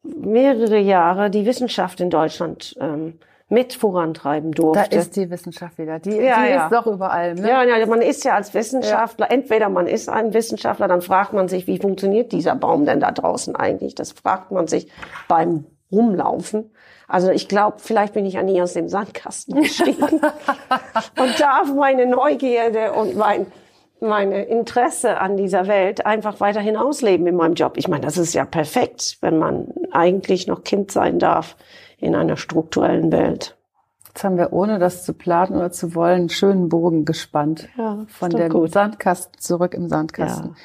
mehrere 0.03 0.79
Jahre 0.79 1.29
die 1.29 1.45
Wissenschaft 1.45 1.99
in 1.99 2.09
Deutschland 2.09 2.75
ähm, 2.79 3.19
mit 3.53 3.73
vorantreiben 3.73 4.51
durfte. 4.51 4.89
Da 4.89 4.97
ist 4.97 5.15
die 5.15 5.29
Wissenschaft 5.29 5.77
wieder. 5.77 5.99
Die, 5.99 6.09
ja, 6.09 6.43
die 6.43 6.49
ja. 6.51 6.63
ist 6.65 6.73
doch 6.73 6.87
überall. 6.87 7.35
Ne? 7.35 7.47
Ja, 7.47 7.63
ja, 7.63 7.85
man 7.85 8.01
ist 8.01 8.25
ja 8.25 8.33
als 8.33 8.53
Wissenschaftler, 8.53 9.27
ja. 9.29 9.35
entweder 9.35 9.69
man 9.69 9.85
ist 9.85 10.09
ein 10.09 10.33
Wissenschaftler, 10.33 10.87
dann 10.87 11.01
fragt 11.01 11.33
man 11.33 11.47
sich, 11.47 11.67
wie 11.67 11.77
funktioniert 11.77 12.31
dieser 12.31 12.55
Baum 12.55 12.85
denn 12.85 12.99
da 12.99 13.11
draußen 13.11 13.55
eigentlich? 13.55 13.93
Das 13.93 14.11
fragt 14.11 14.51
man 14.51 14.67
sich 14.67 14.91
beim 15.27 15.65
Rumlaufen. 15.91 16.71
Also 17.07 17.29
ich 17.29 17.47
glaube, 17.47 17.77
vielleicht 17.77 18.13
bin 18.13 18.25
ich 18.25 18.33
ja 18.33 18.43
nie 18.43 18.59
aus 18.61 18.73
dem 18.73 18.89
Sandkasten 18.89 19.61
gestiegen 19.61 20.01
und 21.19 21.39
darf 21.39 21.71
meine 21.73 22.07
Neugierde 22.07 22.93
und 22.93 23.15
mein 23.15 23.45
meine 23.99 24.43
Interesse 24.43 25.17
an 25.21 25.37
dieser 25.37 25.67
Welt 25.67 26.05
einfach 26.05 26.41
weiterhin 26.41 26.75
ausleben 26.75 27.25
in 27.25 27.37
meinem 27.37 27.53
Job. 27.53 27.77
Ich 27.77 27.87
meine, 27.87 28.01
das 28.01 28.17
ist 28.17 28.33
ja 28.33 28.43
perfekt, 28.43 29.17
wenn 29.21 29.37
man 29.37 29.73
eigentlich 29.91 30.45
noch 30.45 30.65
Kind 30.65 30.91
sein 30.91 31.19
darf 31.19 31.55
in 32.03 32.15
einer 32.15 32.37
strukturellen 32.37 33.11
Welt. 33.11 33.57
Jetzt 34.07 34.23
haben 34.23 34.37
wir, 34.37 34.53
ohne 34.53 34.77
das 34.77 35.05
zu 35.05 35.13
planen 35.13 35.55
oder 35.55 35.71
zu 35.71 35.95
wollen, 35.95 36.21
einen 36.21 36.29
schönen 36.29 36.69
Bogen 36.69 37.05
gespannt. 37.05 37.67
Ja, 37.77 38.05
von 38.07 38.29
dem 38.29 38.49
gut. 38.49 38.71
Sandkasten 38.71 39.39
zurück 39.39 39.73
im 39.73 39.87
Sandkasten. 39.87 40.49
Ja. 40.49 40.55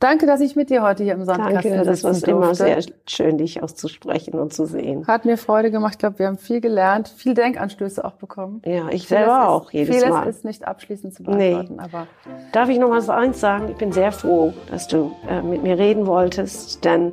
Danke, 0.00 0.26
dass 0.26 0.40
ich 0.40 0.54
mit 0.54 0.70
dir 0.70 0.82
heute 0.82 1.02
hier 1.02 1.14
im 1.14 1.24
Sandkasten 1.24 1.72
Danke, 1.72 1.84
das 1.84 2.04
war 2.04 2.28
immer 2.28 2.54
sehr 2.54 2.78
schön, 3.06 3.36
dich 3.36 3.62
auszusprechen 3.62 4.38
und 4.38 4.52
zu 4.52 4.64
sehen. 4.64 5.06
Hat 5.08 5.24
mir 5.24 5.36
Freude 5.36 5.72
gemacht. 5.72 5.94
Ich 5.94 5.98
glaube, 5.98 6.20
wir 6.20 6.28
haben 6.28 6.38
viel 6.38 6.60
gelernt, 6.60 7.08
viel 7.08 7.34
Denkanstöße 7.34 8.04
auch 8.04 8.12
bekommen. 8.12 8.62
Ja, 8.64 8.88
ich 8.90 9.08
vieles 9.08 9.08
selber 9.08 9.48
auch 9.48 9.72
jedes 9.72 9.96
vieles 9.96 10.10
Mal. 10.10 10.22
Vieles 10.22 10.36
ist 10.36 10.44
nicht 10.44 10.68
abschließend 10.68 11.14
zu 11.14 11.24
beantworten, 11.24 11.76
nee. 11.76 11.82
aber. 11.82 12.06
Darf 12.52 12.68
ich 12.68 12.78
noch 12.78 12.90
mal 12.90 13.10
eins 13.10 13.40
sagen? 13.40 13.70
Ich 13.70 13.76
bin 13.76 13.90
sehr 13.90 14.12
froh, 14.12 14.52
dass 14.70 14.86
du 14.86 15.12
äh, 15.28 15.42
mit 15.42 15.64
mir 15.64 15.78
reden 15.78 16.06
wolltest, 16.06 16.84
denn 16.84 17.12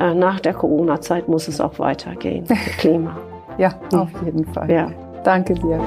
nach 0.00 0.40
der 0.40 0.54
Corona-Zeit 0.54 1.28
muss 1.28 1.48
es 1.48 1.60
auch 1.60 1.78
weitergehen. 1.78 2.44
Klima. 2.78 3.16
Ja, 3.58 3.74
auf 3.92 4.10
jeden 4.24 4.44
Fall. 4.46 4.70
Ja. 4.70 4.90
Danke 5.22 5.54
dir. 5.54 5.78